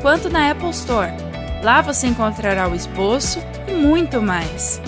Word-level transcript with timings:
quanto 0.00 0.28
na 0.28 0.50
Apple 0.50 0.70
Store. 0.70 1.12
Lá 1.62 1.82
você 1.82 2.06
encontrará 2.06 2.68
o 2.68 2.74
esboço 2.74 3.40
e 3.66 3.72
muito 3.72 4.22
mais. 4.22 4.80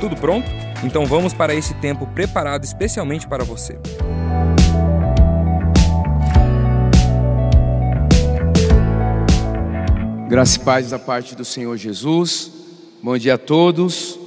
Tudo 0.00 0.16
pronto? 0.16 0.48
Então 0.84 1.06
vamos 1.06 1.32
para 1.32 1.54
esse 1.54 1.74
tempo 1.74 2.06
preparado 2.08 2.64
especialmente 2.64 3.26
para 3.26 3.44
você. 3.44 3.78
Graça 10.28 10.58
e 10.58 10.64
paz 10.64 10.90
da 10.90 10.98
parte 10.98 11.36
do 11.36 11.44
Senhor 11.44 11.76
Jesus. 11.76 12.50
Bom 13.02 13.16
dia 13.16 13.34
a 13.34 13.38
todos. 13.38 14.18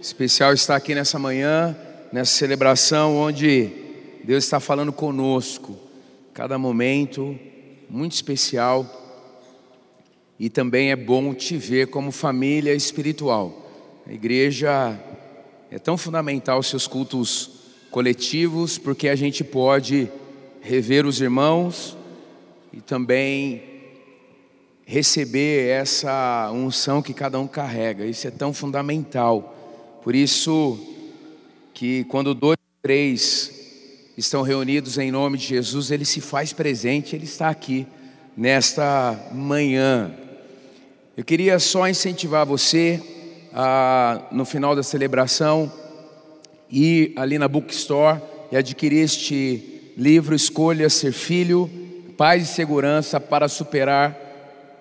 Especial 0.00 0.52
estar 0.52 0.74
aqui 0.74 0.94
nessa 0.94 1.18
manhã, 1.18 1.76
nessa 2.12 2.32
celebração 2.32 3.16
onde 3.16 3.70
Deus 4.24 4.44
está 4.44 4.58
falando 4.58 4.92
conosco. 4.92 5.78
Cada 6.34 6.58
momento 6.58 7.38
muito 7.88 8.12
especial. 8.12 9.03
E 10.38 10.48
também 10.48 10.90
é 10.90 10.96
bom 10.96 11.32
te 11.32 11.56
ver 11.56 11.88
como 11.88 12.10
família 12.10 12.74
espiritual. 12.74 13.62
A 14.06 14.12
igreja 14.12 14.98
é 15.70 15.78
tão 15.78 15.96
fundamental 15.96 16.62
seus 16.62 16.86
cultos 16.86 17.50
coletivos, 17.90 18.76
porque 18.76 19.08
a 19.08 19.14
gente 19.16 19.44
pode 19.44 20.08
rever 20.60 21.06
os 21.06 21.20
irmãos 21.20 21.96
e 22.72 22.80
também 22.80 23.62
receber 24.84 25.68
essa 25.68 26.50
unção 26.52 27.00
que 27.00 27.14
cada 27.14 27.38
um 27.38 27.46
carrega. 27.46 28.04
Isso 28.04 28.26
é 28.26 28.30
tão 28.30 28.52
fundamental. 28.52 29.54
Por 30.02 30.14
isso 30.14 30.78
que 31.72 32.04
quando 32.04 32.34
dois 32.34 32.58
três 32.82 33.50
estão 34.16 34.42
reunidos 34.42 34.98
em 34.98 35.10
nome 35.10 35.38
de 35.38 35.46
Jesus, 35.46 35.90
ele 35.90 36.04
se 36.04 36.20
faz 36.20 36.52
presente, 36.52 37.16
ele 37.16 37.24
está 37.24 37.48
aqui 37.48 37.86
nesta 38.36 39.28
manhã. 39.32 40.14
Eu 41.16 41.22
queria 41.22 41.60
só 41.60 41.88
incentivar 41.88 42.44
você 42.44 43.00
a, 43.52 44.22
no 44.32 44.44
final 44.44 44.74
da 44.74 44.82
celebração, 44.82 45.72
ir 46.68 47.12
ali 47.14 47.38
na 47.38 47.46
bookstore 47.46 48.20
e 48.50 48.56
adquirir 48.56 49.04
este 49.04 49.92
livro 49.96 50.34
Escolha 50.34 50.90
Ser 50.90 51.12
Filho, 51.12 51.70
Paz 52.16 52.42
e 52.42 52.52
Segurança 52.52 53.20
para 53.20 53.46
Superar 53.46 54.18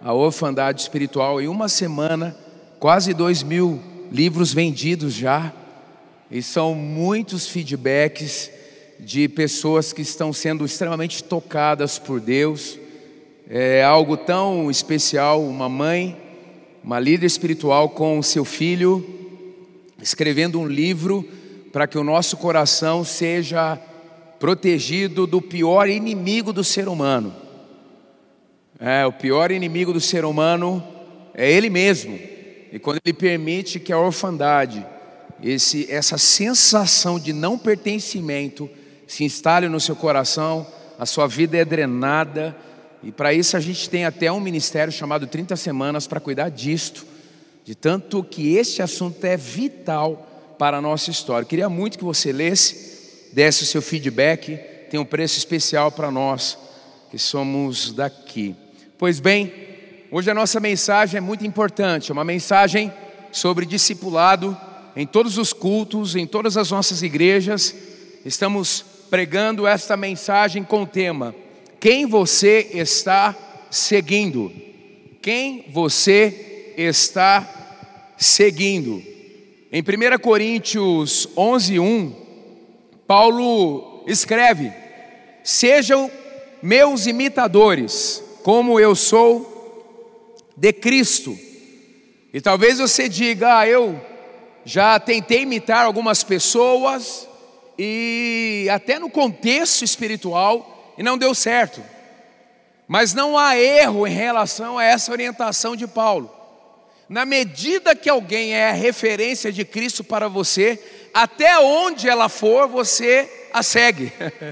a 0.02 0.12
Orfandade 0.12 0.82
Espiritual. 0.82 1.40
Em 1.40 1.48
uma 1.48 1.70
semana, 1.70 2.36
quase 2.80 3.14
dois 3.14 3.44
mil 3.44 3.80
livros 4.12 4.52
vendidos 4.52 5.14
já, 5.14 5.54
e 6.32 6.42
são 6.42 6.74
muitos 6.74 7.48
feedbacks 7.48 8.50
de 9.00 9.30
pessoas 9.30 9.94
que 9.94 10.02
estão 10.02 10.34
sendo 10.34 10.66
extremamente 10.66 11.24
tocadas 11.24 12.00
por 12.00 12.20
Deus. 12.20 12.80
É 13.48 13.84
algo 13.84 14.18
tão 14.18 14.72
especial, 14.72 15.44
uma 15.44 15.70
mãe 15.70 16.23
uma 16.84 17.00
líder 17.00 17.26
espiritual 17.26 17.90
com 17.90 18.20
o 18.20 18.24
seu 18.24 18.44
filho, 18.44 19.06
escrevendo 20.02 20.60
um 20.60 20.68
livro 20.68 21.26
para 21.72 21.88
que 21.88 21.98
o 21.98 22.04
nosso 22.04 22.36
coração 22.38 23.06
seja 23.06 23.80
protegido 24.38 25.26
do 25.26 25.42
pior 25.42 25.88
inimigo 25.88 26.52
do 26.52 26.64
ser 26.64 26.90
humano. 26.90 27.34
É, 28.78 29.06
o 29.06 29.14
pior 29.14 29.50
inimigo 29.50 29.94
do 29.94 30.02
ser 30.02 30.26
humano 30.26 30.84
é 31.34 31.50
ele 31.50 31.70
mesmo. 31.70 32.20
E 32.70 32.78
quando 32.80 33.00
ele 33.06 33.14
permite 33.14 33.80
que 33.80 33.94
a 33.94 33.98
orfandade, 33.98 34.86
esse, 35.42 35.90
essa 35.90 36.18
sensação 36.18 37.18
de 37.18 37.32
não 37.32 37.58
pertencimento 37.58 38.70
se 39.08 39.24
instale 39.24 39.70
no 39.70 39.80
seu 39.80 39.96
coração, 39.96 40.68
a 41.00 41.06
sua 41.06 41.28
vida 41.28 41.58
é 41.58 41.64
drenada, 41.64 42.56
e 43.04 43.12
para 43.12 43.34
isso 43.34 43.58
a 43.58 43.60
gente 43.60 43.90
tem 43.90 44.06
até 44.06 44.32
um 44.32 44.40
ministério 44.40 44.92
chamado 44.92 45.28
30 45.28 45.58
Semanas 45.58 46.08
para 46.08 46.22
cuidar 46.22 46.50
disto, 46.50 47.06
de 47.66 47.76
tanto 47.76 48.24
que 48.24 48.56
este 48.56 48.82
assunto 48.82 49.24
é 49.26 49.36
vital 49.36 50.56
para 50.58 50.78
a 50.78 50.82
nossa 50.82 51.12
história. 51.12 51.44
Eu 51.44 51.48
queria 51.48 51.70
muito 51.70 51.98
que 51.98 52.04
você 52.04 52.32
lesse, 52.32 53.30
desse 53.34 53.64
o 53.64 53.66
seu 53.66 53.82
feedback, 53.82 54.58
tem 54.90 55.00
um 55.00 55.06
preço 55.06 55.38
especial 55.38 55.92
para 55.92 56.10
nós 56.10 56.58
que 57.12 57.20
somos 57.20 57.92
daqui. 57.92 58.56
Pois 58.98 59.20
bem, 59.20 59.52
hoje 60.10 60.32
a 60.32 60.34
nossa 60.34 60.60
mensagem 60.60 61.18
é 61.18 61.22
muito 61.22 61.46
importante, 61.46 62.10
é 62.10 62.14
uma 62.14 62.24
mensagem 62.24 62.94
sobre 63.34 63.66
discipulado 63.66 64.58
em 64.96 65.06
todos 65.06 65.38
os 65.38 65.52
cultos, 65.52 66.16
em 66.16 66.26
todas 66.26 66.56
as 66.56 66.72
nossas 66.72 67.02
igrejas. 67.02 67.76
Estamos 68.24 68.86
pregando 69.10 69.68
esta 69.68 69.98
mensagem 69.98 70.64
com 70.64 70.84
o 70.84 70.88
tema 70.88 71.36
quem 71.84 72.06
você 72.06 72.70
está 72.72 73.36
seguindo? 73.70 74.50
Quem 75.22 75.66
você 75.70 76.74
está 76.78 78.16
seguindo? 78.18 79.04
Em 79.70 79.82
1 79.82 80.18
Coríntios 80.22 81.28
11, 81.36 81.80
1, 81.80 82.16
Paulo 83.06 84.02
escreve: 84.08 84.72
Sejam 85.44 86.10
meus 86.62 87.06
imitadores, 87.06 88.24
como 88.44 88.80
eu 88.80 88.96
sou 88.96 90.48
de 90.56 90.72
Cristo. 90.72 91.38
E 92.34 92.40
talvez 92.40 92.80
você 92.80 93.10
diga, 93.10 93.60
ah, 93.60 93.68
eu 93.68 94.00
já 94.64 94.98
tentei 95.02 95.42
imitar 95.42 95.84
algumas 95.84 96.24
pessoas, 96.24 97.28
e 97.78 98.70
até 98.72 98.98
no 98.98 99.10
contexto 99.10 99.84
espiritual, 99.84 100.73
e 100.98 101.04
não 101.04 101.18
deu 101.18 101.34
certo. 101.34 101.84
Mas 102.88 103.14
não 103.14 103.38
há 103.38 103.58
erro 103.58 104.06
em 104.06 104.14
relação 104.14 104.78
a 104.78 104.84
essa 104.84 105.12
orientação 105.12 105.76
de 105.76 105.88
Paulo. 105.88 106.32
Na 107.08 107.26
medida 107.26 107.96
que 107.96 108.10
alguém 108.10 108.54
é 108.54 108.70
a 108.70 108.74
referência 108.74 109.52
de 109.52 109.66
Cristo 109.66 110.04
para 110.04 110.28
você, 110.28 110.80
até 111.14 111.60
onde 111.60 112.10
ela 112.10 112.30
for, 112.30 112.68
você 112.68 113.50
a 113.54 113.62
segue. 113.62 114.12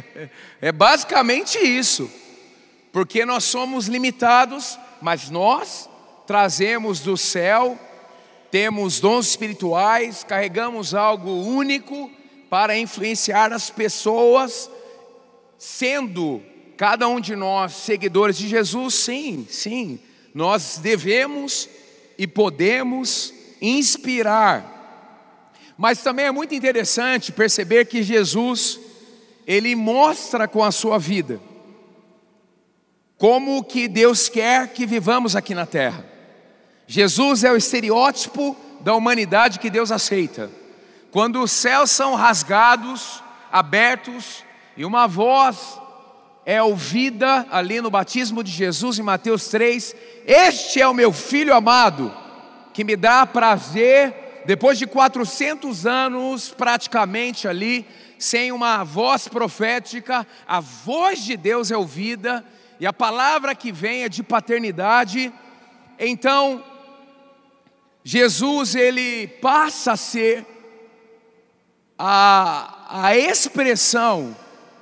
é 0.61 0.71
basicamente 0.71 1.57
isso. 1.57 2.09
Porque 2.91 3.25
nós 3.25 3.45
somos 3.45 3.87
limitados, 3.87 4.77
mas 5.01 5.29
nós 5.29 5.89
trazemos 6.27 6.99
do 6.99 7.17
céu, 7.17 7.77
temos 8.51 8.99
dons 8.99 9.27
espirituais, 9.27 10.23
carregamos 10.23 10.93
algo 10.93 11.31
único 11.31 12.11
para 12.49 12.77
influenciar 12.77 13.53
as 13.53 13.69
pessoas 13.69 14.69
sendo 15.63 16.41
cada 16.75 17.07
um 17.07 17.19
de 17.19 17.35
nós 17.35 17.73
seguidores 17.73 18.35
de 18.35 18.47
Jesus, 18.47 18.95
sim, 18.95 19.45
sim, 19.47 19.99
nós 20.33 20.79
devemos 20.81 21.69
e 22.17 22.25
podemos 22.25 23.31
inspirar. 23.61 24.65
Mas 25.77 26.01
também 26.01 26.25
é 26.25 26.31
muito 26.31 26.55
interessante 26.55 27.31
perceber 27.31 27.85
que 27.85 28.01
Jesus, 28.01 28.79
ele 29.45 29.75
mostra 29.75 30.47
com 30.47 30.63
a 30.63 30.71
sua 30.71 30.97
vida 30.97 31.39
como 33.19 33.63
que 33.63 33.87
Deus 33.87 34.29
quer 34.29 34.69
que 34.69 34.87
vivamos 34.87 35.35
aqui 35.35 35.53
na 35.53 35.67
terra. 35.67 36.03
Jesus 36.87 37.43
é 37.43 37.51
o 37.51 37.57
estereótipo 37.57 38.57
da 38.79 38.95
humanidade 38.95 39.59
que 39.59 39.69
Deus 39.69 39.91
aceita. 39.91 40.49
Quando 41.11 41.39
os 41.39 41.51
céus 41.51 41.91
são 41.91 42.15
rasgados, 42.15 43.21
abertos, 43.51 44.43
e 44.77 44.85
uma 44.85 45.07
voz 45.07 45.79
é 46.45 46.61
ouvida 46.61 47.45
ali 47.51 47.81
no 47.81 47.91
batismo 47.91 48.43
de 48.43 48.51
Jesus 48.51 48.97
em 48.97 49.03
Mateus 49.03 49.47
3: 49.47 49.95
Este 50.25 50.81
é 50.81 50.87
o 50.87 50.93
meu 50.93 51.11
filho 51.11 51.53
amado, 51.53 52.13
que 52.73 52.83
me 52.83 52.95
dá 52.95 53.25
prazer, 53.25 54.43
depois 54.45 54.77
de 54.79 54.87
400 54.87 55.85
anos 55.85 56.49
praticamente 56.49 57.47
ali, 57.47 57.85
sem 58.17 58.51
uma 58.51 58.83
voz 58.83 59.27
profética, 59.27 60.25
a 60.47 60.59
voz 60.59 61.23
de 61.23 61.35
Deus 61.35 61.69
é 61.69 61.77
ouvida 61.77 62.45
e 62.79 62.85
a 62.85 62.93
palavra 62.93 63.53
que 63.53 63.71
vem 63.71 64.03
é 64.03 64.09
de 64.09 64.23
paternidade. 64.23 65.31
Então, 65.99 66.63
Jesus 68.03 68.73
ele 68.73 69.27
passa 69.27 69.91
a 69.91 69.97
ser 69.97 70.45
a, 71.97 73.05
a 73.05 73.15
expressão 73.15 74.35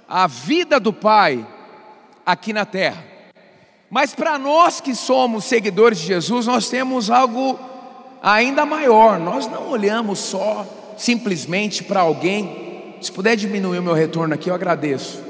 a 0.10 0.26
vida 0.26 0.80
do 0.80 0.92
Pai 0.92 1.46
aqui 2.26 2.52
na 2.52 2.66
terra. 2.66 3.06
Mas 3.92 4.16
para 4.16 4.40
nós 4.40 4.82
que 4.82 4.96
somos 4.96 5.46
seguidores 5.46 6.00
de 6.00 6.08
Jesus, 6.08 6.48
nós 6.48 6.68
temos 6.68 7.12
algo 7.12 7.60
ainda 8.22 8.66
maior. 8.66 9.20
Nós 9.20 9.46
não 9.48 9.70
olhamos 9.70 10.18
só 10.18 10.66
simplesmente 10.98 11.84
para 11.84 12.02
alguém. 12.02 12.98
Se 13.02 13.12
puder 13.12 13.36
diminuir 13.36 13.78
o 13.78 13.84
meu 13.84 13.94
retorno 13.94 14.34
aqui, 14.34 14.50
eu 14.50 14.56
agradeço. 14.56 15.24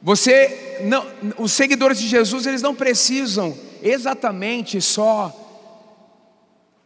Você 0.00 0.80
não, 0.84 1.04
os 1.38 1.52
seguidores 1.52 1.98
de 1.98 2.06
Jesus, 2.06 2.46
eles 2.46 2.62
não 2.62 2.74
precisam 2.74 3.56
exatamente 3.82 4.80
só 4.80 5.38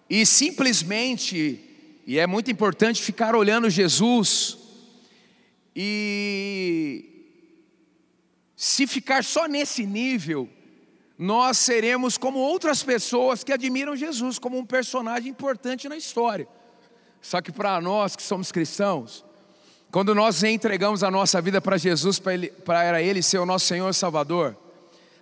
e 0.09 0.25
simplesmente, 0.25 1.61
e 2.07 2.19
é 2.19 2.27
muito 2.27 2.51
importante 2.51 3.03
ficar 3.03 3.35
olhando 3.35 3.69
Jesus 3.69 4.66
e 5.79 7.05
se 8.57 8.87
ficar 8.87 9.23
só 9.23 9.47
nesse 9.47 9.85
nível, 9.85 10.49
nós 11.19 11.59
seremos 11.59 12.17
como 12.17 12.39
outras 12.39 12.83
pessoas 12.83 13.45
que 13.45 13.53
admiram 13.53 13.95
Jesus 13.95 14.39
como 14.39 14.57
um 14.57 14.65
personagem 14.65 15.29
importante 15.29 15.87
na 15.87 15.97
história. 15.97 16.49
Só 17.21 17.43
que 17.43 17.53
para 17.53 17.79
nós 17.83 18.17
que 18.17 18.23
somos 18.23 18.51
cristãos, 18.51 19.23
quando 19.91 20.15
nós 20.15 20.43
entregamos 20.43 21.03
a 21.03 21.11
nossa 21.11 21.43
vida 21.43 21.61
para 21.61 21.77
Jesus, 21.77 22.19
para 22.19 22.33
ele, 22.35 22.53
Ele 23.03 23.23
ser 23.23 23.39
o 23.39 23.47
nosso 23.47 23.67
Senhor 23.67 23.91
e 23.91 23.95
Salvador, 23.95 24.57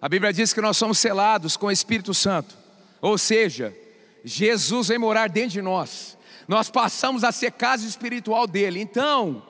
a 0.00 0.08
Bíblia 0.08 0.32
diz 0.32 0.52
que 0.52 0.60
nós 0.60 0.76
somos 0.76 0.98
selados 0.98 1.56
com 1.56 1.66
o 1.66 1.72
Espírito 1.72 2.14
Santo, 2.14 2.56
ou 3.00 3.18
seja, 3.18 3.76
Jesus 4.24 4.86
vem 4.88 4.98
morar 4.98 5.28
dentro 5.28 5.50
de 5.50 5.62
nós, 5.62 6.16
nós 6.46 6.70
passamos 6.70 7.24
a 7.24 7.32
ser 7.32 7.52
casa 7.52 7.86
espiritual 7.86 8.46
dele. 8.46 8.80
Então, 8.80 9.42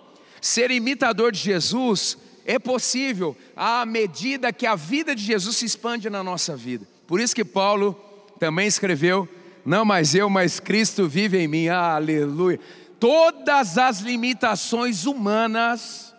ser 0.45 0.71
imitador 0.71 1.33
de 1.33 1.39
Jesus 1.39 2.19
é 2.45 2.59
possível 2.59 3.35
à 3.57 3.87
medida 3.87 4.53
que 4.53 4.67
a 4.67 4.77
vida 4.77 5.15
de 5.17 5.23
Jesus 5.23 5.57
se 5.57 5.65
expande 5.65 6.11
na 6.11 6.23
nossa 6.23 6.55
vida. 6.55 6.87
Por 7.07 7.19
isso 7.19 7.35
que 7.35 7.45
Paulo 7.45 7.99
também 8.39 8.67
escreveu: 8.67 9.27
Não 9.65 9.87
mais 9.87 10.15
eu, 10.15 10.29
mas 10.29 10.61
Cristo 10.61 11.09
vive 11.09 11.39
em 11.39 11.49
mim. 11.49 11.69
Aleluia. 11.69 12.61
Todas 13.01 13.79
as 13.79 14.01
limitações 14.01 15.07
humanas, 15.07 16.15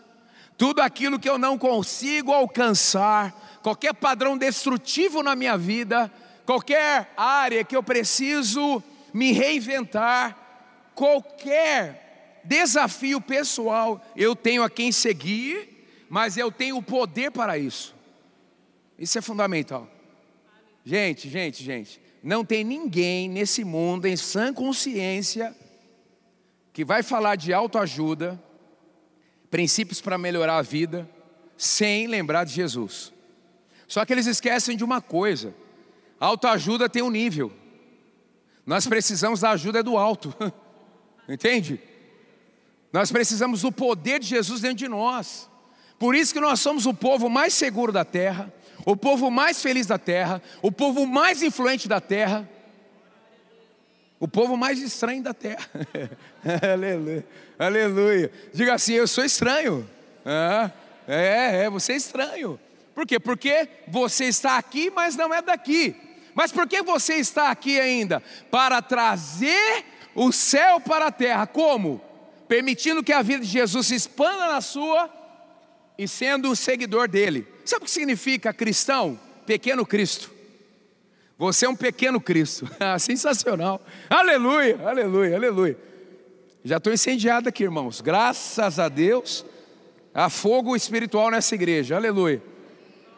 tudo 0.57 0.81
aquilo 0.81 1.19
que 1.19 1.29
eu 1.29 1.37
não 1.37 1.55
consigo 1.55 2.31
alcançar, 2.31 3.59
qualquer 3.61 3.93
padrão 3.93 4.35
destrutivo 4.35 5.21
na 5.21 5.35
minha 5.35 5.55
vida, 5.55 6.11
qualquer 6.47 7.13
área 7.15 7.63
que 7.63 7.75
eu 7.75 7.83
preciso 7.83 8.81
me 9.13 9.31
reinventar, 9.31 10.35
qualquer 10.95 12.04
desafio 12.45 13.19
pessoal, 13.19 14.05
eu 14.15 14.35
tenho 14.35 14.63
a 14.63 14.69
quem 14.69 14.91
seguir 14.91 15.75
mas 16.09 16.37
eu 16.37 16.51
tenho 16.51 16.77
o 16.77 16.83
poder 16.83 17.31
para 17.31 17.57
isso. 17.57 17.95
Isso 18.97 19.17
é 19.17 19.21
fundamental. 19.21 19.89
Gente, 20.83 21.29
gente, 21.29 21.63
gente, 21.63 21.99
não 22.23 22.45
tem 22.45 22.63
ninguém 22.63 23.27
nesse 23.27 23.63
mundo 23.63 24.05
em 24.05 24.15
sã 24.15 24.53
consciência 24.53 25.55
que 26.71 26.85
vai 26.85 27.01
falar 27.01 27.35
de 27.35 27.53
autoajuda, 27.53 28.41
princípios 29.49 30.01
para 30.01 30.17
melhorar 30.17 30.57
a 30.57 30.61
vida, 30.61 31.09
sem 31.57 32.07
lembrar 32.07 32.43
de 32.43 32.53
Jesus. 32.53 33.11
Só 33.87 34.05
que 34.05 34.13
eles 34.13 34.27
esquecem 34.27 34.77
de 34.77 34.83
uma 34.83 35.01
coisa: 35.01 35.53
autoajuda 36.19 36.89
tem 36.89 37.01
um 37.01 37.09
nível. 37.09 37.51
Nós 38.65 38.87
precisamos 38.87 39.41
da 39.41 39.51
ajuda 39.51 39.83
do 39.83 39.97
alto. 39.97 40.33
Entende? 41.27 41.79
Nós 42.95 43.11
precisamos 43.11 43.63
do 43.63 43.73
poder 43.73 44.21
de 44.21 44.27
Jesus 44.27 44.61
dentro 44.61 44.77
de 44.77 44.87
nós. 44.87 45.49
Por 45.99 46.15
isso 46.15 46.33
que 46.33 46.39
nós 46.39 46.61
somos 46.61 46.85
o 46.85 46.93
povo 46.93 47.29
mais 47.29 47.53
seguro 47.53 47.91
da 47.91 48.05
terra, 48.05 48.49
o 48.85 48.95
povo 48.95 49.29
mais 49.29 49.61
feliz 49.61 49.85
da 49.85 49.97
terra, 49.97 50.41
o 50.61 50.71
povo 50.71 51.05
mais 51.05 51.41
influente 51.41 51.89
da 51.89 51.99
terra, 51.99 52.49
o 54.17 54.29
povo 54.29 54.55
mais 54.55 54.81
estranho 54.81 55.21
da 55.21 55.33
terra. 55.33 55.69
aleluia, 56.71 57.27
aleluia. 57.59 58.31
Diga 58.53 58.75
assim: 58.75 58.93
eu 58.93 59.09
sou 59.09 59.25
estranho. 59.25 59.85
Ah, 60.25 60.71
é, 61.05 61.63
é, 61.65 61.69
você 61.69 61.91
é 61.91 61.97
estranho. 61.97 62.57
Por 62.93 63.05
quê? 63.05 63.19
Porque 63.19 63.67
você 63.89 64.23
está 64.23 64.57
aqui, 64.57 64.89
mas 64.89 65.17
não 65.17 65.33
é 65.33 65.41
daqui. 65.41 65.93
Mas 66.33 66.49
por 66.49 66.65
que 66.65 66.81
você 66.81 67.15
está 67.15 67.51
aqui 67.51 67.77
ainda? 67.77 68.23
Para 68.49 68.81
trazer 68.81 69.83
o 70.15 70.31
céu 70.31 70.79
para 70.79 71.07
a 71.07 71.11
terra. 71.11 71.45
Como? 71.45 72.01
Permitindo 72.47 73.03
que 73.03 73.13
a 73.13 73.21
vida 73.21 73.43
de 73.43 73.49
Jesus 73.49 73.87
se 73.87 73.95
expanda 73.95 74.47
na 74.47 74.61
sua 74.61 75.09
e 75.97 76.07
sendo 76.07 76.49
um 76.49 76.55
seguidor 76.55 77.07
dele. 77.07 77.47
Sabe 77.63 77.83
o 77.83 77.85
que 77.85 77.91
significa 77.91 78.53
cristão? 78.53 79.19
Pequeno 79.45 79.85
Cristo. 79.85 80.31
Você 81.37 81.65
é 81.65 81.69
um 81.69 81.75
pequeno 81.75 82.19
Cristo. 82.21 82.69
Ah, 82.79 82.99
sensacional. 82.99 83.81
Aleluia, 84.09 84.79
aleluia, 84.85 85.35
aleluia. 85.35 85.77
Já 86.63 86.77
estou 86.77 86.93
incendiado 86.93 87.49
aqui, 87.49 87.63
irmãos. 87.63 88.01
Graças 88.01 88.79
a 88.79 88.89
Deus, 88.89 89.45
há 90.13 90.29
fogo 90.29 90.75
espiritual 90.75 91.29
nessa 91.31 91.55
igreja. 91.55 91.95
Aleluia. 91.95 92.41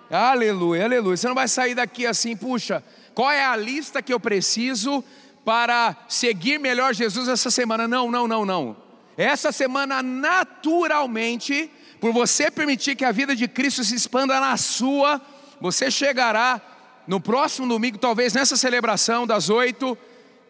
Aleluia, 0.09 0.85
aleluia. 0.85 1.17
Você 1.17 1.27
não 1.27 1.35
vai 1.35 1.47
sair 1.47 1.75
daqui 1.75 2.05
assim, 2.05 2.35
puxa, 2.35 2.83
qual 3.13 3.31
é 3.31 3.45
a 3.45 3.55
lista 3.55 4.01
que 4.01 4.13
eu 4.13 4.19
preciso 4.19 5.03
para 5.43 5.95
seguir 6.07 6.59
melhor 6.59 6.93
Jesus 6.93 7.27
essa 7.27 7.51
semana? 7.51 7.87
Não, 7.87 8.09
não, 8.09 8.27
não, 8.27 8.45
não. 8.45 8.86
Essa 9.17 9.51
semana, 9.51 10.03
naturalmente, 10.03 11.71
por 11.99 12.13
você 12.13 12.51
permitir 12.51 12.95
que 12.95 13.03
a 13.03 13.11
vida 13.11 13.35
de 13.35 13.47
Cristo 13.47 13.83
se 13.83 13.95
expanda 13.95 14.39
na 14.39 14.55
sua, 14.57 15.19
você 15.59 15.89
chegará 15.89 16.61
no 17.07 17.19
próximo 17.19 17.67
domingo, 17.67 17.97
talvez 17.97 18.33
nessa 18.33 18.55
celebração 18.55 19.25
das 19.25 19.49
oito, 19.49 19.97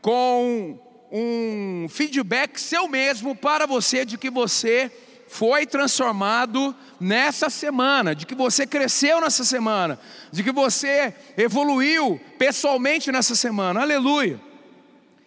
com 0.01 0.77
um 1.09 1.87
feedback 1.89 2.59
seu 2.59 2.89
mesmo 2.89 3.33
para 3.33 3.65
você 3.65 4.03
de 4.03 4.17
que 4.17 4.29
você 4.29 4.91
foi 5.29 5.65
transformado 5.65 6.75
nessa 6.99 7.49
semana, 7.49 8.13
de 8.13 8.25
que 8.25 8.35
você 8.35 8.67
cresceu 8.67 9.21
nessa 9.21 9.45
semana, 9.45 9.99
de 10.31 10.43
que 10.43 10.51
você 10.51 11.13
evoluiu 11.37 12.19
pessoalmente 12.37 13.11
nessa 13.13 13.35
semana. 13.35 13.81
Aleluia. 13.81 14.39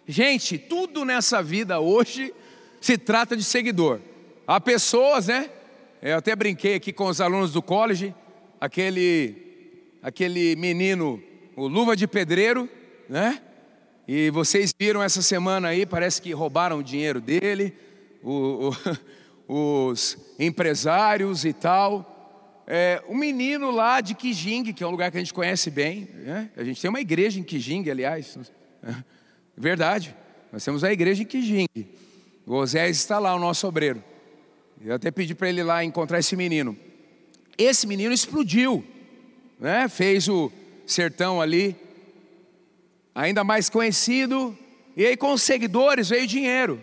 Gente, 0.07 0.57
tudo 0.57 1.05
nessa 1.05 1.41
vida 1.41 1.79
hoje 1.79 2.33
se 2.81 2.97
trata 2.97 3.37
de 3.37 3.43
seguidor. 3.43 3.99
Há 4.47 4.59
pessoas, 4.59 5.27
né, 5.27 5.49
eu 6.01 6.17
até 6.17 6.35
brinquei 6.35 6.73
aqui 6.73 6.91
com 6.91 7.05
os 7.05 7.21
alunos 7.21 7.53
do 7.53 7.61
college, 7.61 8.13
aquele, 8.59 9.35
aquele 10.01 10.55
menino, 10.55 11.21
o 11.55 11.67
luva 11.67 11.95
de 11.95 12.07
pedreiro, 12.07 12.67
né? 13.07 13.39
E 14.07 14.31
vocês 14.31 14.73
viram 14.77 15.01
essa 15.01 15.21
semana 15.21 15.69
aí, 15.69 15.85
parece 15.85 16.21
que 16.21 16.33
roubaram 16.33 16.79
o 16.79 16.83
dinheiro 16.83 17.21
dele, 17.21 17.73
o, 18.23 18.71
o, 19.47 19.83
os 19.91 20.17
empresários 20.39 21.45
e 21.45 21.53
tal. 21.53 22.63
É, 22.65 23.01
um 23.07 23.15
menino 23.15 23.69
lá 23.69 24.01
de 24.01 24.15
Kijing, 24.15 24.73
que 24.73 24.83
é 24.83 24.87
um 24.87 24.91
lugar 24.91 25.11
que 25.11 25.17
a 25.17 25.19
gente 25.19 25.33
conhece 25.33 25.69
bem, 25.69 26.09
né? 26.13 26.49
a 26.57 26.63
gente 26.63 26.81
tem 26.81 26.89
uma 26.89 26.99
igreja 26.99 27.39
em 27.39 27.43
Kijing, 27.43 27.89
aliás. 27.89 28.37
Verdade, 29.55 30.15
nós 30.51 30.65
temos 30.65 30.83
a 30.83 30.91
igreja 30.91 31.21
em 31.21 31.25
Kijing. 31.25 31.67
O 32.45 32.63
está 32.63 33.19
lá, 33.19 33.35
o 33.35 33.39
nosso 33.39 33.67
obreiro. 33.67 34.03
Eu 34.83 34.95
até 34.95 35.11
pedi 35.11 35.35
para 35.35 35.49
ele 35.49 35.63
lá 35.63 35.83
encontrar 35.83 36.19
esse 36.19 36.35
menino. 36.35 36.75
Esse 37.57 37.85
menino 37.85 38.13
explodiu, 38.13 38.83
né? 39.59 39.87
fez 39.87 40.27
o 40.27 40.51
sertão 40.85 41.39
ali, 41.39 41.75
ainda 43.13 43.43
mais 43.43 43.69
conhecido, 43.69 44.57
e 44.97 45.05
aí 45.05 45.15
com 45.15 45.33
os 45.33 45.43
seguidores 45.43 46.09
veio 46.09 46.25
dinheiro, 46.25 46.81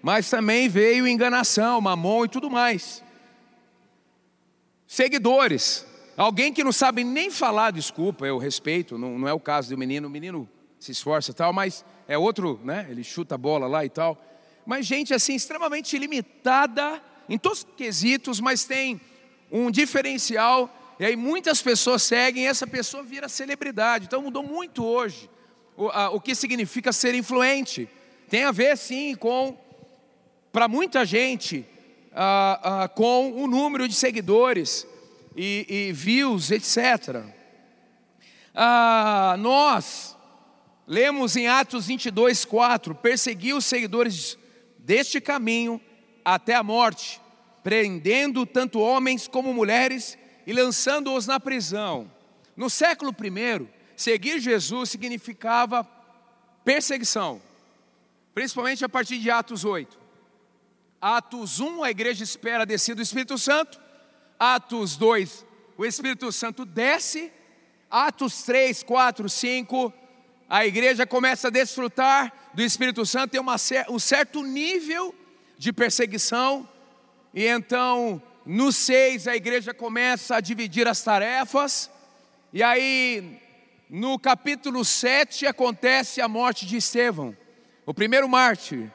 mas 0.00 0.30
também 0.30 0.68
veio 0.68 1.08
enganação, 1.08 1.80
mamon 1.80 2.26
e 2.26 2.28
tudo 2.28 2.48
mais. 2.48 3.02
Seguidores, 4.86 5.86
alguém 6.16 6.52
que 6.52 6.62
não 6.62 6.72
sabe 6.72 7.02
nem 7.02 7.30
falar, 7.30 7.72
desculpa, 7.72 8.26
eu 8.26 8.38
respeito, 8.38 8.96
não, 8.96 9.18
não 9.18 9.28
é 9.28 9.32
o 9.32 9.40
caso 9.40 9.70
do 9.70 9.78
menino, 9.78 10.06
o 10.06 10.10
menino 10.10 10.48
se 10.78 10.92
esforça 10.92 11.32
e 11.32 11.34
tal, 11.34 11.52
mas 11.52 11.84
é 12.08 12.16
outro, 12.16 12.60
né? 12.64 12.86
Ele 12.88 13.04
chuta 13.04 13.34
a 13.34 13.38
bola 13.38 13.66
lá 13.66 13.84
e 13.84 13.88
tal. 13.88 14.20
Mas 14.66 14.86
gente 14.86 15.12
assim, 15.14 15.34
extremamente 15.34 15.96
limitada 15.98 17.02
em 17.28 17.38
todos 17.38 17.60
os 17.60 17.66
quesitos, 17.76 18.40
mas 18.40 18.64
tem 18.64 19.00
um 19.50 19.70
diferencial, 19.70 20.96
e 20.98 21.04
aí 21.04 21.16
muitas 21.16 21.62
pessoas 21.62 22.02
seguem, 22.02 22.44
e 22.44 22.46
essa 22.46 22.66
pessoa 22.66 23.02
vira 23.02 23.28
celebridade. 23.28 24.06
Então 24.06 24.22
mudou 24.22 24.42
muito 24.42 24.84
hoje 24.84 25.30
o, 25.76 25.88
a, 25.88 26.10
o 26.10 26.20
que 26.20 26.34
significa 26.34 26.92
ser 26.92 27.14
influente. 27.14 27.88
Tem 28.28 28.44
a 28.44 28.52
ver, 28.52 28.76
sim, 28.76 29.14
com, 29.14 29.56
para 30.52 30.68
muita 30.68 31.04
gente, 31.04 31.64
a, 32.12 32.84
a, 32.84 32.88
com 32.88 33.32
o 33.32 33.46
número 33.46 33.88
de 33.88 33.94
seguidores 33.94 34.86
e, 35.36 35.66
e 35.68 35.92
views, 35.92 36.50
etc. 36.50 37.24
Ah, 38.54 39.36
nós 39.38 40.16
lemos 40.86 41.36
em 41.36 41.48
Atos 41.48 41.86
22, 41.86 42.44
4: 42.44 42.94
perseguiu 42.94 43.56
os 43.56 43.64
seguidores 43.64 44.36
deste 44.90 45.20
caminho 45.20 45.80
até 46.24 46.56
a 46.56 46.64
morte, 46.64 47.20
prendendo 47.62 48.44
tanto 48.44 48.80
homens 48.80 49.28
como 49.28 49.54
mulheres 49.54 50.18
e 50.44 50.52
lançando-os 50.52 51.28
na 51.28 51.38
prisão. 51.38 52.10
No 52.56 52.68
século 52.68 53.12
I, 53.12 53.68
seguir 53.94 54.40
Jesus 54.40 54.90
significava 54.90 55.88
perseguição, 56.64 57.40
principalmente 58.34 58.84
a 58.84 58.88
partir 58.88 59.18
de 59.18 59.30
Atos 59.30 59.64
8. 59.64 59.96
Atos 61.00 61.60
1, 61.60 61.84
a 61.84 61.90
igreja 61.92 62.24
espera 62.24 62.62
a 62.64 62.66
descida 62.66 62.96
do 62.96 63.02
Espírito 63.02 63.38
Santo. 63.38 63.80
Atos 64.40 64.96
2, 64.96 65.46
o 65.78 65.86
Espírito 65.86 66.32
Santo 66.32 66.64
desce. 66.64 67.32
Atos 67.88 68.42
3, 68.42 68.82
4, 68.82 69.28
5, 69.28 69.92
a 70.50 70.66
igreja 70.66 71.06
começa 71.06 71.46
a 71.46 71.50
desfrutar 71.50 72.32
do 72.52 72.60
Espírito 72.60 73.06
Santo, 73.06 73.30
tem 73.30 73.40
uma, 73.40 73.54
um 73.88 74.00
certo 74.00 74.42
nível 74.42 75.14
de 75.56 75.72
perseguição, 75.72 76.68
e 77.32 77.46
então 77.46 78.20
no 78.44 78.72
6 78.72 79.28
a 79.28 79.36
igreja 79.36 79.72
começa 79.72 80.34
a 80.34 80.40
dividir 80.40 80.88
as 80.88 81.00
tarefas, 81.02 81.88
e 82.52 82.64
aí 82.64 83.40
no 83.88 84.18
capítulo 84.18 84.84
7 84.84 85.46
acontece 85.46 86.20
a 86.20 86.26
morte 86.26 86.66
de 86.66 86.78
Estevão, 86.78 87.36
o 87.86 87.94
primeiro 87.94 88.28
mártir. 88.28 88.90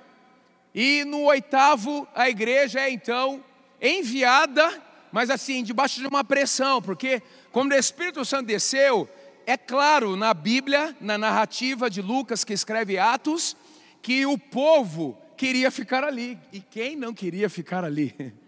E 0.74 1.06
no 1.06 1.22
oitavo 1.22 2.06
a 2.14 2.30
igreja 2.30 2.82
é 2.82 2.90
então 2.90 3.42
enviada, 3.82 4.84
mas 5.10 5.30
assim, 5.30 5.64
debaixo 5.64 6.02
de 6.02 6.08
uma 6.08 6.22
pressão, 6.22 6.82
porque 6.82 7.22
quando 7.54 7.72
o 7.72 7.76
Espírito 7.76 8.26
Santo 8.26 8.48
desceu, 8.48 9.10
é 9.46 9.58
claro 9.58 10.16
na 10.16 10.34
Bíblia, 10.34 10.96
na 11.00 11.18
narrativa 11.18 11.90
de 11.90 12.02
Lucas 12.02 12.44
que 12.44 12.54
escreve 12.54 12.98
Atos, 12.98 13.56
que 14.02 14.25
o 14.25 14.38
povo 14.38 15.18
queria 15.38 15.70
ficar 15.70 16.04
ali. 16.04 16.38
E 16.52 16.60
quem 16.60 16.96
não 16.96 17.14
queria 17.14 17.50
ficar 17.50 17.84
ali? 17.84 18.16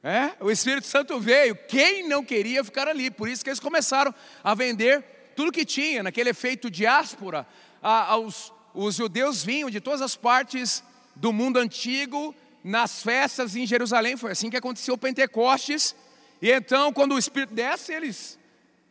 É? 0.00 0.32
O 0.40 0.48
Espírito 0.48 0.86
Santo 0.86 1.18
veio, 1.18 1.56
quem 1.56 2.06
não 2.08 2.24
queria 2.24 2.62
ficar 2.62 2.86
ali? 2.86 3.10
Por 3.10 3.28
isso 3.28 3.42
que 3.42 3.50
eles 3.50 3.58
começaram 3.58 4.14
a 4.44 4.54
vender 4.54 5.04
tudo 5.34 5.50
que 5.50 5.64
tinha, 5.64 6.04
naquele 6.04 6.30
efeito 6.30 6.70
diáspora. 6.70 7.44
A, 7.82 8.12
aos, 8.12 8.52
os 8.72 8.94
judeus 8.94 9.44
vinham 9.44 9.68
de 9.68 9.80
todas 9.80 10.00
as 10.00 10.14
partes 10.14 10.84
do 11.16 11.32
mundo 11.32 11.58
antigo 11.58 12.32
nas 12.62 13.02
festas 13.02 13.56
em 13.56 13.66
Jerusalém. 13.66 14.16
Foi 14.16 14.30
assim 14.30 14.48
que 14.48 14.56
aconteceu 14.56 14.94
o 14.94 14.98
Pentecostes. 14.98 15.96
E 16.40 16.48
então, 16.48 16.92
quando 16.92 17.16
o 17.16 17.18
Espírito 17.18 17.52
desce, 17.52 17.92
eles 17.92 18.37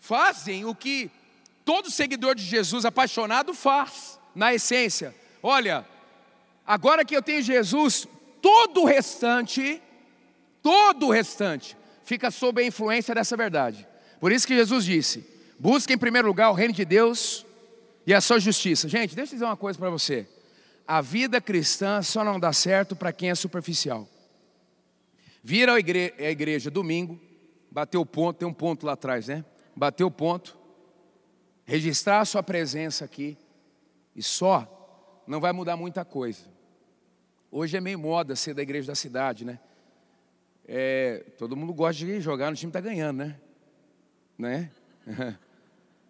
fazem 0.07 0.65
o 0.65 0.73
que 0.73 1.11
todo 1.65 1.91
seguidor 1.91 2.33
de 2.33 2.43
Jesus 2.43 2.85
apaixonado 2.85 3.53
faz, 3.53 4.17
na 4.33 4.53
essência. 4.53 5.13
Olha, 5.43 5.85
agora 6.65 7.03
que 7.03 7.15
eu 7.15 7.21
tenho 7.21 7.41
Jesus, 7.41 8.07
todo 8.41 8.83
o 8.83 8.85
restante 8.85 9.81
todo 10.67 11.07
o 11.07 11.11
restante 11.11 11.77
fica 12.03 12.29
sob 12.29 12.61
a 12.61 12.65
influência 12.65 13.15
dessa 13.15 13.37
verdade. 13.37 13.87
Por 14.19 14.33
isso 14.33 14.45
que 14.45 14.53
Jesus 14.53 14.83
disse: 14.83 15.25
busque 15.57 15.93
em 15.93 15.97
primeiro 15.97 16.27
lugar 16.27 16.49
o 16.49 16.53
reino 16.53 16.73
de 16.73 16.83
Deus 16.83 17.45
e 18.05 18.13
a 18.13 18.19
sua 18.19 18.37
justiça. 18.37 18.89
Gente, 18.89 19.15
deixa 19.15 19.31
eu 19.31 19.35
dizer 19.35 19.45
uma 19.45 19.55
coisa 19.55 19.79
para 19.79 19.89
você. 19.89 20.27
A 20.85 20.99
vida 20.99 21.39
cristã 21.39 22.01
só 22.01 22.21
não 22.21 22.37
dá 22.37 22.51
certo 22.51 22.97
para 22.97 23.13
quem 23.13 23.29
é 23.29 23.35
superficial. 23.35 24.05
Vir 25.41 25.69
à 25.69 25.79
igreja, 25.79 26.13
à 26.17 26.29
igreja 26.29 26.69
domingo, 26.69 27.17
bater 27.71 27.97
o 27.97 28.05
ponto, 28.05 28.37
tem 28.37 28.47
um 28.47 28.53
ponto 28.53 28.85
lá 28.85 28.91
atrás, 28.91 29.27
né? 29.27 29.45
Bater 29.77 30.03
o 30.03 30.09
ponto, 30.09 30.57
registrar 31.63 32.21
a 32.21 32.25
sua 32.25 32.41
presença 32.41 33.05
aqui, 33.05 33.37
e 34.15 34.23
só 34.23 35.23
não 35.27 35.39
vai 35.39 35.53
mudar 35.53 35.77
muita 35.77 36.03
coisa. 36.03 36.41
Hoje 37.51 37.77
é 37.77 37.79
meio 37.79 37.99
moda 37.99 38.35
ser 38.35 38.55
da 38.55 38.63
igreja 38.63 38.87
da 38.87 38.95
cidade, 38.95 39.45
né? 39.45 39.59
É, 40.67 41.23
todo 41.37 41.55
mundo 41.55 41.75
gosta 41.75 42.03
de 42.03 42.19
jogar 42.19 42.49
no 42.49 42.57
time 42.57 42.71
está 42.71 42.81
ganhando, 42.81 43.17
né? 43.17 43.39
né? 44.35 44.71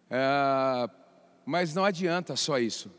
é, 0.10 0.90
mas 1.46 1.76
não 1.76 1.84
adianta 1.84 2.38
só 2.38 2.58
isso. 2.58 2.90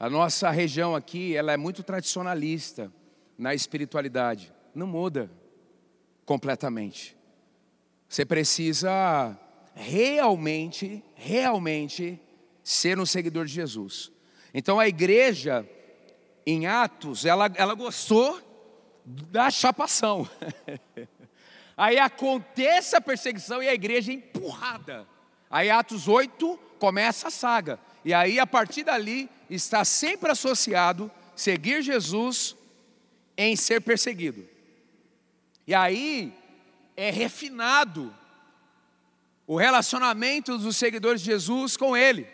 A 0.00 0.08
nossa 0.08 0.50
região 0.50 0.96
aqui, 0.96 1.36
ela 1.36 1.52
é 1.52 1.56
muito 1.58 1.82
tradicionalista 1.82 2.90
na 3.36 3.54
espiritualidade. 3.54 4.50
Não 4.74 4.86
muda 4.86 5.30
completamente. 6.24 7.14
Você 8.08 8.24
precisa 8.24 9.38
realmente, 9.78 11.04
realmente 11.14 12.18
ser 12.64 12.98
um 12.98 13.04
seguidor 13.04 13.44
de 13.44 13.52
Jesus. 13.52 14.10
Então 14.54 14.80
a 14.80 14.88
igreja 14.88 15.68
em 16.46 16.66
Atos, 16.66 17.26
ela, 17.26 17.52
ela 17.56 17.74
gostou 17.74 18.40
da 19.04 19.50
chapação. 19.50 20.28
Aí 21.76 21.98
acontece 21.98 22.96
a 22.96 23.00
perseguição 23.02 23.62
e 23.62 23.68
a 23.68 23.74
igreja 23.74 24.10
é 24.10 24.14
empurrada. 24.14 25.06
Aí 25.50 25.68
Atos 25.68 26.08
8 26.08 26.58
começa 26.78 27.28
a 27.28 27.30
saga. 27.30 27.78
E 28.02 28.14
aí 28.14 28.38
a 28.40 28.46
partir 28.46 28.82
dali 28.82 29.28
está 29.50 29.84
sempre 29.84 30.30
associado 30.30 31.10
seguir 31.34 31.82
Jesus 31.82 32.56
em 33.36 33.54
ser 33.54 33.82
perseguido. 33.82 34.48
E 35.66 35.74
aí 35.74 36.32
é 36.96 37.10
refinado 37.10 38.12
o 39.46 39.56
relacionamento 39.56 40.58
dos 40.58 40.76
seguidores 40.76 41.20
de 41.20 41.26
Jesus 41.26 41.76
com 41.76 41.96
ele. 41.96 42.26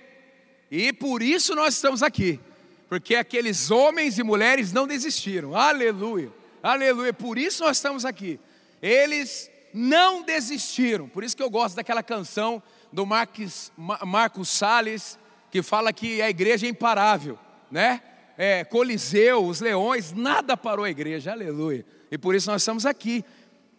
E 0.71 0.93
por 0.93 1.23
isso 1.23 1.55
nós 1.55 1.75
estamos 1.75 2.03
aqui, 2.03 2.41
porque 2.89 3.15
aqueles 3.15 3.71
homens 3.71 4.19
e 4.19 4.23
mulheres 4.23 4.73
não 4.73 4.87
desistiram. 4.87 5.55
Aleluia. 5.55 6.33
Aleluia. 6.63 7.13
Por 7.13 7.37
isso 7.37 7.63
nós 7.63 7.77
estamos 7.77 8.05
aqui. 8.05 8.41
Eles 8.81 9.51
não 9.75 10.23
desistiram. 10.23 11.09
Por 11.09 11.25
isso 11.25 11.37
que 11.37 11.43
eu 11.43 11.51
gosto 11.51 11.77
daquela 11.77 12.03
canção 12.03 12.63
do 12.93 13.05
Marcos, 13.05 13.73
Marcos 13.77 14.49
Salles, 14.49 15.19
que 15.51 15.63
fala 15.63 15.93
que 15.93 16.23
a 16.23 16.31
igreja 16.31 16.67
é 16.67 16.71
imparável, 16.71 17.39
né? 17.71 18.03
É, 18.39 18.65
Coliseu, 18.65 19.45
os 19.45 19.61
leões, 19.61 20.13
nada 20.13 20.57
parou 20.57 20.85
a 20.85 20.91
igreja, 20.91 21.33
aleluia. 21.33 21.85
E 22.11 22.17
por 22.17 22.35
isso 22.35 22.51
nós 22.51 22.63
estamos 22.63 22.87
aqui, 22.87 23.23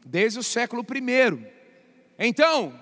desde 0.06 0.38
o 0.38 0.44
século 0.44 0.84
I. 0.84 1.48
Então, 2.20 2.74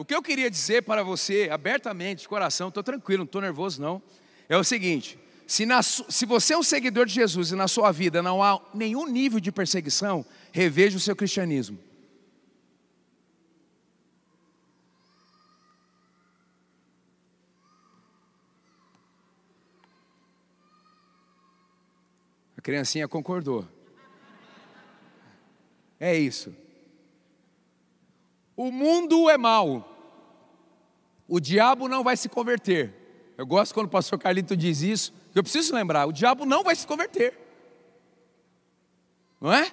o 0.00 0.04
que 0.04 0.14
eu 0.14 0.22
queria 0.22 0.50
dizer 0.50 0.84
para 0.84 1.02
você, 1.02 1.50
abertamente, 1.52 2.22
de 2.22 2.28
coração, 2.28 2.68
estou 2.68 2.82
tranquilo, 2.82 3.18
não 3.18 3.26
estou 3.26 3.42
nervoso 3.42 3.82
não, 3.82 4.02
é 4.48 4.56
o 4.56 4.64
seguinte: 4.64 5.18
se, 5.46 5.66
na, 5.66 5.82
se 5.82 6.24
você 6.24 6.54
é 6.54 6.56
um 6.56 6.62
seguidor 6.62 7.04
de 7.04 7.12
Jesus 7.12 7.52
e 7.52 7.54
na 7.54 7.68
sua 7.68 7.92
vida 7.92 8.22
não 8.22 8.42
há 8.42 8.58
nenhum 8.72 9.06
nível 9.06 9.38
de 9.38 9.52
perseguição, 9.52 10.24
reveja 10.52 10.96
o 10.96 11.00
seu 11.00 11.14
cristianismo. 11.14 11.78
A 22.56 22.62
criancinha 22.62 23.06
concordou. 23.06 23.68
É 26.00 26.16
isso. 26.16 26.56
O 28.60 28.70
mundo 28.70 29.30
é 29.30 29.38
mau. 29.38 29.90
O 31.26 31.40
diabo 31.40 31.88
não 31.88 32.04
vai 32.04 32.14
se 32.14 32.28
converter. 32.28 32.92
Eu 33.38 33.46
gosto 33.46 33.72
quando 33.72 33.86
o 33.86 33.88
pastor 33.90 34.18
Carlito 34.18 34.54
diz 34.54 34.82
isso. 34.82 35.14
Eu 35.34 35.42
preciso 35.42 35.74
lembrar: 35.74 36.04
o 36.04 36.12
diabo 36.12 36.44
não 36.44 36.62
vai 36.62 36.76
se 36.76 36.86
converter, 36.86 37.32
não 39.40 39.50
é? 39.50 39.72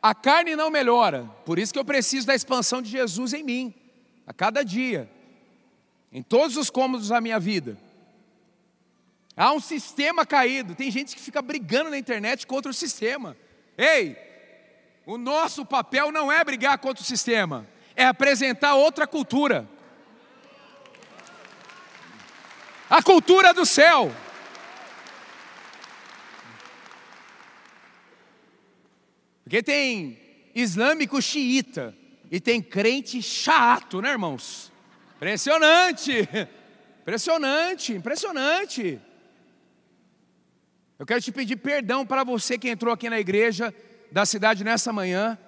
A 0.00 0.14
carne 0.14 0.54
não 0.54 0.70
melhora, 0.70 1.28
por 1.44 1.58
isso 1.58 1.72
que 1.72 1.78
eu 1.78 1.84
preciso 1.84 2.24
da 2.24 2.36
expansão 2.36 2.80
de 2.80 2.88
Jesus 2.88 3.32
em 3.32 3.42
mim, 3.42 3.74
a 4.24 4.32
cada 4.32 4.62
dia, 4.62 5.10
em 6.12 6.22
todos 6.22 6.56
os 6.56 6.70
cômodos 6.70 7.08
da 7.08 7.20
minha 7.20 7.40
vida. 7.40 7.76
Há 9.36 9.52
um 9.52 9.58
sistema 9.58 10.24
caído, 10.24 10.76
tem 10.76 10.88
gente 10.88 11.16
que 11.16 11.20
fica 11.20 11.42
brigando 11.42 11.90
na 11.90 11.98
internet 11.98 12.46
contra 12.46 12.70
o 12.70 12.74
sistema. 12.74 13.36
Ei, 13.76 14.16
o 15.04 15.18
nosso 15.18 15.66
papel 15.66 16.12
não 16.12 16.30
é 16.30 16.44
brigar 16.44 16.78
contra 16.78 17.02
o 17.02 17.06
sistema, 17.06 17.66
é 17.96 18.04
apresentar 18.04 18.74
outra 18.74 19.06
cultura. 19.06 19.68
A 22.88 23.02
cultura 23.02 23.52
do 23.54 23.64
céu. 23.64 24.14
Porque 29.42 29.62
tem 29.62 30.18
islâmico 30.54 31.20
xiita 31.20 31.94
e 32.30 32.40
tem 32.40 32.62
crente 32.62 33.22
chato, 33.22 34.00
né, 34.00 34.10
irmãos? 34.10 34.72
Impressionante! 35.16 36.28
Impressionante, 37.02 37.92
impressionante. 37.92 38.98
Eu 40.98 41.04
quero 41.04 41.20
te 41.20 41.30
pedir 41.30 41.56
perdão 41.56 42.06
para 42.06 42.24
você 42.24 42.56
que 42.56 42.68
entrou 42.68 42.94
aqui 42.94 43.10
na 43.10 43.20
igreja 43.20 43.74
da 44.10 44.24
cidade 44.24 44.64
nessa 44.64 44.90
manhã 44.90 45.38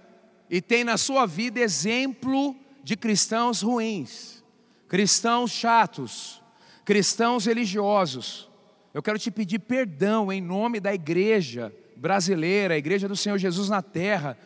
e 0.48 0.60
tem 0.60 0.84
na 0.84 0.96
sua 0.96 1.26
vida 1.26 1.60
exemplo 1.60 2.56
de 2.82 2.96
cristãos 2.96 3.62
ruins, 3.62 4.42
cristãos 4.88 5.50
chatos, 5.50 6.42
cristãos 6.84 7.46
religiosos. 7.46 8.48
Eu 8.94 9.02
quero 9.02 9.18
te 9.18 9.30
pedir 9.30 9.58
perdão 9.58 10.32
em 10.32 10.40
nome 10.40 10.80
da 10.80 10.94
igreja 10.94 11.74
brasileira, 11.96 12.74
a 12.74 12.78
igreja 12.78 13.08
do 13.08 13.16
Senhor 13.16 13.38
Jesus 13.38 13.68
na 13.68 13.82
terra. 13.82 14.38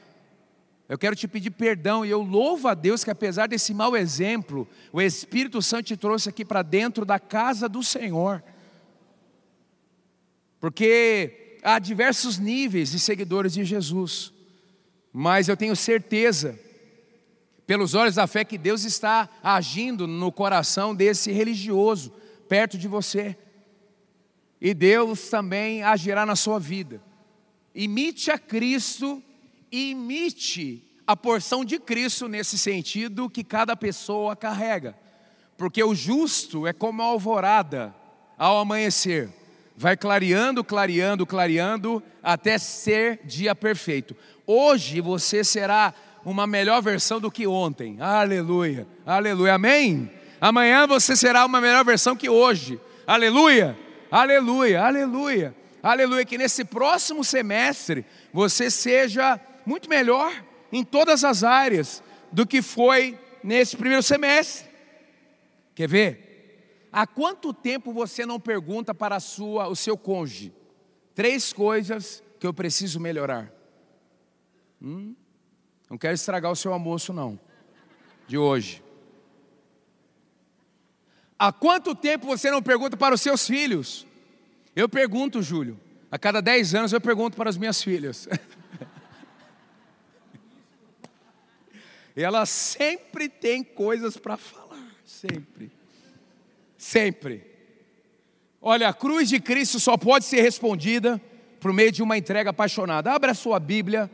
Eu 0.88 0.98
quero 0.98 1.14
te 1.14 1.28
pedir 1.28 1.50
perdão 1.50 2.04
e 2.04 2.10
eu 2.10 2.22
louvo 2.22 2.66
a 2.66 2.74
Deus 2.74 3.04
que, 3.04 3.10
apesar 3.10 3.46
desse 3.46 3.72
mau 3.72 3.96
exemplo, 3.96 4.66
o 4.92 5.00
Espírito 5.00 5.62
Santo 5.62 5.84
te 5.84 5.96
trouxe 5.96 6.28
aqui 6.28 6.44
para 6.44 6.62
dentro 6.62 7.04
da 7.04 7.18
casa 7.18 7.68
do 7.68 7.82
Senhor. 7.82 8.42
Porque 10.58 11.58
há 11.62 11.78
diversos 11.78 12.38
níveis 12.38 12.90
de 12.90 12.98
seguidores 12.98 13.52
de 13.52 13.64
Jesus, 13.64 14.32
mas 15.12 15.48
eu 15.48 15.56
tenho 15.56 15.74
certeza, 15.74 16.58
pelos 17.66 17.94
olhos 17.94 18.14
da 18.14 18.26
fé, 18.26 18.44
que 18.44 18.58
Deus 18.58 18.84
está 18.84 19.28
agindo 19.42 20.06
no 20.06 20.30
coração 20.30 20.94
desse 20.94 21.32
religioso 21.32 22.12
perto 22.48 22.76
de 22.76 22.88
você, 22.88 23.36
e 24.60 24.74
Deus 24.74 25.30
também 25.30 25.82
agirá 25.82 26.26
na 26.26 26.36
sua 26.36 26.58
vida. 26.58 27.00
Imite 27.74 28.30
a 28.30 28.38
Cristo, 28.38 29.22
imite 29.70 30.84
a 31.06 31.16
porção 31.16 31.64
de 31.64 31.78
Cristo 31.78 32.28
nesse 32.28 32.58
sentido 32.58 33.30
que 33.30 33.42
cada 33.42 33.76
pessoa 33.76 34.36
carrega, 34.36 34.96
porque 35.56 35.82
o 35.82 35.94
justo 35.94 36.66
é 36.66 36.72
como 36.72 37.02
a 37.02 37.06
alvorada 37.06 37.94
ao 38.36 38.58
amanhecer 38.58 39.30
vai 39.80 39.96
clareando, 39.96 40.62
clareando, 40.62 41.24
clareando, 41.24 42.02
até 42.22 42.58
ser 42.58 43.20
dia 43.24 43.54
perfeito. 43.54 44.14
Hoje 44.52 45.00
você 45.00 45.44
será 45.44 45.94
uma 46.24 46.44
melhor 46.44 46.82
versão 46.82 47.20
do 47.20 47.30
que 47.30 47.46
ontem. 47.46 48.00
Aleluia, 48.00 48.84
aleluia, 49.06 49.54
amém? 49.54 50.10
Amanhã 50.40 50.88
você 50.88 51.14
será 51.14 51.46
uma 51.46 51.60
melhor 51.60 51.84
versão 51.84 52.16
que 52.16 52.28
hoje. 52.28 52.80
Aleluia, 53.06 53.78
aleluia, 54.10 54.82
aleluia, 54.82 55.54
aleluia. 55.80 56.24
Que 56.24 56.36
nesse 56.36 56.64
próximo 56.64 57.22
semestre 57.22 58.04
você 58.32 58.72
seja 58.72 59.38
muito 59.64 59.88
melhor 59.88 60.32
em 60.72 60.82
todas 60.82 61.22
as 61.22 61.44
áreas 61.44 62.02
do 62.32 62.44
que 62.44 62.60
foi 62.60 63.16
nesse 63.44 63.76
primeiro 63.76 64.02
semestre. 64.02 64.68
Quer 65.76 65.88
ver? 65.88 66.88
Há 66.90 67.06
quanto 67.06 67.54
tempo 67.54 67.92
você 67.92 68.26
não 68.26 68.40
pergunta 68.40 68.92
para 68.92 69.20
sua, 69.20 69.68
o 69.68 69.76
seu 69.76 69.96
cônjuge? 69.96 70.52
Três 71.14 71.52
coisas 71.52 72.20
que 72.40 72.48
eu 72.48 72.52
preciso 72.52 72.98
melhorar. 72.98 73.59
Hum? 74.82 75.14
Não 75.88 75.98
quero 75.98 76.14
estragar 76.14 76.50
o 76.50 76.56
seu 76.56 76.72
almoço, 76.72 77.12
não, 77.12 77.38
de 78.26 78.38
hoje. 78.38 78.82
Há 81.38 81.52
quanto 81.52 81.94
tempo 81.94 82.26
você 82.26 82.50
não 82.50 82.62
pergunta 82.62 82.96
para 82.96 83.14
os 83.14 83.20
seus 83.20 83.46
filhos? 83.46 84.06
Eu 84.76 84.88
pergunto, 84.88 85.42
Júlio. 85.42 85.78
A 86.10 86.18
cada 86.18 86.40
dez 86.40 86.74
anos 86.74 86.92
eu 86.92 87.00
pergunto 87.00 87.36
para 87.36 87.48
as 87.48 87.56
minhas 87.56 87.82
filhas. 87.82 88.28
e 92.16 92.22
elas 92.22 92.48
sempre 92.48 93.28
têm 93.28 93.62
coisas 93.62 94.16
para 94.16 94.36
falar, 94.36 94.86
sempre. 95.04 95.70
Sempre. 96.76 97.44
Olha, 98.60 98.88
a 98.88 98.94
cruz 98.94 99.28
de 99.28 99.40
Cristo 99.40 99.80
só 99.80 99.96
pode 99.96 100.24
ser 100.24 100.42
respondida 100.42 101.20
por 101.58 101.72
meio 101.72 101.92
de 101.92 102.02
uma 102.02 102.18
entrega 102.18 102.50
apaixonada. 102.50 103.12
Abra 103.12 103.32
a 103.32 103.34
sua 103.34 103.58
Bíblia 103.58 104.10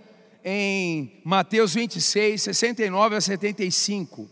em 0.48 1.20
Mateus 1.24 1.74
26, 1.74 2.40
69 2.40 3.16
a 3.16 3.20
75. 3.20 4.30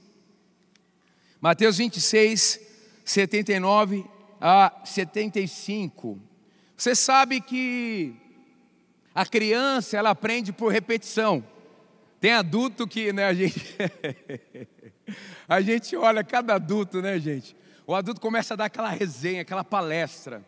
Mateus 1.41 1.79
26, 1.79 2.61
79 3.05 4.05
a 4.41 4.73
75. 4.85 6.23
Você 6.77 6.95
sabe 6.95 7.41
que 7.41 8.15
a 9.13 9.27
criança 9.27 9.97
ela 9.97 10.11
aprende 10.11 10.53
por 10.53 10.71
repetição. 10.71 11.45
Tem 12.21 12.33
adulto 12.33 12.87
que, 12.87 13.13
né, 13.13 13.25
a 13.25 13.35
gente 13.35 13.77
a 15.49 15.61
gente 15.61 15.97
olha 15.97 16.23
cada 16.23 16.55
adulto, 16.55 17.03
né, 17.03 17.19
gente? 17.19 17.57
O 17.89 17.93
adulto 17.93 18.21
começa 18.21 18.55
a 18.55 18.57
dar 18.57 18.67
aquela 18.67 18.89
resenha, 18.89 19.43
aquela 19.43 19.65
palestra, 19.65 20.45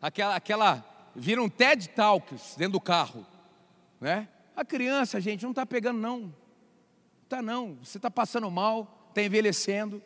aquela, 0.00 0.34
aquela 0.34 1.12
vira 1.14 1.42
um 1.42 1.48
TED 1.48 1.90
Talks 1.90 2.54
dentro 2.56 2.72
do 2.72 2.80
carro, 2.80 3.26
né? 4.00 4.26
A 4.60 4.64
criança, 4.64 5.18
gente, 5.22 5.42
não 5.42 5.52
está 5.52 5.64
pegando 5.64 5.98
não, 5.98 6.34
está 7.24 7.40
não. 7.40 7.78
Você 7.82 7.96
está 7.96 8.10
passando 8.10 8.50
mal, 8.50 9.06
está 9.08 9.22
envelhecendo, 9.22 10.02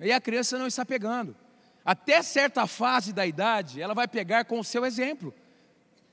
e 0.00 0.10
a 0.10 0.18
criança 0.18 0.58
não 0.58 0.66
está 0.66 0.86
pegando. 0.86 1.36
Até 1.84 2.22
certa 2.22 2.66
fase 2.66 3.12
da 3.12 3.26
idade, 3.26 3.78
ela 3.78 3.92
vai 3.92 4.08
pegar 4.08 4.46
com 4.46 4.58
o 4.58 4.64
seu 4.64 4.86
exemplo. 4.86 5.34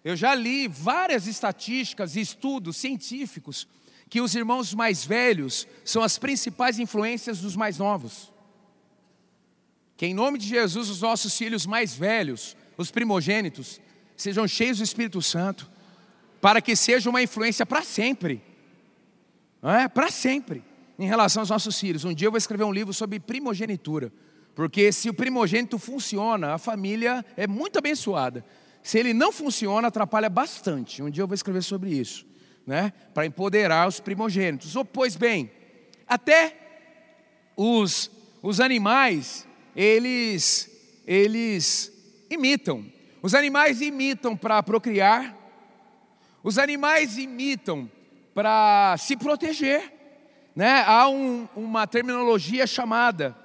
Eu 0.03 0.17
já 0.17 0.35
li 0.35 0.67
várias 0.67 1.27
estatísticas 1.27 2.17
e 2.17 2.19
estudos 2.19 2.75
científicos 2.75 3.69
que 4.09 4.19
os 4.19 4.35
irmãos 4.35 4.73
mais 4.73 5.05
velhos 5.05 5.65
são 5.85 6.03
as 6.03 6.17
principais 6.17 6.77
influências 6.77 7.39
dos 7.39 7.55
mais 7.55 7.77
novos. 7.77 8.33
Que 9.95 10.07
em 10.07 10.13
nome 10.13 10.39
de 10.39 10.45
Jesus 10.45 10.89
os 10.89 10.99
nossos 10.99 11.37
filhos 11.37 11.65
mais 11.65 11.93
velhos, 11.93 12.57
os 12.75 12.91
primogênitos, 12.91 13.79
sejam 14.17 14.45
cheios 14.45 14.79
do 14.79 14.83
Espírito 14.83 15.21
Santo, 15.21 15.78
para 16.41 16.61
que 16.61 16.75
seja 16.75 17.09
uma 17.09 17.21
influência 17.21 17.65
para 17.65 17.83
sempre. 17.83 18.41
É? 19.63 19.87
Para 19.87 20.09
sempre. 20.09 20.63
Em 20.97 21.07
relação 21.07 21.41
aos 21.41 21.49
nossos 21.49 21.79
filhos. 21.79 22.05
Um 22.05 22.13
dia 22.13 22.27
eu 22.27 22.31
vou 22.31 22.37
escrever 22.37 22.63
um 22.63 22.71
livro 22.71 22.93
sobre 22.93 23.19
primogenitura. 23.19 24.11
Porque 24.55 24.91
se 24.91 25.09
o 25.09 25.13
primogênito 25.13 25.77
funciona, 25.77 26.53
a 26.53 26.57
família 26.57 27.25
é 27.37 27.47
muito 27.47 27.79
abençoada. 27.79 28.43
Se 28.83 28.97
ele 28.99 29.13
não 29.13 29.31
funciona, 29.31 29.87
atrapalha 29.87 30.29
bastante. 30.29 31.01
Um 31.01 31.09
dia 31.09 31.23
eu 31.23 31.27
vou 31.27 31.35
escrever 31.35 31.63
sobre 31.63 31.91
isso, 31.91 32.25
né? 32.65 32.91
Para 33.13 33.25
empoderar 33.25 33.87
os 33.87 33.99
primogênitos. 33.99 34.75
Ou, 34.75 34.83
pois 34.83 35.15
bem, 35.15 35.51
até 36.07 36.57
os, 37.55 38.11
os 38.41 38.59
animais 38.59 39.47
eles, 39.75 40.69
eles 41.07 41.91
imitam. 42.29 42.85
Os 43.21 43.33
animais 43.33 43.81
imitam 43.81 44.35
para 44.35 44.61
procriar, 44.63 45.37
os 46.43 46.57
animais 46.57 47.17
imitam 47.17 47.89
para 48.33 48.95
se 48.97 49.15
proteger. 49.17 49.93
Né? 50.55 50.83
Há 50.85 51.07
um, 51.09 51.47
uma 51.55 51.85
terminologia 51.87 52.65
chamada 52.65 53.35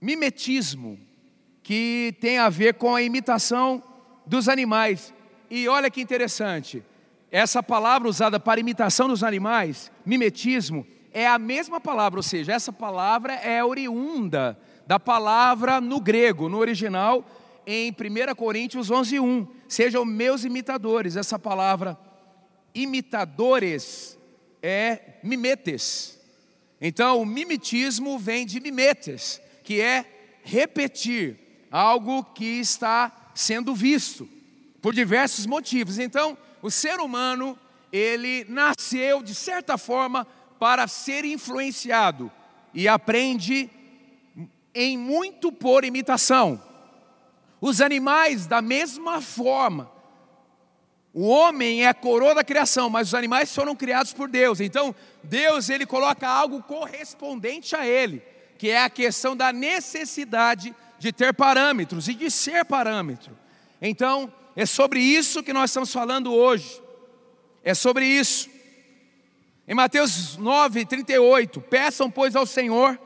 mimetismo, 0.00 0.98
que 1.62 2.16
tem 2.20 2.38
a 2.38 2.48
ver 2.48 2.74
com 2.74 2.94
a 2.94 3.02
imitação 3.02 3.82
dos 4.24 4.48
animais. 4.48 5.12
E 5.50 5.68
olha 5.68 5.90
que 5.90 6.00
interessante, 6.00 6.82
essa 7.30 7.62
palavra 7.62 8.08
usada 8.08 8.38
para 8.38 8.60
imitação 8.60 9.08
dos 9.08 9.22
animais, 9.22 9.90
mimetismo, 10.04 10.86
é 11.12 11.26
a 11.26 11.38
mesma 11.38 11.80
palavra, 11.80 12.18
ou 12.18 12.22
seja, 12.22 12.52
essa 12.52 12.72
palavra 12.72 13.34
é 13.34 13.62
oriunda 13.64 14.58
da 14.86 15.00
palavra 15.00 15.80
no 15.80 16.00
grego, 16.00 16.48
no 16.48 16.58
original, 16.58 17.24
em 17.66 17.90
1 17.90 18.34
Coríntios 18.34 18.90
11, 18.90 19.20
1. 19.20 19.57
Sejam 19.68 20.04
meus 20.04 20.44
imitadores. 20.44 21.16
Essa 21.16 21.38
palavra 21.38 21.98
imitadores 22.74 24.18
é 24.62 25.18
mimetes. 25.22 26.18
Então, 26.80 27.20
o 27.20 27.26
mimetismo 27.26 28.18
vem 28.18 28.46
de 28.46 28.60
mimetes, 28.60 29.40
que 29.64 29.80
é 29.80 30.40
repetir 30.42 31.38
algo 31.70 32.24
que 32.24 32.60
está 32.60 33.30
sendo 33.34 33.74
visto 33.74 34.28
por 34.80 34.94
diversos 34.94 35.44
motivos. 35.44 35.98
Então, 35.98 36.38
o 36.62 36.70
ser 36.70 37.00
humano, 37.00 37.58
ele 37.92 38.44
nasceu 38.48 39.22
de 39.22 39.34
certa 39.34 39.76
forma 39.76 40.26
para 40.58 40.86
ser 40.88 41.24
influenciado 41.24 42.30
e 42.72 42.88
aprende 42.88 43.70
em 44.74 44.96
muito 44.96 45.50
por 45.52 45.84
imitação. 45.84 46.62
Os 47.60 47.80
animais, 47.80 48.46
da 48.46 48.62
mesma 48.62 49.20
forma, 49.20 49.90
o 51.12 51.26
homem 51.26 51.84
é 51.84 51.88
a 51.88 51.94
coroa 51.94 52.34
da 52.34 52.44
criação, 52.44 52.88
mas 52.88 53.08
os 53.08 53.14
animais 53.14 53.52
foram 53.54 53.74
criados 53.74 54.12
por 54.12 54.28
Deus. 54.28 54.60
Então, 54.60 54.94
Deus 55.22 55.68
ele 55.68 55.86
coloca 55.86 56.28
algo 56.28 56.62
correspondente 56.62 57.74
a 57.74 57.86
ele, 57.86 58.22
que 58.56 58.70
é 58.70 58.82
a 58.82 58.90
questão 58.90 59.36
da 59.36 59.52
necessidade 59.52 60.74
de 60.98 61.12
ter 61.12 61.34
parâmetros 61.34 62.08
e 62.08 62.14
de 62.14 62.30
ser 62.30 62.64
parâmetro. 62.64 63.36
Então, 63.80 64.32
é 64.54 64.66
sobre 64.66 65.00
isso 65.00 65.42
que 65.42 65.52
nós 65.52 65.70
estamos 65.70 65.92
falando 65.92 66.32
hoje. 66.32 66.80
É 67.64 67.74
sobre 67.74 68.06
isso. 68.06 68.48
Em 69.66 69.74
Mateus 69.74 70.36
9, 70.36 70.84
38, 70.86 71.60
peçam, 71.60 72.10
pois, 72.10 72.34
ao 72.34 72.46
Senhor 72.46 72.98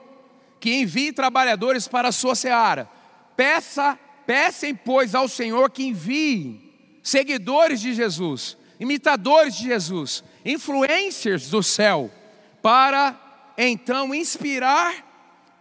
que 0.60 0.72
envie 0.74 1.12
trabalhadores 1.12 1.88
para 1.88 2.08
a 2.08 2.12
sua 2.12 2.36
seara. 2.36 2.88
Peça, 3.36 3.98
peçam, 4.26 4.74
pois, 4.74 5.14
ao 5.14 5.28
Senhor 5.28 5.70
que 5.70 5.84
envie 5.84 6.72
seguidores 7.02 7.80
de 7.80 7.92
Jesus, 7.92 8.56
imitadores 8.78 9.54
de 9.56 9.64
Jesus, 9.64 10.22
influencers 10.44 11.50
do 11.50 11.62
céu, 11.62 12.10
para 12.60 13.18
então 13.58 14.14
inspirar 14.14 14.94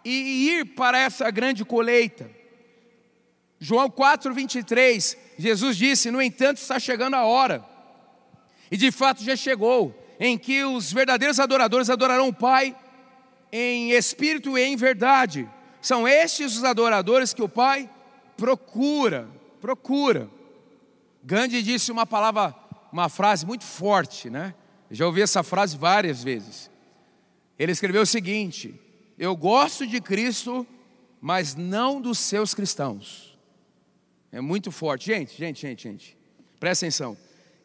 e 0.04 0.50
ir 0.50 0.66
para 0.76 0.98
essa 1.00 1.30
grande 1.30 1.64
colheita. 1.66 2.30
João 3.60 3.90
4, 3.90 4.34
23, 4.34 5.18
Jesus 5.38 5.78
disse: 5.78 6.10
No 6.10 6.22
entanto, 6.22 6.58
está 6.58 6.80
chegando 6.80 7.16
a 7.16 7.26
hora, 7.26 7.64
e 8.72 8.78
de 8.78 8.92
fato 8.92 9.24
já 9.24 9.36
chegou 9.36 9.96
em 10.20 10.38
que 10.38 10.64
os 10.64 10.92
verdadeiros 10.92 11.40
adoradores 11.40 11.90
adorarão 11.90 12.28
o 12.28 12.34
Pai 12.34 12.76
em 13.52 13.92
espírito 13.92 14.58
e 14.58 14.62
em 14.62 14.76
verdade. 14.76 15.48
São 15.82 16.08
estes 16.08 16.58
os 16.58 16.64
adoradores 16.64 17.34
que 17.34 17.42
o 17.42 17.50
Pai 17.50 17.90
procura, 18.42 19.30
procura. 19.60 20.28
Gandhi 21.24 21.62
disse 21.62 21.92
uma 21.92 22.08
palavra, 22.08 22.56
uma 22.92 23.08
frase 23.08 23.46
muito 23.46 23.64
forte, 23.64 24.32
né? 24.32 24.56
Já 24.90 25.06
ouvi 25.06 25.22
essa 25.22 25.44
frase 25.44 25.78
várias 25.78 26.24
vezes. 26.24 26.72
Ele 27.60 27.72
escreveu 27.72 28.02
o 28.02 28.06
seguinte: 28.06 28.74
Eu 29.16 29.36
gosto 29.36 29.86
de 29.86 30.02
Cristo, 30.02 30.66
mas 31.22 31.54
não 31.54 32.02
dos 32.02 32.18
seus 32.18 32.56
cristãos. 32.56 33.38
É 34.32 34.42
muito 34.42 34.72
forte. 34.72 35.06
Gente, 35.06 35.38
gente, 35.38 35.62
gente, 35.62 35.84
gente. 35.84 36.18
Presta 36.60 36.88
atenção. 36.88 37.16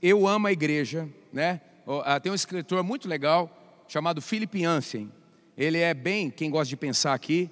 Eu 0.03 0.29
amo 0.29 0.47
a 0.47 0.53
igreja, 0.53 1.09
né? 1.33 1.62
Ah, 2.05 2.21
tem 2.21 2.31
um 2.31 2.35
escritor 2.35 2.85
muito 2.85 3.09
legal 3.09 3.51
chamado 3.89 4.21
Philip 4.21 4.61
Yancey. 4.61 5.09
Ele 5.57 5.79
é 5.79 5.95
bem, 5.95 6.29
quem 6.31 6.51
gosta 6.51 6.69
de 6.69 6.77
pensar 6.77 7.15
aqui, 7.15 7.49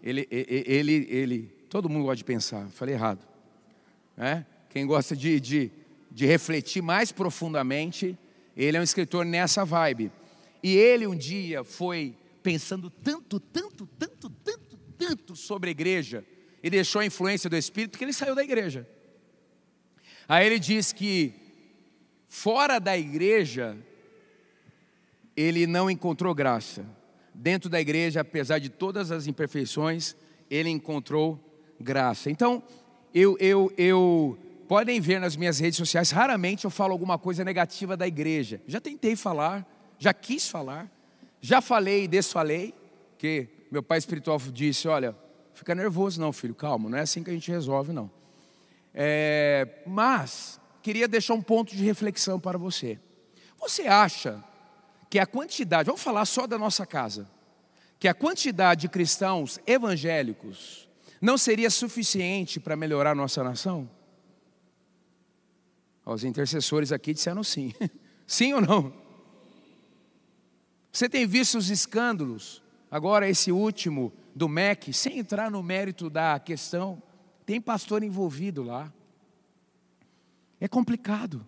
ele, 0.00 0.28
ele, 0.30 1.06
ele, 1.10 1.57
todo 1.68 1.88
mundo 1.88 2.04
gosta 2.04 2.16
de 2.16 2.24
pensar, 2.24 2.66
falei 2.70 2.94
errado. 2.94 3.26
Né? 4.16 4.46
Quem 4.70 4.86
gosta 4.86 5.16
de, 5.16 5.38
de, 5.38 5.70
de 6.10 6.26
refletir 6.26 6.82
mais 6.82 7.12
profundamente, 7.12 8.18
ele 8.56 8.76
é 8.76 8.80
um 8.80 8.84
escritor 8.84 9.24
nessa 9.24 9.64
vibe. 9.64 10.10
E 10.62 10.74
ele 10.76 11.06
um 11.06 11.14
dia 11.14 11.62
foi 11.62 12.14
pensando 12.42 12.90
tanto, 12.90 13.38
tanto, 13.38 13.86
tanto, 13.98 14.30
tanto, 14.44 14.78
tanto 14.96 15.36
sobre 15.36 15.68
a 15.68 15.70
igreja 15.70 16.24
e 16.62 16.70
deixou 16.70 17.00
a 17.00 17.06
influência 17.06 17.48
do 17.48 17.56
Espírito 17.56 17.96
que 17.96 18.04
ele 18.04 18.12
saiu 18.12 18.34
da 18.34 18.42
igreja. 18.42 18.88
Aí 20.28 20.46
ele 20.46 20.58
diz 20.58 20.92
que 20.92 21.34
fora 22.26 22.78
da 22.78 22.98
igreja 22.98 23.76
ele 25.36 25.66
não 25.66 25.88
encontrou 25.90 26.34
graça. 26.34 26.84
Dentro 27.32 27.70
da 27.70 27.80
igreja, 27.80 28.22
apesar 28.22 28.58
de 28.58 28.68
todas 28.68 29.12
as 29.12 29.28
imperfeições, 29.28 30.16
ele 30.50 30.68
encontrou 30.68 31.47
graça. 31.80 32.30
Então, 32.30 32.62
eu, 33.14 33.36
eu, 33.38 33.72
eu 33.76 34.38
podem 34.66 35.00
ver 35.00 35.20
nas 35.20 35.36
minhas 35.36 35.58
redes 35.58 35.78
sociais, 35.78 36.10
raramente 36.10 36.64
eu 36.64 36.70
falo 36.70 36.92
alguma 36.92 37.18
coisa 37.18 37.44
negativa 37.44 37.96
da 37.96 38.06
igreja. 38.06 38.60
Já 38.66 38.80
tentei 38.80 39.16
falar, 39.16 39.66
já 39.98 40.12
quis 40.12 40.48
falar, 40.48 40.90
já 41.40 41.60
falei 41.60 42.04
e 42.04 42.08
desfalei, 42.08 42.74
que 43.16 43.48
meu 43.70 43.82
pai 43.82 43.98
espiritual 43.98 44.38
disse: 44.52 44.88
olha, 44.88 45.16
fica 45.54 45.74
nervoso, 45.74 46.20
não, 46.20 46.32
filho, 46.32 46.54
calma, 46.54 46.90
não 46.90 46.98
é 46.98 47.02
assim 47.02 47.22
que 47.22 47.30
a 47.30 47.32
gente 47.32 47.50
resolve, 47.50 47.92
não. 47.92 48.10
É, 48.94 49.82
mas 49.86 50.60
queria 50.82 51.06
deixar 51.06 51.34
um 51.34 51.42
ponto 51.42 51.74
de 51.74 51.84
reflexão 51.84 52.40
para 52.40 52.58
você. 52.58 52.98
Você 53.60 53.82
acha 53.82 54.42
que 55.10 55.18
a 55.18 55.26
quantidade, 55.26 55.86
vamos 55.86 56.02
falar 56.02 56.24
só 56.24 56.46
da 56.46 56.58
nossa 56.58 56.86
casa, 56.86 57.28
que 57.98 58.08
a 58.08 58.14
quantidade 58.14 58.82
de 58.82 58.88
cristãos 58.88 59.58
evangélicos 59.66 60.87
não 61.20 61.36
seria 61.36 61.70
suficiente 61.70 62.60
para 62.60 62.76
melhorar 62.76 63.14
nossa 63.14 63.42
nação? 63.42 63.88
Os 66.04 66.24
intercessores 66.24 66.90
aqui 66.90 67.12
disseram 67.12 67.42
sim. 67.44 67.72
sim 68.26 68.54
ou 68.54 68.60
não? 68.60 68.92
Você 70.90 71.08
tem 71.08 71.26
visto 71.26 71.58
os 71.58 71.70
escândalos, 71.70 72.62
agora 72.90 73.28
esse 73.28 73.52
último 73.52 74.12
do 74.34 74.48
MEC, 74.48 74.92
sem 74.92 75.18
entrar 75.18 75.50
no 75.50 75.62
mérito 75.62 76.08
da 76.08 76.38
questão, 76.38 77.02
tem 77.44 77.60
pastor 77.60 78.02
envolvido 78.02 78.62
lá. 78.62 78.92
É 80.60 80.66
complicado. 80.66 81.46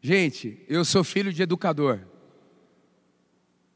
Gente, 0.00 0.64
eu 0.68 0.84
sou 0.84 1.02
filho 1.02 1.32
de 1.32 1.42
educador. 1.42 2.00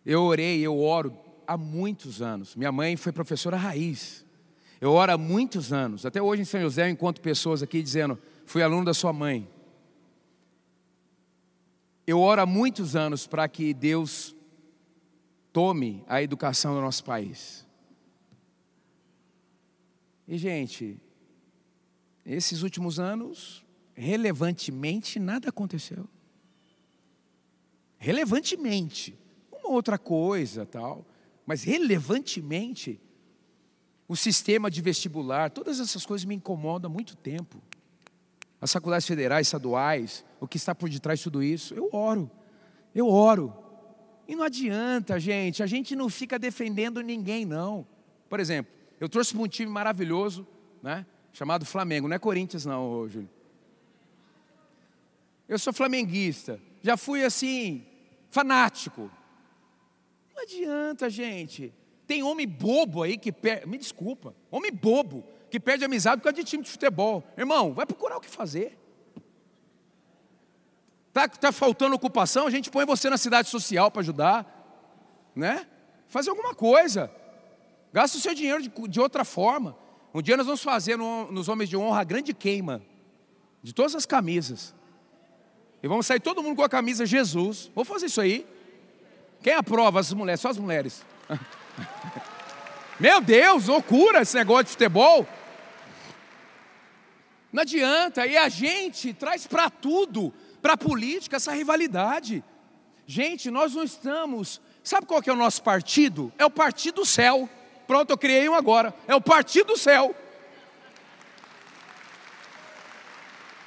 Eu 0.04 0.22
orei, 0.22 0.60
eu 0.60 0.78
oro 0.78 1.16
há 1.46 1.56
muitos 1.56 2.22
anos. 2.22 2.54
Minha 2.56 2.72
mãe 2.72 2.96
foi 2.96 3.12
professora 3.12 3.56
raiz. 3.56 4.21
Eu 4.82 4.90
oro 4.94 5.12
há 5.12 5.16
muitos 5.16 5.72
anos. 5.72 6.04
Até 6.04 6.20
hoje 6.20 6.42
em 6.42 6.44
São 6.44 6.60
José 6.60 6.88
eu 6.88 6.90
encontro 6.90 7.22
pessoas 7.22 7.62
aqui 7.62 7.80
dizendo: 7.80 8.18
fui 8.44 8.64
aluno 8.64 8.84
da 8.84 8.92
sua 8.92 9.12
mãe. 9.12 9.48
Eu 12.04 12.18
oro 12.18 12.40
há 12.40 12.46
muitos 12.46 12.96
anos 12.96 13.24
para 13.24 13.46
que 13.46 13.72
Deus 13.72 14.34
tome 15.52 16.02
a 16.08 16.20
educação 16.20 16.74
do 16.74 16.80
nosso 16.80 17.04
país. 17.04 17.64
E, 20.26 20.36
gente, 20.36 20.98
esses 22.26 22.62
últimos 22.64 22.98
anos, 22.98 23.64
relevantemente, 23.94 25.20
nada 25.20 25.50
aconteceu. 25.50 26.08
Relevantemente. 27.98 29.16
Uma 29.48 29.70
outra 29.70 29.96
coisa, 29.96 30.66
tal. 30.66 31.06
Mas 31.46 31.62
relevantemente, 31.62 33.00
o 34.08 34.16
sistema 34.16 34.70
de 34.70 34.80
vestibular, 34.80 35.50
todas 35.50 35.80
essas 35.80 36.04
coisas 36.04 36.24
me 36.24 36.34
incomodam 36.34 36.90
há 36.90 36.92
muito 36.92 37.16
tempo 37.16 37.62
as 38.62 38.72
faculdades 38.72 39.04
federais, 39.08 39.48
estaduais, 39.48 40.24
o 40.38 40.46
que 40.46 40.56
está 40.56 40.72
por 40.72 40.88
detrás 40.88 41.18
de 41.18 41.24
tudo 41.24 41.42
isso. 41.42 41.74
Eu 41.74 41.88
oro, 41.92 42.30
eu 42.94 43.08
oro. 43.08 43.52
E 44.28 44.36
não 44.36 44.44
adianta, 44.44 45.18
gente, 45.18 45.64
a 45.64 45.66
gente 45.66 45.96
não 45.96 46.08
fica 46.08 46.38
defendendo 46.38 47.00
ninguém, 47.00 47.44
não. 47.44 47.84
Por 48.28 48.38
exemplo, 48.38 48.72
eu 49.00 49.08
trouxe 49.08 49.36
um 49.36 49.48
time 49.48 49.68
maravilhoso, 49.68 50.46
né, 50.80 51.04
chamado 51.32 51.66
Flamengo, 51.66 52.06
não 52.06 52.14
é 52.14 52.20
Corinthians, 52.20 52.64
não, 52.64 53.08
Júlio. 53.08 53.28
Eu 55.48 55.58
sou 55.58 55.72
flamenguista, 55.72 56.60
já 56.82 56.96
fui 56.96 57.24
assim, 57.24 57.84
fanático. 58.30 59.10
Não 60.36 60.42
adianta, 60.44 61.10
gente. 61.10 61.74
Tem 62.06 62.22
homem 62.22 62.46
bobo 62.46 63.02
aí 63.02 63.16
que 63.16 63.32
perde, 63.32 63.66
me 63.66 63.78
desculpa, 63.78 64.34
homem 64.50 64.72
bobo 64.72 65.24
que 65.50 65.60
perde 65.60 65.84
amizade 65.84 66.18
por 66.20 66.24
causa 66.24 66.36
de 66.36 66.44
time 66.44 66.62
de 66.62 66.70
futebol. 66.70 67.22
Irmão, 67.36 67.74
vai 67.74 67.86
procurar 67.86 68.16
o 68.16 68.20
que 68.20 68.28
fazer. 68.28 68.78
Tá, 71.12 71.28
tá 71.28 71.52
faltando 71.52 71.94
ocupação, 71.94 72.46
a 72.46 72.50
gente 72.50 72.70
põe 72.70 72.86
você 72.86 73.10
na 73.10 73.18
cidade 73.18 73.48
social 73.48 73.90
para 73.90 74.00
ajudar, 74.00 75.30
né? 75.36 75.66
Fazer 76.08 76.30
alguma 76.30 76.54
coisa. 76.54 77.10
Gasta 77.92 78.16
o 78.16 78.20
seu 78.20 78.34
dinheiro 78.34 78.62
de, 78.62 78.70
de 78.88 79.00
outra 79.00 79.24
forma. 79.24 79.76
Um 80.14 80.22
dia 80.22 80.36
nós 80.36 80.46
vamos 80.46 80.62
fazer 80.62 80.96
no, 80.96 81.30
nos 81.30 81.48
Homens 81.48 81.68
de 81.68 81.76
Honra 81.76 82.00
a 82.00 82.04
grande 82.04 82.32
queima 82.32 82.82
de 83.62 83.74
todas 83.74 83.94
as 83.94 84.06
camisas. 84.06 84.74
E 85.82 85.88
vamos 85.88 86.06
sair 86.06 86.20
todo 86.20 86.42
mundo 86.42 86.56
com 86.56 86.62
a 86.62 86.68
camisa 86.68 87.04
Jesus. 87.04 87.70
Vou 87.74 87.84
fazer 87.84 88.06
isso 88.06 88.20
aí. 88.20 88.46
Quem 89.42 89.52
aprova? 89.52 90.00
As 90.00 90.12
mulheres, 90.12 90.40
só 90.40 90.48
as 90.48 90.58
mulheres. 90.58 91.04
Meu 92.98 93.20
Deus, 93.20 93.66
loucura 93.66 94.22
esse 94.22 94.37
negócio 94.37 94.64
de 94.64 94.70
futebol. 94.72 95.26
Não 97.52 97.62
adianta, 97.62 98.26
e 98.26 98.37
a 98.37 98.48
gente 98.48 99.12
traz 99.12 99.46
para 99.46 99.68
tudo, 99.68 100.32
para 100.62 100.72
a 100.72 100.78
política, 100.78 101.37
essa 101.37 101.52
rivalidade. 101.52 102.42
Gente, 103.06 103.50
nós 103.50 103.74
não 103.74 103.82
estamos. 103.82 104.61
Sabe 104.82 105.06
qual 105.06 105.20
que 105.20 105.28
é 105.28 105.32
o 105.32 105.37
nosso 105.37 105.62
partido? 105.62 106.32
É 106.38 106.46
o 106.46 106.50
partido 106.50 106.96
do 106.96 107.06
céu. 107.06 107.48
Pronto, 107.87 108.11
eu 108.11 108.16
criei 108.16 108.48
um 108.48 108.54
agora. 108.54 108.94
É 109.06 109.14
o 109.14 109.20
partido 109.20 109.68
do 109.68 109.76
céu. 109.76 110.14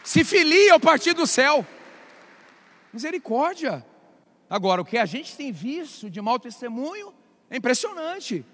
Se 0.03 0.23
filia 0.23 0.73
ao 0.73 0.79
partido 0.79 1.17
do 1.17 1.27
céu. 1.27 1.65
Misericórdia. 2.91 3.85
Agora, 4.49 4.81
o 4.81 4.85
que 4.85 4.97
a 4.97 5.05
gente 5.05 5.35
tem 5.35 5.51
visto 5.51 6.09
de 6.09 6.21
mau 6.21 6.39
testemunho 6.39 7.13
é 7.49 7.57
impressionante. 7.57 8.45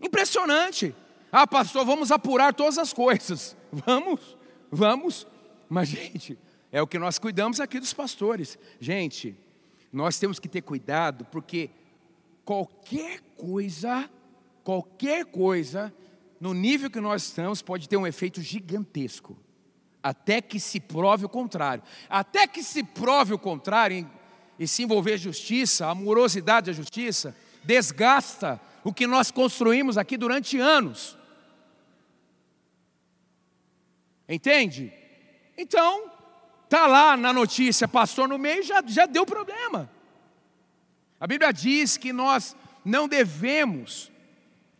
Impressionante. 0.00 0.94
Ah, 1.30 1.46
pastor, 1.46 1.84
vamos 1.84 2.10
apurar 2.10 2.54
todas 2.54 2.78
as 2.78 2.92
coisas. 2.92 3.56
Vamos. 3.72 4.36
Vamos, 4.70 5.26
mas 5.68 5.88
gente, 5.88 6.36
é 6.72 6.82
o 6.82 6.86
que 6.86 6.98
nós 6.98 7.18
cuidamos 7.18 7.60
aqui 7.60 7.78
dos 7.78 7.92
pastores. 7.92 8.58
Gente, 8.80 9.36
nós 9.92 10.18
temos 10.18 10.40
que 10.40 10.48
ter 10.48 10.62
cuidado, 10.62 11.24
porque 11.26 11.70
qualquer 12.44 13.20
coisa, 13.36 14.10
qualquer 14.64 15.24
coisa, 15.26 15.94
no 16.40 16.52
nível 16.52 16.90
que 16.90 17.00
nós 17.00 17.22
estamos, 17.22 17.62
pode 17.62 17.88
ter 17.88 17.96
um 17.96 18.06
efeito 18.06 18.42
gigantesco. 18.42 19.36
Até 20.02 20.40
que 20.40 20.58
se 20.58 20.80
prove 20.80 21.24
o 21.24 21.28
contrário. 21.28 21.82
Até 22.08 22.46
que 22.46 22.62
se 22.62 22.82
prove 22.82 23.32
o 23.32 23.38
contrário, 23.38 24.10
e 24.58 24.66
se 24.68 24.82
envolver 24.82 25.18
justiça, 25.18 25.86
amorosidade 25.86 26.66
da 26.66 26.72
justiça, 26.72 27.36
desgasta 27.64 28.60
o 28.82 28.92
que 28.92 29.06
nós 29.06 29.30
construímos 29.30 29.96
aqui 29.96 30.16
durante 30.16 30.58
anos. 30.58 31.16
Entende? 34.28 34.92
Então, 35.56 36.10
tá 36.68 36.86
lá 36.86 37.16
na 37.16 37.32
notícia, 37.32 37.88
pastor 37.88 38.28
no 38.28 38.38
meio, 38.38 38.62
já, 38.62 38.82
já 38.86 39.06
deu 39.06 39.24
problema. 39.24 39.90
A 41.18 41.26
Bíblia 41.26 41.52
diz 41.52 41.96
que 41.96 42.12
nós 42.12 42.54
não 42.84 43.08
devemos 43.08 44.10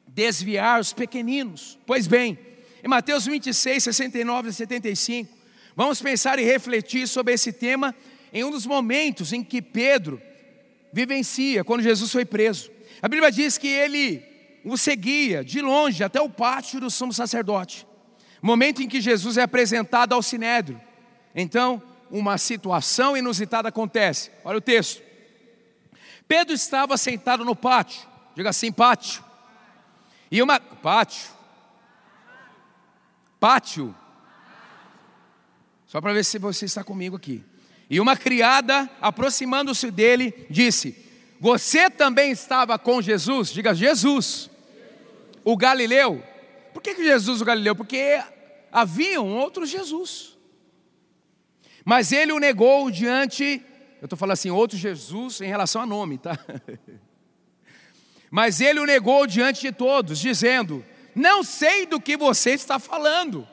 desviar 0.07 0.81
os 0.81 0.93
pequeninos. 0.93 1.79
Pois 1.87 2.07
bem, 2.07 2.39
em 2.83 2.89
Mateus 2.89 3.25
26, 3.25 3.85
69 3.85 4.51
e 4.51 4.53
75, 4.53 5.35
vamos 5.75 6.03
pensar 6.03 6.39
e 6.39 6.45
refletir 6.45 7.09
sobre 7.09 7.33
esse 7.33 7.53
tema 7.53 7.95
em 8.33 8.45
um 8.45 8.51
dos 8.51 8.67
momentos 8.67 9.33
em 9.33 9.43
que 9.43 9.63
Pedro 9.63 10.21
vivencia, 10.93 11.65
quando 11.65 11.83
Jesus 11.83 12.13
foi 12.13 12.25
preso. 12.25 12.71
A 13.05 13.09
Bíblia 13.09 13.31
diz 13.31 13.59
que 13.59 13.69
ele 13.69 14.25
o 14.65 14.79
seguia 14.79 15.45
de 15.45 15.61
longe 15.61 16.03
até 16.03 16.23
o 16.23 16.31
pátio 16.31 16.81
do 16.81 16.91
sumo 16.91 17.13
sacerdote. 17.13 17.87
Momento 18.41 18.81
em 18.81 18.89
que 18.89 18.99
Jesus 18.99 19.37
é 19.37 19.43
apresentado 19.43 20.15
ao 20.15 20.23
sinédrio. 20.23 20.81
Então, 21.35 21.83
uma 22.11 22.39
situação 22.39 23.15
inusitada 23.15 23.69
acontece. 23.69 24.31
Olha 24.43 24.57
o 24.57 24.61
texto. 24.63 25.03
Pedro 26.27 26.55
estava 26.55 26.97
sentado 26.97 27.45
no 27.45 27.55
pátio. 27.55 28.09
Diga 28.35 28.49
assim, 28.49 28.73
pátio. 28.73 29.23
E 30.31 30.41
uma 30.41 30.59
pátio. 30.59 31.31
Pátio. 33.39 33.95
Só 35.87 36.01
para 36.01 36.15
ver 36.15 36.25
se 36.25 36.39
você 36.39 36.65
está 36.65 36.83
comigo 36.83 37.17
aqui. 37.17 37.45
E 37.91 38.01
uma 38.01 38.17
criada, 38.17 38.89
aproximando-se 38.99 39.91
dele, 39.91 40.47
disse: 40.49 41.04
Você 41.41 41.91
também 41.91 42.31
estava 42.31 42.79
com 42.79 43.03
Jesus? 43.03 43.53
Diga 43.53 43.75
Jesus 43.75 44.51
o 45.45 45.57
Galileu. 45.57 46.23
Por 46.73 46.83
que, 46.83 46.95
Jesus 46.97 47.41
o 47.41 47.45
Galileu? 47.45 47.77
Porque 47.77 48.21
havia 48.73 49.21
um 49.21 49.37
outro 49.37 49.67
Jesus. 49.67 50.37
Mas 51.85 52.13
ele 52.13 52.33
o 52.33 52.39
negou 52.39 52.91
diante, 52.91 53.63
eu 54.01 54.07
estou 54.07 54.19
falando 54.19 54.33
assim, 54.33 54.51
outro 54.51 54.77
Jesus 54.77 55.41
em 55.41 55.47
relação 55.47 55.83
a 55.83 55.87
nome, 55.87 56.19
tá? 56.19 56.39
Mas 58.31 58.61
ele 58.61 58.81
o 58.81 58.87
negou 58.87 59.29
diante 59.29 59.61
de 59.61 59.71
todos, 59.71 60.19
dizendo: 60.19 60.85
Não 61.15 61.45
sei 61.45 61.87
do 61.87 62.01
que 62.01 62.17
você 62.17 62.51
está 62.51 62.81
falando. 62.81 63.47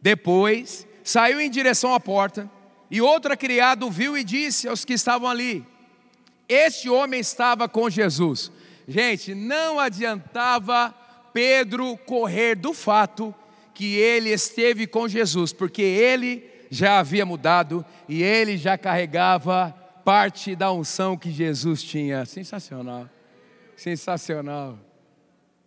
Depois 0.00 0.86
saiu 1.02 1.38
em 1.38 1.50
direção 1.50 1.92
à 1.92 2.00
porta, 2.00 2.50
e 2.90 3.02
outra 3.02 3.36
criada 3.36 3.88
viu 3.90 4.16
e 4.16 4.24
disse 4.24 4.66
aos 4.66 4.86
que 4.86 4.94
estavam 4.94 5.28
ali: 5.28 5.66
Este 6.48 6.88
homem 6.88 7.20
estava 7.20 7.68
com 7.68 7.88
Jesus. 7.88 8.50
Gente, 8.86 9.34
não 9.34 9.80
adiantava 9.80 10.94
Pedro 11.32 11.96
correr 12.06 12.54
do 12.54 12.74
fato 12.74 13.34
que 13.72 13.96
ele 13.96 14.30
esteve 14.30 14.86
com 14.86 15.08
Jesus, 15.08 15.52
porque 15.52 15.82
ele 15.82 16.48
já 16.70 16.98
havia 16.98 17.26
mudado 17.26 17.84
e 18.08 18.22
ele 18.22 18.56
já 18.56 18.78
carregava 18.78 19.74
parte 20.04 20.54
da 20.54 20.70
unção 20.70 21.16
que 21.16 21.30
Jesus 21.30 21.82
tinha. 21.82 22.24
Sensacional, 22.24 23.08
sensacional, 23.76 24.78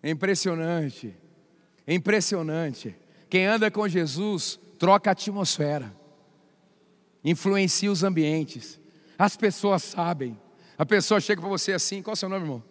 impressionante, 0.04 1.14
impressionante. 1.88 2.96
Quem 3.30 3.46
anda 3.46 3.70
com 3.70 3.88
Jesus 3.88 4.60
troca 4.80 5.10
a 5.10 5.14
atmosfera, 5.14 5.94
influencia 7.24 7.92
os 7.92 8.04
ambientes, 8.04 8.80
as 9.18 9.36
pessoas 9.36 9.84
sabem. 9.84 10.38
A 10.78 10.86
pessoa 10.86 11.20
chega 11.20 11.42
para 11.42 11.50
você 11.50 11.74
assim: 11.74 12.02
qual 12.02 12.12
é 12.12 12.14
o 12.14 12.18
seu 12.18 12.30
nome, 12.30 12.46
irmão? 12.46 12.64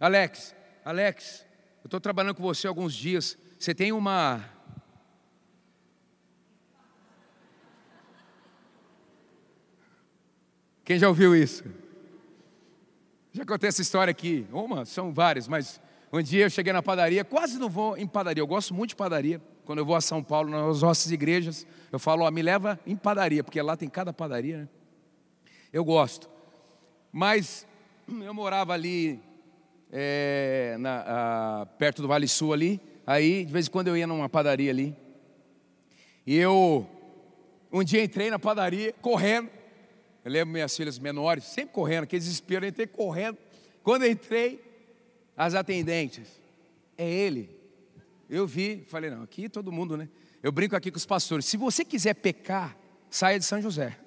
Alex, 0.00 0.54
Alex, 0.84 1.44
eu 1.82 1.86
estou 1.86 2.00
trabalhando 2.00 2.34
com 2.34 2.42
você 2.42 2.66
alguns 2.66 2.94
dias. 2.94 3.36
Você 3.58 3.74
tem 3.74 3.92
uma. 3.92 4.44
Quem 10.84 10.98
já 10.98 11.08
ouviu 11.08 11.34
isso? 11.34 11.64
Já 13.32 13.44
contei 13.44 13.68
essa 13.68 13.82
história 13.82 14.10
aqui. 14.10 14.46
Uma, 14.52 14.84
são 14.84 15.12
várias, 15.12 15.48
mas 15.48 15.80
um 16.12 16.22
dia 16.22 16.44
eu 16.44 16.50
cheguei 16.50 16.72
na 16.72 16.82
padaria, 16.82 17.24
quase 17.24 17.58
não 17.58 17.68
vou 17.68 17.96
em 17.96 18.06
padaria. 18.06 18.40
Eu 18.40 18.46
gosto 18.46 18.72
muito 18.72 18.90
de 18.90 18.96
padaria. 18.96 19.40
Quando 19.64 19.78
eu 19.78 19.84
vou 19.84 19.96
a 19.96 20.00
São 20.00 20.22
Paulo, 20.22 20.50
nas 20.50 20.82
nossas 20.82 21.10
igrejas, 21.10 21.66
eu 21.90 21.98
falo, 21.98 22.24
ó, 22.24 22.30
me 22.30 22.42
leva 22.42 22.78
em 22.86 22.94
padaria, 22.94 23.42
porque 23.42 23.60
lá 23.60 23.76
tem 23.76 23.88
cada 23.88 24.12
padaria, 24.12 24.58
né? 24.58 24.68
Eu 25.72 25.84
gosto. 25.84 26.33
Mas 27.16 27.64
eu 28.08 28.34
morava 28.34 28.72
ali 28.72 29.20
é, 29.92 30.74
na, 30.80 31.04
a, 31.62 31.66
perto 31.78 32.02
do 32.02 32.08
Vale 32.08 32.26
Sul 32.26 32.52
ali. 32.52 32.80
Aí, 33.06 33.44
de 33.44 33.52
vez 33.52 33.68
em 33.68 33.70
quando 33.70 33.86
eu 33.86 33.96
ia 33.96 34.04
numa 34.04 34.28
padaria 34.28 34.68
ali. 34.68 34.96
E 36.26 36.36
eu, 36.36 36.84
um 37.72 37.84
dia 37.84 38.02
entrei 38.02 38.30
na 38.30 38.38
padaria, 38.40 38.92
correndo. 39.00 39.48
Eu 40.24 40.32
lembro 40.32 40.52
minhas 40.54 40.76
filhas 40.76 40.98
menores, 40.98 41.44
sempre 41.44 41.72
correndo, 41.72 42.02
aquele 42.02 42.18
desespero, 42.18 42.64
eu 42.64 42.70
entrei 42.70 42.88
correndo. 42.88 43.38
Quando 43.84 44.02
eu 44.02 44.10
entrei, 44.10 44.60
as 45.36 45.54
atendentes, 45.54 46.28
é 46.98 47.08
ele. 47.08 47.48
Eu 48.28 48.44
vi, 48.44 48.84
falei, 48.88 49.08
não, 49.08 49.22
aqui 49.22 49.48
todo 49.48 49.70
mundo, 49.70 49.96
né? 49.96 50.08
Eu 50.42 50.50
brinco 50.50 50.74
aqui 50.74 50.90
com 50.90 50.96
os 50.96 51.06
pastores, 51.06 51.44
se 51.44 51.56
você 51.56 51.84
quiser 51.84 52.14
pecar, 52.14 52.76
saia 53.08 53.38
de 53.38 53.44
São 53.44 53.62
José. 53.62 53.96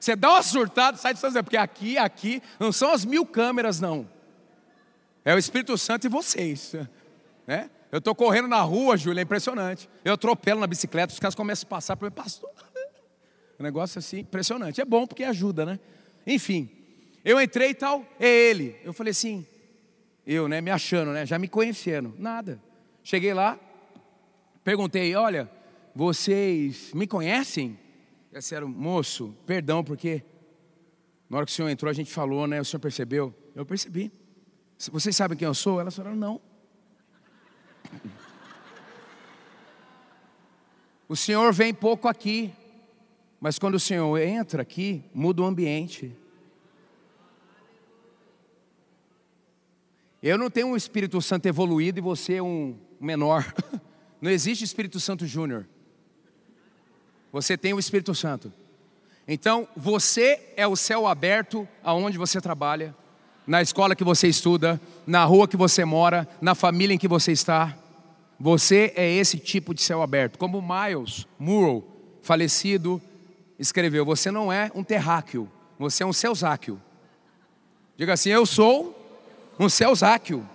Você 0.00 0.16
dá 0.16 0.30
uma 0.30 0.42
surtada, 0.42 0.96
sai 0.96 1.12
de 1.12 1.20
São 1.20 1.28
José, 1.28 1.42
porque 1.42 1.58
aqui, 1.58 1.98
aqui, 1.98 2.42
não 2.58 2.72
são 2.72 2.90
as 2.90 3.04
mil 3.04 3.26
câmeras, 3.26 3.80
não. 3.80 4.08
É 5.22 5.34
o 5.34 5.38
Espírito 5.38 5.76
Santo 5.76 6.06
e 6.06 6.08
vocês. 6.08 6.74
Né? 7.46 7.68
Eu 7.92 7.98
estou 7.98 8.14
correndo 8.14 8.48
na 8.48 8.62
rua, 8.62 8.96
Júlia, 8.96 9.20
é 9.20 9.24
impressionante. 9.24 9.90
Eu 10.02 10.14
atropelo 10.14 10.58
na 10.58 10.66
bicicleta, 10.66 11.12
os 11.12 11.18
caras 11.18 11.34
começam 11.34 11.66
a 11.66 11.70
passar 11.70 11.96
para 11.96 12.08
mim, 12.08 12.14
pastor. 12.14 12.50
Um 13.60 13.62
negócio 13.62 13.98
assim, 13.98 14.20
impressionante. 14.20 14.80
É 14.80 14.86
bom 14.86 15.06
porque 15.06 15.22
ajuda, 15.22 15.66
né? 15.66 15.78
Enfim, 16.26 16.70
eu 17.22 17.38
entrei 17.38 17.70
e 17.70 17.74
tal, 17.74 18.06
é 18.18 18.26
ele. 18.26 18.80
Eu 18.82 18.94
falei 18.94 19.10
assim, 19.10 19.46
eu, 20.26 20.48
né, 20.48 20.62
me 20.62 20.70
achando, 20.70 21.10
né, 21.10 21.26
já 21.26 21.38
me 21.38 21.46
conhecendo. 21.46 22.14
Nada. 22.18 22.58
Cheguei 23.04 23.34
lá, 23.34 23.58
perguntei, 24.64 25.14
olha, 25.14 25.50
vocês 25.94 26.90
me 26.94 27.06
conhecem? 27.06 27.78
Eles 28.32 28.44
disseram, 28.44 28.68
moço, 28.68 29.34
perdão, 29.44 29.82
porque 29.82 30.22
na 31.28 31.36
hora 31.36 31.46
que 31.46 31.52
o 31.52 31.54
senhor 31.54 31.68
entrou, 31.68 31.90
a 31.90 31.94
gente 31.94 32.12
falou, 32.12 32.46
né? 32.46 32.60
O 32.60 32.64
senhor 32.64 32.80
percebeu? 32.80 33.34
Eu 33.54 33.66
percebi. 33.66 34.12
Vocês 34.90 35.14
sabem 35.14 35.36
quem 35.36 35.46
eu 35.46 35.54
sou? 35.54 35.80
Elas 35.80 35.94
falaram, 35.94 36.16
não. 36.16 36.40
O 41.08 41.16
senhor 41.16 41.52
vem 41.52 41.74
pouco 41.74 42.06
aqui, 42.06 42.52
mas 43.40 43.58
quando 43.58 43.74
o 43.74 43.80
senhor 43.80 44.16
entra 44.18 44.62
aqui, 44.62 45.02
muda 45.12 45.42
o 45.42 45.44
ambiente. 45.44 46.16
Eu 50.22 50.38
não 50.38 50.48
tenho 50.48 50.68
um 50.68 50.76
Espírito 50.76 51.20
Santo 51.20 51.46
evoluído 51.46 51.98
e 51.98 52.00
você 52.00 52.40
um 52.40 52.78
menor. 53.00 53.52
Não 54.20 54.30
existe 54.30 54.62
Espírito 54.62 55.00
Santo 55.00 55.26
Júnior. 55.26 55.66
Você 57.32 57.56
tem 57.56 57.72
o 57.72 57.78
Espírito 57.78 58.14
Santo. 58.14 58.52
Então, 59.26 59.68
você 59.76 60.52
é 60.56 60.66
o 60.66 60.74
céu 60.74 61.06
aberto 61.06 61.68
aonde 61.84 62.18
você 62.18 62.40
trabalha, 62.40 62.94
na 63.46 63.62
escola 63.62 63.94
que 63.94 64.04
você 64.04 64.28
estuda, 64.28 64.80
na 65.06 65.24
rua 65.24 65.46
que 65.46 65.56
você 65.56 65.84
mora, 65.84 66.28
na 66.40 66.54
família 66.54 66.94
em 66.94 66.98
que 66.98 67.08
você 67.08 67.32
está. 67.32 67.76
Você 68.38 68.92
é 68.96 69.08
esse 69.08 69.38
tipo 69.38 69.74
de 69.74 69.82
céu 69.82 70.02
aberto. 70.02 70.38
Como 70.38 70.62
Miles 70.62 71.26
Murrow, 71.38 71.84
falecido, 72.22 73.00
escreveu: 73.58 74.04
Você 74.04 74.30
não 74.30 74.52
é 74.52 74.70
um 74.74 74.82
terráqueo, 74.82 75.48
você 75.78 76.02
é 76.02 76.06
um 76.06 76.12
ceusáqueo. 76.12 76.80
Diga 77.96 78.14
assim: 78.14 78.30
Eu 78.30 78.46
sou 78.46 78.96
um 79.58 79.68
ceusáqueo. 79.68 80.48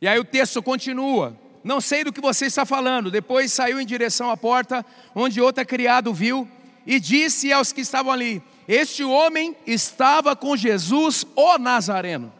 E 0.00 0.08
aí 0.08 0.18
o 0.18 0.24
texto 0.24 0.62
continua: 0.62 1.36
não 1.64 1.80
sei 1.80 2.04
do 2.04 2.12
que 2.12 2.20
você 2.20 2.46
está 2.46 2.66
falando. 2.66 3.10
Depois 3.10 3.52
saiu 3.52 3.80
em 3.80 3.86
direção 3.86 4.30
à 4.30 4.36
porta, 4.36 4.84
onde 5.14 5.40
outra 5.40 5.64
criado 5.64 6.12
viu, 6.12 6.48
e 6.86 6.98
disse 6.98 7.52
aos 7.52 7.72
que 7.72 7.80
estavam 7.80 8.12
ali: 8.12 8.42
Este 8.66 9.04
homem 9.04 9.56
estava 9.66 10.34
com 10.34 10.56
Jesus, 10.56 11.24
o 11.36 11.58
Nazareno, 11.58 12.32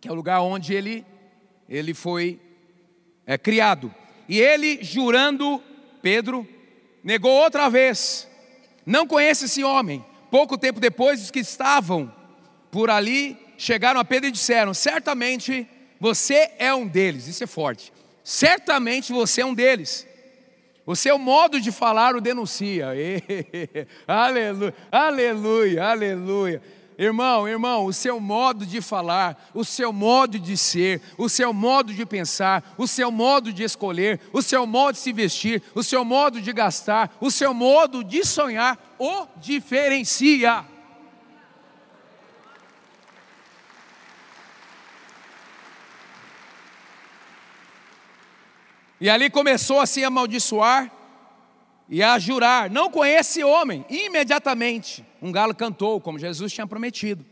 que 0.00 0.08
é 0.08 0.12
o 0.12 0.14
lugar 0.14 0.40
onde 0.40 0.72
ele, 0.74 1.04
ele 1.68 1.94
foi 1.94 2.40
é, 3.26 3.36
criado. 3.36 3.92
E 4.28 4.38
ele, 4.38 4.82
jurando, 4.82 5.62
Pedro, 6.00 6.46
negou 7.02 7.32
outra 7.32 7.68
vez: 7.68 8.28
Não 8.86 9.06
conhece 9.06 9.46
esse 9.46 9.64
homem. 9.64 10.04
Pouco 10.30 10.58
tempo 10.58 10.78
depois, 10.78 11.22
os 11.22 11.30
que 11.30 11.40
estavam 11.40 12.12
por 12.70 12.90
ali 12.90 13.36
chegaram 13.56 13.98
a 13.98 14.04
Pedro 14.04 14.28
e 14.28 14.32
disseram: 14.32 14.72
Certamente 14.72 15.66
você 16.00 16.50
é 16.58 16.74
um 16.74 16.86
deles, 16.86 17.26
isso 17.26 17.44
é 17.44 17.46
forte. 17.46 17.92
Certamente 18.22 19.12
você 19.12 19.40
é 19.40 19.46
um 19.46 19.54
deles. 19.54 20.06
O 20.86 20.96
seu 20.96 21.18
modo 21.18 21.60
de 21.60 21.70
falar 21.70 22.16
o 22.16 22.20
denuncia. 22.20 22.88
aleluia, 24.08 24.74
aleluia, 24.90 25.84
aleluia. 25.84 26.62
Irmão, 26.98 27.46
irmão, 27.46 27.84
o 27.84 27.92
seu 27.92 28.18
modo 28.18 28.66
de 28.66 28.80
falar, 28.80 29.50
o 29.54 29.64
seu 29.64 29.92
modo 29.92 30.36
de 30.36 30.56
ser, 30.56 31.00
o 31.16 31.28
seu 31.28 31.52
modo 31.52 31.94
de 31.94 32.04
pensar, 32.04 32.74
o 32.76 32.88
seu 32.88 33.12
modo 33.12 33.52
de 33.52 33.62
escolher, 33.62 34.20
o 34.32 34.42
seu 34.42 34.66
modo 34.66 34.94
de 34.94 34.98
se 34.98 35.12
vestir, 35.12 35.62
o 35.76 35.82
seu 35.82 36.04
modo 36.04 36.40
de 36.40 36.52
gastar, 36.52 37.16
o 37.20 37.30
seu 37.30 37.54
modo 37.54 38.02
de 38.02 38.24
sonhar 38.24 38.76
o 38.98 39.26
diferencia. 39.36 40.64
E 49.00 49.08
ali 49.08 49.30
começou 49.30 49.80
a 49.80 49.86
se 49.86 50.04
amaldiçoar 50.04 50.90
e 51.88 52.02
a 52.02 52.18
jurar: 52.18 52.70
Não 52.70 52.90
conhece 52.90 53.42
homem. 53.44 53.84
Imediatamente, 53.88 55.04
um 55.22 55.32
galo 55.32 55.54
cantou, 55.54 56.00
como 56.00 56.18
Jesus 56.18 56.52
tinha 56.52 56.66
prometido. 56.66 57.24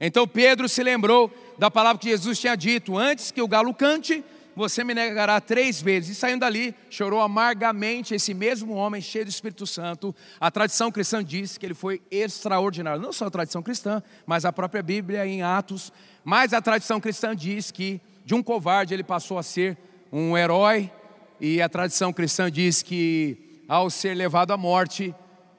Então 0.00 0.26
Pedro 0.26 0.68
se 0.68 0.82
lembrou 0.82 1.32
da 1.56 1.70
palavra 1.70 2.00
que 2.00 2.08
Jesus 2.08 2.38
tinha 2.38 2.56
dito: 2.56 2.98
Antes 2.98 3.30
que 3.30 3.40
o 3.40 3.48
galo 3.48 3.72
cante, 3.72 4.24
você 4.54 4.84
me 4.84 4.94
negará 4.94 5.40
três 5.40 5.80
vezes. 5.80 6.16
E 6.16 6.20
saindo 6.20 6.40
dali, 6.40 6.74
chorou 6.90 7.20
amargamente 7.20 8.14
esse 8.14 8.34
mesmo 8.34 8.74
homem 8.74 9.00
cheio 9.00 9.24
do 9.24 9.30
Espírito 9.30 9.66
Santo. 9.66 10.14
A 10.40 10.50
tradição 10.50 10.90
cristã 10.90 11.24
diz 11.24 11.56
que 11.56 11.64
ele 11.64 11.74
foi 11.74 12.02
extraordinário. 12.10 13.00
Não 13.00 13.12
só 13.12 13.26
a 13.26 13.30
tradição 13.30 13.62
cristã, 13.62 14.02
mas 14.26 14.44
a 14.44 14.52
própria 14.52 14.82
Bíblia 14.82 15.26
em 15.26 15.42
Atos. 15.42 15.92
Mas 16.24 16.52
a 16.52 16.60
tradição 16.60 17.00
cristã 17.00 17.34
diz 17.34 17.70
que 17.70 18.00
de 18.24 18.34
um 18.34 18.42
covarde 18.42 18.94
ele 18.94 19.02
passou 19.02 19.38
a 19.38 19.42
ser 19.42 19.76
um 20.12 20.36
herói. 20.36 20.92
E 21.40 21.62
a 21.62 21.68
tradição 21.68 22.12
cristã 22.12 22.50
diz 22.50 22.82
que 22.82 23.64
ao 23.66 23.88
ser 23.88 24.14
levado 24.14 24.52
à 24.52 24.56
morte, 24.56 25.14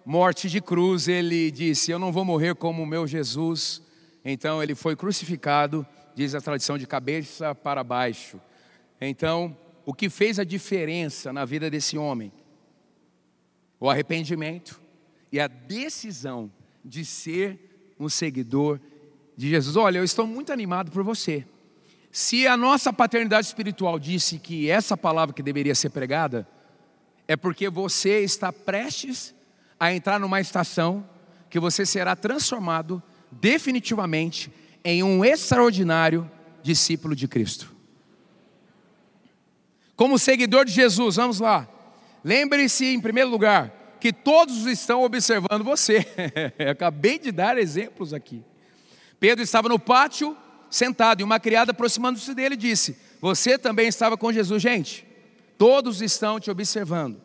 morte 0.05 0.49
de 0.49 0.61
cruz, 0.61 1.07
ele 1.07 1.49
disse: 1.49 1.91
Eu 1.91 1.97
não 1.97 2.11
vou 2.11 2.23
morrer 2.23 2.55
como 2.55 2.83
o 2.83 2.87
meu 2.87 3.07
Jesus. 3.07 3.81
Então 4.23 4.61
ele 4.61 4.75
foi 4.75 4.95
crucificado, 4.95 5.85
diz 6.15 6.35
a 6.35 6.39
tradição, 6.39 6.77
de 6.77 6.85
cabeça 6.85 7.55
para 7.55 7.83
baixo. 7.83 8.39
Então, 9.01 9.57
o 9.85 9.93
que 9.93 10.09
fez 10.09 10.39
a 10.39 10.45
diferença 10.45 11.33
na 11.33 11.43
vida 11.43 11.69
desse 11.69 11.97
homem? 11.97 12.31
O 13.79 13.89
arrependimento 13.89 14.79
e 15.29 15.39
a 15.39 15.47
decisão 15.47 16.49
de 16.85 17.03
ser 17.03 17.95
um 17.99 18.07
seguidor 18.07 18.79
de 19.35 19.49
Jesus. 19.49 19.75
Olha, 19.75 19.97
eu 19.97 20.03
estou 20.03 20.25
muito 20.25 20.53
animado 20.53 20.89
por 20.91 21.03
você. 21.03 21.45
Se 22.13 22.45
a 22.45 22.55
nossa 22.55 22.93
paternidade 22.93 23.47
espiritual 23.47 23.97
disse 23.97 24.37
que 24.37 24.69
essa 24.69 24.95
palavra 24.95 25.33
que 25.33 25.41
deveria 25.41 25.73
ser 25.73 25.89
pregada, 25.89 26.47
é 27.27 27.35
porque 27.35 27.67
você 27.71 28.19
está 28.19 28.53
prestes 28.53 29.33
a 29.79 29.91
entrar 29.91 30.19
numa 30.19 30.39
estação 30.39 31.09
que 31.49 31.59
você 31.59 31.87
será 31.87 32.15
transformado 32.15 33.01
definitivamente 33.31 34.53
em 34.83 35.01
um 35.01 35.25
extraordinário 35.25 36.29
discípulo 36.61 37.15
de 37.15 37.27
Cristo. 37.27 37.73
Como 39.95 40.19
seguidor 40.19 40.65
de 40.65 40.71
Jesus, 40.71 41.15
vamos 41.15 41.39
lá. 41.39 41.67
Lembre-se, 42.23 42.93
em 42.93 43.01
primeiro 43.01 43.31
lugar, 43.31 43.97
que 43.99 44.13
todos 44.13 44.67
estão 44.67 45.01
observando 45.01 45.63
você. 45.63 46.05
acabei 46.69 47.17
de 47.17 47.31
dar 47.31 47.57
exemplos 47.57 48.13
aqui. 48.13 48.43
Pedro 49.19 49.43
estava 49.43 49.67
no 49.67 49.79
pátio, 49.79 50.37
sentado, 50.75 51.21
e 51.21 51.23
uma 51.23 51.39
criada 51.39 51.71
aproximando-se 51.71 52.33
dele 52.33 52.55
disse: 52.55 52.97
Você 53.21 53.57
também 53.57 53.87
estava 53.87 54.17
com 54.17 54.33
Jesus, 54.33 54.61
gente. 54.61 55.05
Todos 55.57 56.01
estão 56.01 56.39
te 56.39 56.49
observando. 56.49 57.21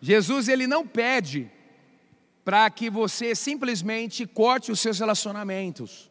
Jesus, 0.00 0.48
ele 0.48 0.66
não 0.66 0.86
pede 0.86 1.50
para 2.44 2.70
que 2.70 2.88
você 2.88 3.34
simplesmente 3.34 4.26
corte 4.26 4.70
os 4.70 4.78
seus 4.78 4.98
relacionamentos. 4.98 6.10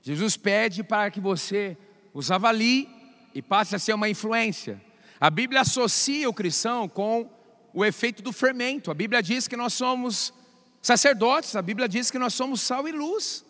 Jesus 0.00 0.36
pede 0.36 0.82
para 0.82 1.10
que 1.10 1.20
você 1.20 1.76
os 2.14 2.30
avalie 2.30 2.88
e 3.34 3.42
passe 3.42 3.76
a 3.76 3.78
ser 3.78 3.92
uma 3.92 4.08
influência. 4.08 4.80
A 5.20 5.28
Bíblia 5.28 5.60
associa 5.60 6.28
o 6.28 6.34
cristão 6.34 6.88
com 6.88 7.30
o 7.74 7.84
efeito 7.84 8.22
do 8.22 8.32
fermento. 8.32 8.90
A 8.90 8.94
Bíblia 8.94 9.22
diz 9.22 9.46
que 9.46 9.56
nós 9.56 9.74
somos 9.74 10.32
sacerdotes, 10.80 11.54
a 11.56 11.62
Bíblia 11.62 11.88
diz 11.88 12.10
que 12.10 12.18
nós 12.18 12.32
somos 12.32 12.60
sal 12.62 12.88
e 12.88 12.92
luz. 12.92 13.44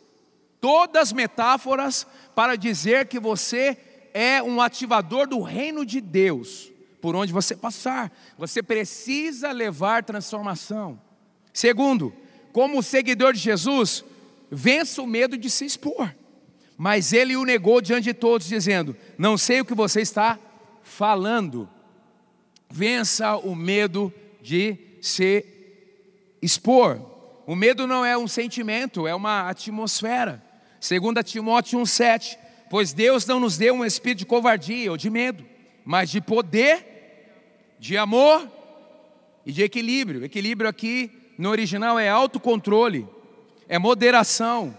Todas 0.63 1.13
metáforas 1.13 2.07
para 2.37 2.55
dizer 2.55 3.09
que 3.09 3.19
você 3.19 3.77
é 4.15 4.41
um 4.41 4.61
ativador 4.61 5.27
do 5.27 5.43
reino 5.43 5.85
de 5.85 6.01
Deus, 6.01 6.71
por 7.01 7.17
onde 7.17 7.33
você 7.33 7.57
passar. 7.57 8.13
Você 8.39 8.63
precisa 8.63 9.51
levar 9.51 10.05
transformação. 10.05 11.01
Segundo, 11.53 12.15
como 12.53 12.81
seguidor 12.81 13.33
de 13.33 13.41
Jesus, 13.41 14.05
vença 14.53 15.03
o 15.03 15.07
medo 15.07 15.37
de 15.37 15.51
se 15.51 15.65
expor. 15.65 16.15
Mas 16.79 17.13
ele 17.13 17.37
o 17.37 17.45
negou 17.45 17.81
diante 17.81 18.05
de 18.05 18.15
todos, 18.15 18.47
dizendo: 18.47 18.97
Não 19.19 19.37
sei 19.37 19.63
o 19.63 19.65
que 19.65 19.75
você 19.75 20.01
está 20.01 20.39
falando. 20.81 21.69
Vença 22.71 23.37
o 23.37 23.57
medo 23.57 24.15
de 24.41 24.79
se 25.01 25.45
expor. 26.41 27.05
O 27.49 27.57
medo 27.57 27.85
não 27.85 28.05
é 28.05 28.17
um 28.17 28.29
sentimento, 28.29 29.09
é 29.09 29.15
uma 29.15 29.49
atmosfera. 29.49 30.52
Segundo 30.83 31.23
Timóteo 31.23 31.79
1,7, 31.79 32.37
pois 32.69 32.93
Deus 32.93 33.25
não 33.25 33.39
nos 33.39 33.57
deu 33.57 33.73
um 33.73 33.85
espírito 33.85 34.19
de 34.19 34.27
covardia 34.27 34.91
ou 34.91 34.97
de 34.97 35.09
medo, 35.09 35.45
mas 35.85 36.11
de 36.11 36.21
poder, 36.21 37.77
de 37.79 37.97
amor 37.97 38.51
e 39.47 39.53
de 39.53 39.63
equilíbrio. 39.63 40.25
Equilíbrio 40.25 40.69
aqui 40.69 41.09
no 41.39 41.51
original 41.51 42.01
é 42.01 42.09
autocontrole, 42.09 43.09
é 43.69 43.79
moderação, 43.79 44.77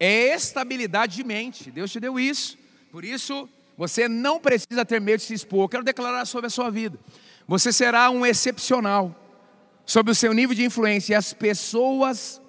é 0.00 0.34
estabilidade 0.34 1.16
de 1.16 1.22
mente. 1.22 1.70
Deus 1.70 1.92
te 1.92 2.00
deu 2.00 2.18
isso. 2.18 2.56
Por 2.90 3.04
isso, 3.04 3.46
você 3.76 4.08
não 4.08 4.40
precisa 4.40 4.86
ter 4.86 5.02
medo 5.02 5.18
de 5.18 5.26
se 5.26 5.34
expor. 5.34 5.68
Quero 5.68 5.84
declarar 5.84 6.24
sobre 6.24 6.46
a 6.46 6.50
sua 6.50 6.70
vida. 6.70 6.98
Você 7.46 7.74
será 7.74 8.08
um 8.08 8.24
excepcional 8.24 9.14
sobre 9.84 10.12
o 10.12 10.14
seu 10.14 10.32
nível 10.32 10.56
de 10.56 10.64
influência 10.64 11.12
e 11.12 11.14
as 11.14 11.34
pessoas 11.34 12.40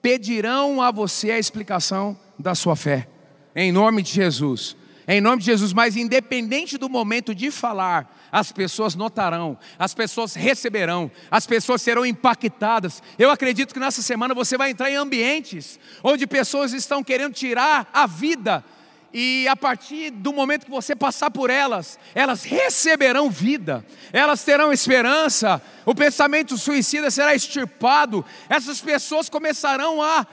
pedirão 0.00 0.80
a 0.80 0.90
você 0.90 1.32
a 1.32 1.38
explicação 1.38 2.18
da 2.40 2.54
sua 2.54 2.76
fé. 2.76 3.08
Em 3.54 3.72
nome 3.72 4.02
de 4.02 4.12
Jesus. 4.12 4.76
Em 5.06 5.20
nome 5.20 5.40
de 5.40 5.46
Jesus, 5.46 5.72
mas 5.72 5.96
independente 5.96 6.78
do 6.78 6.88
momento 6.88 7.34
de 7.34 7.50
falar, 7.50 8.16
as 8.30 8.52
pessoas 8.52 8.94
notarão, 8.94 9.58
as 9.76 9.92
pessoas 9.92 10.34
receberão, 10.34 11.10
as 11.28 11.46
pessoas 11.46 11.82
serão 11.82 12.06
impactadas. 12.06 13.02
Eu 13.18 13.30
acredito 13.30 13.74
que 13.74 13.80
nessa 13.80 14.02
semana 14.02 14.34
você 14.34 14.56
vai 14.56 14.70
entrar 14.70 14.88
em 14.88 14.94
ambientes 14.94 15.80
onde 16.04 16.28
pessoas 16.28 16.72
estão 16.72 17.02
querendo 17.02 17.34
tirar 17.34 17.90
a 17.92 18.06
vida 18.06 18.64
e 19.12 19.48
a 19.48 19.56
partir 19.56 20.10
do 20.10 20.32
momento 20.32 20.66
que 20.66 20.70
você 20.70 20.94
passar 20.94 21.30
por 21.30 21.50
elas, 21.50 21.98
elas 22.14 22.44
receberão 22.44 23.28
vida, 23.28 23.84
elas 24.12 24.44
terão 24.44 24.72
esperança, 24.72 25.60
o 25.84 25.94
pensamento 25.94 26.56
suicida 26.56 27.10
será 27.10 27.34
extirpado, 27.34 28.24
essas 28.48 28.80
pessoas 28.80 29.28
começarão 29.28 30.00
a, 30.00 30.24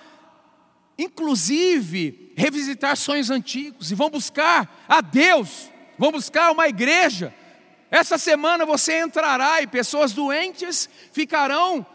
inclusive, 0.97 2.33
revisitar 2.35 2.95
sonhos 2.97 3.29
antigos 3.29 3.91
e 3.91 3.95
vão 3.95 4.09
buscar 4.09 4.85
a 4.87 5.01
Deus, 5.01 5.69
vão 5.97 6.11
buscar 6.11 6.51
uma 6.51 6.67
igreja. 6.67 7.33
Essa 7.89 8.17
semana 8.17 8.65
você 8.65 8.99
entrará 8.99 9.61
e 9.61 9.67
pessoas 9.67 10.11
doentes 10.11 10.89
ficarão 11.11 11.85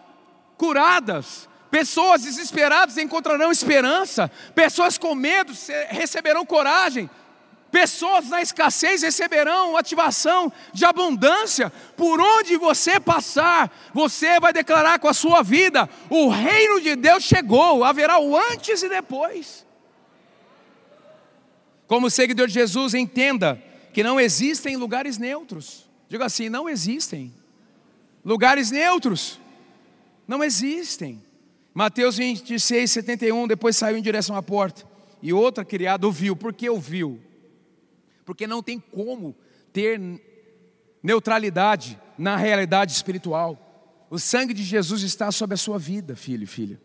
curadas, 0.56 1.48
Pessoas 1.72 2.24
desesperadas 2.24 2.98
encontrarão 2.98 3.50
esperança, 3.50 4.30
pessoas 4.54 4.98
com 4.98 5.14
medo 5.14 5.54
receberão 5.88 6.44
coragem, 6.44 7.08
pessoas 7.72 8.28
na 8.28 8.42
escassez 8.42 9.02
receberão 9.02 9.76
ativação 9.78 10.52
de 10.74 10.85
abundância. 10.85 11.72
Por 11.96 12.20
onde 12.20 12.56
você 12.58 13.00
passar, 13.00 13.74
você 13.94 14.38
vai 14.38 14.52
declarar 14.52 14.98
com 14.98 15.08
a 15.08 15.14
sua 15.14 15.42
vida: 15.42 15.88
o 16.11 16.28
reino 16.28 16.80
de 16.80 16.94
Deus 16.94 17.24
chegou, 17.24 17.82
haverá 17.82 18.20
o 18.20 18.37
antes 18.37 18.82
e 18.82 18.88
depois. 18.88 19.66
Como 21.88 22.11
seguidor 22.11 22.46
de 22.46 22.54
Jesus, 22.54 22.92
entenda 22.92 23.61
que 23.92 24.02
não 24.02 24.20
existem 24.20 24.76
lugares 24.76 25.16
neutros. 25.16 25.88
Diga 26.08 26.26
assim: 26.26 26.50
não 26.50 26.68
existem. 26.68 27.32
Lugares 28.22 28.70
neutros. 28.70 29.40
Não 30.28 30.44
existem. 30.44 31.22
Mateus 31.74 32.18
26, 32.18 32.90
71, 32.90 33.48
depois 33.48 33.76
saiu 33.76 33.96
em 33.96 34.02
direção 34.02 34.37
à 34.37 34.42
porta. 34.42 34.87
E 35.22 35.32
outra 35.32 35.64
criada 35.64 36.07
ouviu. 36.07 36.36
Por 36.36 36.53
que 36.53 36.68
ouviu? 36.68 37.18
Porque 38.25 38.47
não 38.47 38.62
tem 38.62 38.79
como 38.79 39.35
ter 39.73 40.01
neutralidade 41.03 42.01
na 42.16 42.37
realidade 42.37 42.93
espiritual. 42.93 43.59
O 44.11 44.18
sangue 44.18 44.55
de 44.55 44.62
Jesus 44.62 45.03
está 45.03 45.33
sobre 45.33 45.55
a 45.55 45.57
sua 45.57 45.79
vida, 45.79 46.14
filho 46.14 46.45
e 46.45 46.47
filha. 46.47 46.81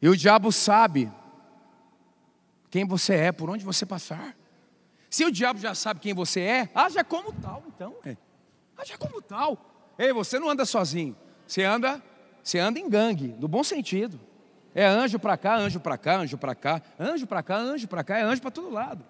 E 0.00 0.08
o 0.08 0.16
diabo 0.16 0.50
sabe 0.50 1.12
quem 2.70 2.84
você 2.84 3.14
é, 3.14 3.32
por 3.32 3.48
onde 3.48 3.64
você 3.64 3.86
passar. 3.86 4.36
Se 5.08 5.24
o 5.24 5.30
diabo 5.30 5.58
já 5.58 5.74
sabe 5.74 6.00
quem 6.00 6.12
você 6.12 6.40
é, 6.40 6.70
haja 6.74 7.04
como 7.04 7.32
tal, 7.32 7.62
então. 7.68 7.96
É. 8.04 8.16
Haja 8.76 8.98
como 8.98 9.22
tal. 9.22 9.94
Ei, 9.98 10.12
você 10.12 10.38
não 10.38 10.50
anda 10.50 10.64
sozinho, 10.64 11.16
você 11.46 11.62
anda 11.62 12.02
você 12.46 12.60
anda 12.60 12.78
em 12.78 12.88
gangue, 12.88 13.34
no 13.40 13.48
bom 13.48 13.64
sentido. 13.64 14.20
É 14.72 14.86
anjo 14.86 15.18
para 15.18 15.36
cá, 15.36 15.56
anjo 15.56 15.80
para 15.80 15.98
cá, 15.98 16.18
anjo 16.18 16.38
para 16.38 16.54
cá, 16.54 16.80
anjo 16.96 17.26
para 17.26 17.42
cá, 17.42 17.56
anjo 17.56 17.88
para 17.88 18.04
cá, 18.04 18.18
é 18.18 18.22
anjo 18.22 18.40
para 18.40 18.52
todo 18.52 18.70
lado. 18.70 19.04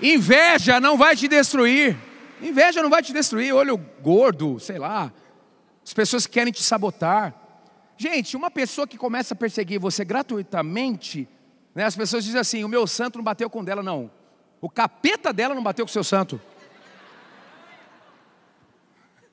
Inveja 0.00 0.80
não 0.80 0.96
vai 0.96 1.16
te 1.16 1.26
destruir. 1.26 1.96
Inveja 2.40 2.82
não 2.82 2.90
vai 2.90 3.02
te 3.02 3.12
destruir. 3.12 3.52
Olho 3.52 3.76
gordo, 4.00 4.58
sei 4.60 4.78
lá. 4.78 5.12
As 5.84 5.92
pessoas 5.92 6.26
que 6.26 6.34
querem 6.34 6.52
te 6.52 6.62
sabotar. 6.62 7.34
Gente, 7.96 8.36
uma 8.36 8.50
pessoa 8.50 8.86
que 8.86 8.96
começa 8.96 9.34
a 9.34 9.36
perseguir 9.36 9.80
você 9.80 10.04
gratuitamente, 10.04 11.28
né, 11.74 11.84
as 11.84 11.96
pessoas 11.96 12.24
dizem 12.24 12.40
assim: 12.40 12.62
o 12.62 12.68
meu 12.68 12.86
santo 12.86 13.18
não 13.18 13.24
bateu 13.24 13.50
com 13.50 13.64
dela, 13.64 13.82
não. 13.82 14.10
O 14.60 14.70
capeta 14.70 15.32
dela 15.32 15.54
não 15.54 15.62
bateu 15.62 15.84
com 15.84 15.90
o 15.90 15.92
seu 15.92 16.04
santo. 16.04 16.40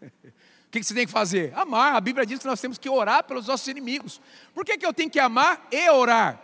O 0.66 0.78
que 0.78 0.84
você 0.84 0.94
tem 0.94 1.06
que 1.06 1.12
fazer? 1.12 1.54
Amar. 1.56 1.96
A 1.96 2.02
Bíblia 2.02 2.26
diz 2.26 2.40
que 2.40 2.46
nós 2.46 2.60
temos 2.60 2.78
que 2.78 2.90
orar 2.90 3.24
pelos 3.24 3.48
nossos 3.48 3.66
inimigos. 3.66 4.20
Por 4.54 4.66
que, 4.66 4.78
que 4.78 4.86
eu 4.86 4.94
tenho 4.94 5.10
que 5.10 5.22
amar 5.22 5.66
e 5.72 5.90
orar? 5.90 6.38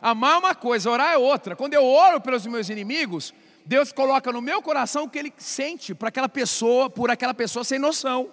Amar 0.00 0.36
é 0.36 0.38
uma 0.38 0.54
coisa, 0.54 0.90
orar 0.90 1.12
é 1.12 1.18
outra. 1.18 1.54
Quando 1.54 1.74
eu 1.74 1.84
oro 1.84 2.18
pelos 2.18 2.46
meus 2.46 2.70
inimigos, 2.70 3.34
Deus 3.64 3.92
coloca 3.92 4.30
no 4.30 4.42
meu 4.42 4.60
coração 4.60 5.04
o 5.04 5.08
que 5.08 5.18
Ele 5.18 5.32
sente 5.38 5.94
para 5.94 6.08
aquela 6.08 6.28
pessoa, 6.28 6.90
por 6.90 7.10
aquela 7.10 7.32
pessoa 7.32 7.64
sem 7.64 7.78
noção. 7.78 8.30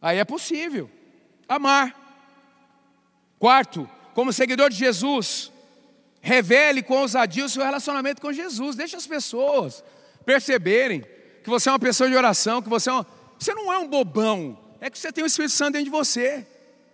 Aí 0.00 0.18
é 0.18 0.24
possível 0.24 0.90
amar. 1.48 1.94
Quarto, 3.38 3.88
como 4.14 4.32
seguidor 4.32 4.70
de 4.70 4.76
Jesus, 4.76 5.52
revele 6.20 6.82
com 6.82 6.98
ousadia 6.98 7.44
o 7.44 7.48
seu 7.48 7.62
relacionamento 7.62 8.20
com 8.20 8.32
Jesus. 8.32 8.74
Deixe 8.76 8.96
as 8.96 9.06
pessoas 9.06 9.84
perceberem 10.24 11.04
que 11.44 11.50
você 11.50 11.68
é 11.68 11.72
uma 11.72 11.78
pessoa 11.78 12.10
de 12.10 12.16
oração, 12.16 12.60
que 12.60 12.68
você 12.68 12.90
é 12.90 12.92
uma... 12.92 13.06
você 13.38 13.54
não 13.54 13.72
é 13.72 13.78
um 13.78 13.86
bobão, 13.86 14.58
é 14.80 14.90
que 14.90 14.98
você 14.98 15.12
tem 15.12 15.22
o 15.22 15.26
Espírito 15.26 15.54
Santo 15.54 15.74
dentro 15.74 15.84
de 15.84 15.90
você. 15.90 16.46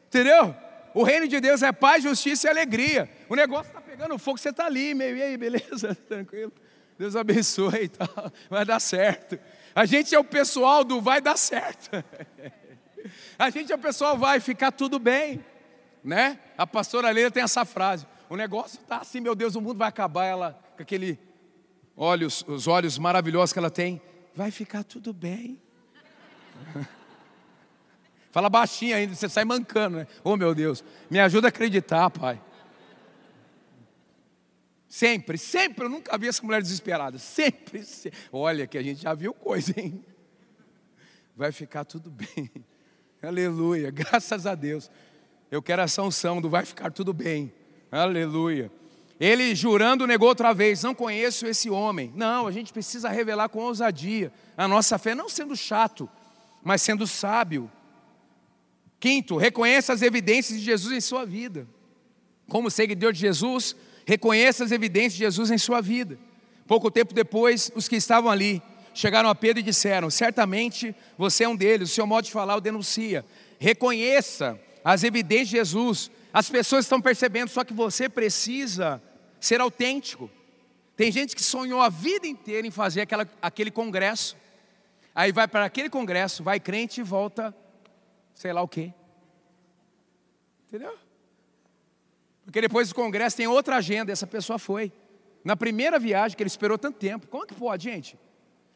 Entendeu? 0.09 0.55
O 0.95 1.03
reino 1.03 1.27
de 1.27 1.41
Deus 1.41 1.63
é 1.63 1.73
paz, 1.73 2.03
justiça 2.03 2.47
e 2.47 2.51
alegria. 2.51 3.11
O 3.29 3.35
negócio 3.35 3.69
está 3.69 3.81
pegando 4.03 4.19
fogo, 4.19 4.37
você 4.37 4.49
está 4.49 4.67
ali, 4.67 4.95
meio, 4.95 5.17
e 5.17 5.23
aí, 5.23 5.37
beleza? 5.37 5.95
Tranquilo? 6.09 6.53
Deus 6.99 7.15
abençoe 7.15 7.85
e 7.85 7.89
tal, 7.89 8.33
vai 8.51 8.65
dar 8.65 8.81
certo. 8.81 9.39
A 9.75 9.87
gente 9.87 10.13
é 10.15 10.19
o 10.19 10.25
pessoal 10.25 10.83
do 10.83 11.01
vai 11.01 11.21
dar 11.21 11.37
certo. 11.37 11.91
A 13.37 13.51
gente 13.51 13.73
é 13.73 13.75
o 13.75 13.79
pessoal 13.79 14.17
vai 14.17 14.39
ficar 14.39 14.71
tudo 14.71 14.97
bem, 14.97 15.45
né? 16.05 16.39
A 16.57 16.65
pastora 16.65 17.11
Leila 17.11 17.33
tem 17.33 17.43
essa 17.43 17.65
frase: 17.65 18.07
o 18.31 18.37
negócio 18.37 18.79
está 18.81 18.99
assim, 18.99 19.19
meu 19.19 19.35
Deus, 19.35 19.57
o 19.57 19.61
mundo 19.61 19.79
vai 19.79 19.89
acabar. 19.89 20.25
Ela 20.25 20.63
com 20.77 20.83
aquele 20.85 21.19
olhos, 21.97 22.45
os 22.47 22.69
olhos 22.69 22.99
maravilhosos 22.99 23.53
que 23.53 23.59
ela 23.59 23.71
tem, 23.71 24.01
vai 24.33 24.53
ficar 24.53 24.85
tudo 24.85 25.13
bem. 25.13 25.61
Fala 28.31 28.49
baixinho 28.49 28.95
ainda, 28.95 29.17
você 29.17 29.29
sai 29.29 29.45
mancando, 29.45 29.97
né? 29.97 30.07
Oh 30.23 30.37
meu 30.37 30.55
Deus, 30.55 30.85
me 31.11 31.19
ajuda 31.19 31.49
a 31.49 31.51
acreditar, 31.51 32.09
pai. 32.09 32.41
Sempre, 34.93 35.39
sempre, 35.39 35.87
eu 35.87 35.89
nunca 35.89 36.19
vi 36.19 36.29
essa 36.29 36.43
mulher 36.43 36.61
desesperada. 36.61 37.19
Sempre, 37.19 37.83
sempre. 37.83 38.19
Olha 38.31 38.67
que 38.67 38.77
a 38.77 38.83
gente 38.83 39.01
já 39.01 39.15
viu 39.15 39.33
coisa, 39.33 39.73
hein? 39.81 40.05
Vai 41.35 41.51
ficar 41.51 41.87
tudo 41.87 42.11
bem. 42.11 42.51
Aleluia, 43.23 43.91
graças 43.91 44.47
a 44.47 44.55
Deus. 44.55 44.91
Eu 45.51 45.63
quero 45.63 45.81
essa 45.81 46.03
unção 46.03 46.43
do 46.43 46.51
vai 46.51 46.67
ficar 46.67 46.91
tudo 46.91 47.15
bem. 47.15 47.51
Aleluia. 47.91 48.71
Ele 49.19 49.55
jurando 49.55 50.07
negou 50.07 50.29
outra 50.29 50.53
vez: 50.53 50.83
Não 50.83 50.95
conheço 50.95 51.47
esse 51.47 51.71
homem. 51.71 52.13
Não, 52.15 52.47
a 52.47 52.53
gente 52.53 52.71
precisa 52.71 53.09
revelar 53.09 53.49
com 53.49 53.61
ousadia 53.61 54.31
a 54.59 54.69
nossa 54.69 54.99
fé, 54.99 55.15
não 55.15 55.27
sendo 55.31 55.57
chato, 55.57 56.07
mas 56.63 56.83
sendo 56.83 57.07
sábio. 57.07 57.73
Quinto, 59.01 59.39
reconheça 59.39 59.95
as 59.95 60.03
evidências 60.03 60.59
de 60.59 60.65
Jesus 60.67 60.93
em 60.93 61.01
sua 61.01 61.25
vida. 61.25 61.67
Como 62.47 62.71
seguidor 62.71 63.15
de 63.15 63.21
Jesus, 63.21 63.75
reconheça 64.07 64.65
as 64.65 64.73
evidências 64.73 65.15
de 65.15 65.19
Jesus 65.21 65.51
em 65.51 65.59
sua 65.59 65.81
vida. 65.81 66.19
Pouco 66.67 66.91
tempo 66.91 67.13
depois, 67.13 67.71
os 67.75 67.89
que 67.89 67.97
estavam 67.97 68.31
ali 68.31 68.63
chegaram 68.95 69.29
a 69.29 69.35
Pedro 69.35 69.61
e 69.61 69.63
disseram: 69.63 70.11
Certamente 70.11 70.95
você 71.17 71.45
é 71.45 71.49
um 71.49 71.57
deles, 71.57 71.91
o 71.91 71.95
seu 71.95 72.07
modo 72.07 72.25
de 72.25 72.31
falar 72.31 72.57
o 72.57 72.61
denuncia. 72.61 73.25
Reconheça 73.59 74.59
as 74.85 75.05
evidências 75.05 75.49
de 75.49 75.57
Jesus. 75.57 76.11
As 76.33 76.49
pessoas 76.49 76.85
estão 76.85 77.01
percebendo, 77.01 77.49
só 77.49 77.63
que 77.63 77.75
você 77.75 78.09
precisa 78.09 79.03
ser 79.39 79.61
autêntico. 79.61 80.31
Tem 80.97 81.11
gente 81.11 81.35
que 81.35 81.43
sonhou 81.43 81.81
a 81.81 81.89
vida 81.89 82.27
inteira 82.27 82.67
em 82.67 82.71
fazer 82.71 83.03
aquela, 83.03 83.29
aquele 83.41 83.71
congresso. 83.71 84.37
Aí 85.15 85.33
vai 85.33 85.47
para 85.47 85.65
aquele 85.65 85.91
congresso, 85.91 86.43
vai 86.43 86.59
crente 86.59 87.01
e 87.01 87.05
volta, 87.05 87.55
sei 88.35 88.53
lá 88.53 88.63
o 88.63 88.69
quê. 88.69 88.93
Entendeu? 90.69 90.97
Porque 92.53 92.61
depois 92.61 92.91
do 92.91 92.95
congresso 92.95 93.35
tem 93.35 93.47
outra 93.47 93.77
agenda, 93.77 94.13
essa 94.13 94.27
pessoa 94.27 94.59
foi. 94.59 94.93
Na 95.43 95.57
primeira 95.57 95.99
viagem 95.99 96.37
que 96.37 96.43
ele 96.43 96.49
esperou 96.49 96.77
tanto 96.77 96.99
tempo. 96.99 97.27
Como 97.27 97.45
é 97.45 97.47
que 97.47 97.55
pode, 97.55 97.85
gente? 97.85 98.19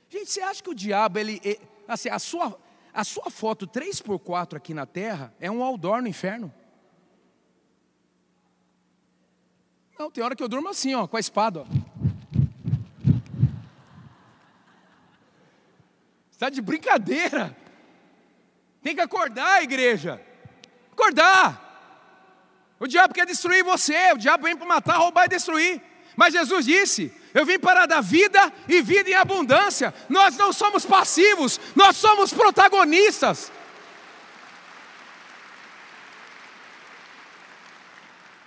Gente, 0.09 0.31
você 0.31 0.41
acha 0.41 0.62
que 0.62 0.70
o 0.70 0.74
diabo, 0.74 1.18
ele, 1.18 1.39
assim, 1.87 2.09
a 2.09 2.18
sua, 2.18 2.59
a 2.91 3.05
sua 3.05 3.31
foto 3.31 3.66
3x4 3.66 4.57
aqui 4.57 4.72
na 4.72 4.87
terra 4.87 5.31
é 5.39 5.51
um 5.51 5.62
outdoor 5.62 6.01
no 6.01 6.09
inferno? 6.09 6.51
Não, 9.99 10.11
tem 10.11 10.24
hora 10.24 10.35
que 10.35 10.43
eu 10.43 10.49
durmo 10.49 10.70
assim, 10.70 10.95
ó, 10.95 11.07
com 11.07 11.18
a 11.18 11.20
espada. 11.20 11.66
Está 16.31 16.49
de 16.49 16.62
brincadeira. 16.62 17.55
Tem 18.83 18.95
que 18.95 19.03
acordar, 19.03 19.62
igreja. 19.62 20.18
Acordar. 20.91 21.66
O 22.79 22.87
diabo 22.87 23.14
quer 23.14 23.27
destruir 23.27 23.64
você. 23.64 24.12
O 24.12 24.18
diabo 24.18 24.45
vem 24.45 24.57
para 24.57 24.66
matar, 24.66 24.97
roubar 24.97 25.27
e 25.27 25.29
destruir. 25.29 25.81
Mas 26.14 26.33
Jesus 26.33 26.64
disse: 26.64 27.12
Eu 27.35 27.45
vim 27.47 27.59
para 27.59 27.87
dar 27.87 28.01
vida 28.01 28.53
e 28.68 28.83
vida 28.83 29.11
em 29.11 29.14
abundância. 29.14 29.95
Nós 30.09 30.37
não 30.37 30.53
somos 30.53 30.85
passivos, 30.85 31.61
nós 31.74 31.97
somos 31.97 32.33
protagonistas. 32.33 33.51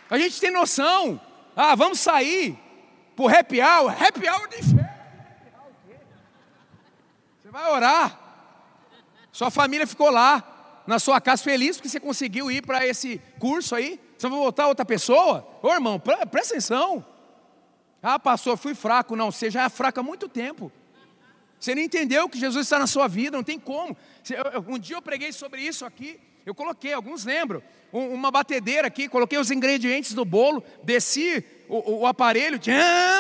A 0.10 0.18
gente 0.18 0.40
tem 0.40 0.50
noção 0.50 1.22
ah, 1.62 1.76
vamos 1.76 2.00
sair 2.00 2.58
o 3.18 3.28
happy 3.28 3.60
hour. 3.60 3.92
Happy 3.92 4.30
hour 4.30 4.48
de 4.48 4.60
inferno. 4.60 4.90
Você 7.42 7.52
vai 7.52 7.70
orar. 7.70 8.18
Sua 9.30 9.52
família 9.52 9.86
ficou 9.86 10.10
lá, 10.10 10.82
na 10.88 11.00
sua 11.00 11.20
casa, 11.20 11.44
feliz 11.44 11.76
porque 11.76 11.90
você 11.90 12.00
conseguiu 12.00 12.50
ir 12.50 12.66
para 12.66 12.88
esse 12.88 13.22
curso 13.40 13.76
aí. 13.76 14.00
Você 14.20 14.28
vai 14.28 14.38
voltar 14.38 14.68
outra 14.68 14.84
pessoa? 14.84 15.48
Ô 15.64 15.72
irmão, 15.72 15.98
presta 15.98 16.54
atenção. 16.56 17.06
Ah, 18.04 18.20
pastor, 18.20 18.58
fui 18.58 18.76
fraco. 18.76 19.16
Não, 19.16 19.32
você 19.32 19.50
já 19.50 19.64
é 19.64 19.70
fraco 19.70 20.02
há 20.02 20.04
muito 20.04 20.28
tempo. 20.28 20.70
Você 21.58 21.74
não 21.74 21.82
entendeu 21.82 22.28
que 22.28 22.38
Jesus 22.38 22.66
está 22.66 22.78
na 22.78 22.86
sua 22.86 23.08
vida, 23.08 23.38
não 23.38 23.46
tem 23.46 23.58
como. 23.58 23.96
Um 24.68 24.78
dia 24.78 24.98
eu 24.98 25.02
preguei 25.02 25.32
sobre 25.32 25.62
isso 25.62 25.86
aqui. 25.86 26.20
Eu 26.46 26.54
coloquei, 26.54 26.92
alguns 26.92 27.24
lembram, 27.24 27.64
uma 27.94 28.30
batedeira 28.30 28.90
aqui, 28.90 29.08
coloquei 29.08 29.40
os 29.40 29.52
ingredientes 29.52 30.14
do 30.14 30.26
bolo, 30.26 30.62
desci 30.84 31.42
o, 31.70 32.02
o 32.02 32.06
aparelho, 32.06 32.60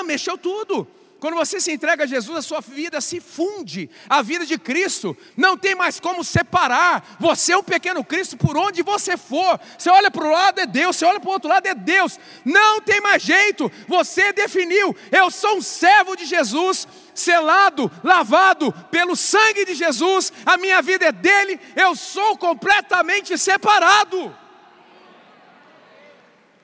mexeu 0.05 0.37
tudo. 0.37 0.85
Quando 1.19 1.35
você 1.35 1.59
se 1.59 1.71
entrega 1.71 2.05
a 2.05 2.07
Jesus, 2.07 2.37
a 2.37 2.41
sua 2.41 2.61
vida 2.61 3.01
se 3.01 3.19
funde. 3.19 3.89
A 4.07 4.21
vida 4.21 4.45
de 4.45 4.57
Cristo 4.57 5.17
não 5.35 5.57
tem 5.57 5.75
mais 5.75 5.99
como 5.99 6.23
separar. 6.23 7.17
Você 7.19 7.51
é 7.51 7.57
um 7.57 7.63
pequeno 7.63 8.03
Cristo 8.03 8.37
por 8.37 8.55
onde 8.55 8.81
você 8.81 9.17
for. 9.17 9.59
Você 9.77 9.89
olha 9.89 10.09
para 10.09 10.25
o 10.25 10.31
lado 10.31 10.61
é 10.61 10.65
Deus, 10.65 10.95
você 10.95 11.05
olha 11.05 11.19
para 11.19 11.29
o 11.29 11.33
outro 11.33 11.49
lado 11.49 11.65
é 11.65 11.75
Deus. 11.75 12.17
Não 12.45 12.79
tem 12.79 13.01
mais 13.01 13.21
jeito. 13.21 13.69
Você 13.87 14.31
definiu. 14.31 14.95
Eu 15.11 15.29
sou 15.29 15.57
um 15.57 15.61
servo 15.61 16.15
de 16.15 16.25
Jesus 16.25 16.87
selado, 17.13 17.91
lavado 18.01 18.71
pelo 18.89 19.13
sangue 19.15 19.65
de 19.65 19.75
Jesus, 19.75 20.31
a 20.45 20.55
minha 20.55 20.81
vida 20.81 21.07
é 21.07 21.11
dele, 21.11 21.59
eu 21.75 21.93
sou 21.95 22.37
completamente 22.37 23.37
separado. 23.37 24.33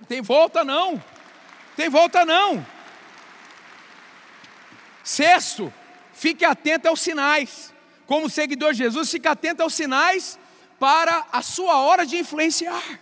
Tem 0.08 0.22
volta 0.22 0.64
não, 0.64 1.04
tem 1.76 1.90
volta 1.90 2.24
não. 2.24 2.66
Sexto, 5.06 5.72
fique 6.14 6.44
atento 6.44 6.88
aos 6.88 7.00
sinais. 7.00 7.72
Como 8.08 8.28
seguidor 8.28 8.74
de 8.74 8.80
Jesus, 8.80 9.12
fique 9.12 9.28
atento 9.28 9.62
aos 9.62 9.76
sinais 9.76 10.40
para 10.80 11.28
a 11.32 11.44
sua 11.44 11.78
hora 11.78 12.08
de 12.08 12.18
influenciar. 12.18 13.00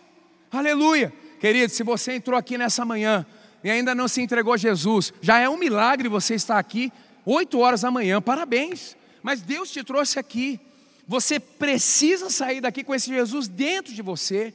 Aleluia. 0.51 1.14
Querido, 1.39 1.72
se 1.72 1.82
você 1.82 2.14
entrou 2.14 2.38
aqui 2.38 2.58
nessa 2.58 2.84
manhã 2.84 3.26
e 3.64 3.72
ainda 3.72 3.95
não 3.95 4.10
se 4.10 4.22
entregou 4.22 4.54
a 4.54 4.58
Jesus, 4.58 5.14
já 5.22 5.39
é 5.39 5.47
um 5.47 5.56
milagre 5.56 6.10
você 6.10 6.36
estar 6.36 6.60
aqui 6.60 6.91
8 7.26 7.58
horas 7.58 7.82
da 7.82 7.89
manhã, 7.89 8.22
parabéns. 8.22 8.97
Mas 9.22 9.41
Deus 9.41 9.72
te 9.72 9.82
trouxe 9.82 10.20
aqui. 10.20 10.60
Você 11.08 11.39
precisa 11.39 12.30
sair 12.30 12.60
daqui 12.60 12.84
com 12.84 12.93
esse 12.93 13.08
Jesus 13.08 13.47
dentro 13.47 13.93
de 13.93 14.01
você. 14.01 14.54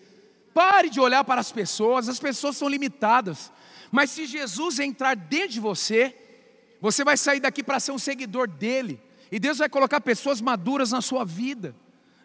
Pare 0.53 0.91
de 0.91 1.01
olhar 1.01 1.25
para 1.25 1.41
as 1.41 1.51
pessoas, 1.51 2.11
as 2.11 2.21
pessoas 2.21 2.59
são 2.59 2.69
limitadas. 2.69 3.51
Mas 3.91 4.11
se 4.11 4.27
Jesus 4.27 4.79
entrar 4.79 5.17
dentro 5.17 5.49
de 5.49 5.61
você, 5.61 6.15
você 6.81 7.05
vai 7.05 7.17
sair 7.17 7.41
daqui 7.41 7.63
para 7.63 7.81
ser 7.81 7.93
um 7.93 7.99
seguidor 7.99 8.49
dele. 8.49 9.01
E 9.31 9.39
Deus 9.39 9.59
vai 9.59 9.69
colocar 9.69 10.01
pessoas 10.01 10.41
maduras 10.41 10.93
na 10.93 11.01
sua 11.01 11.25
vida. 11.25 11.75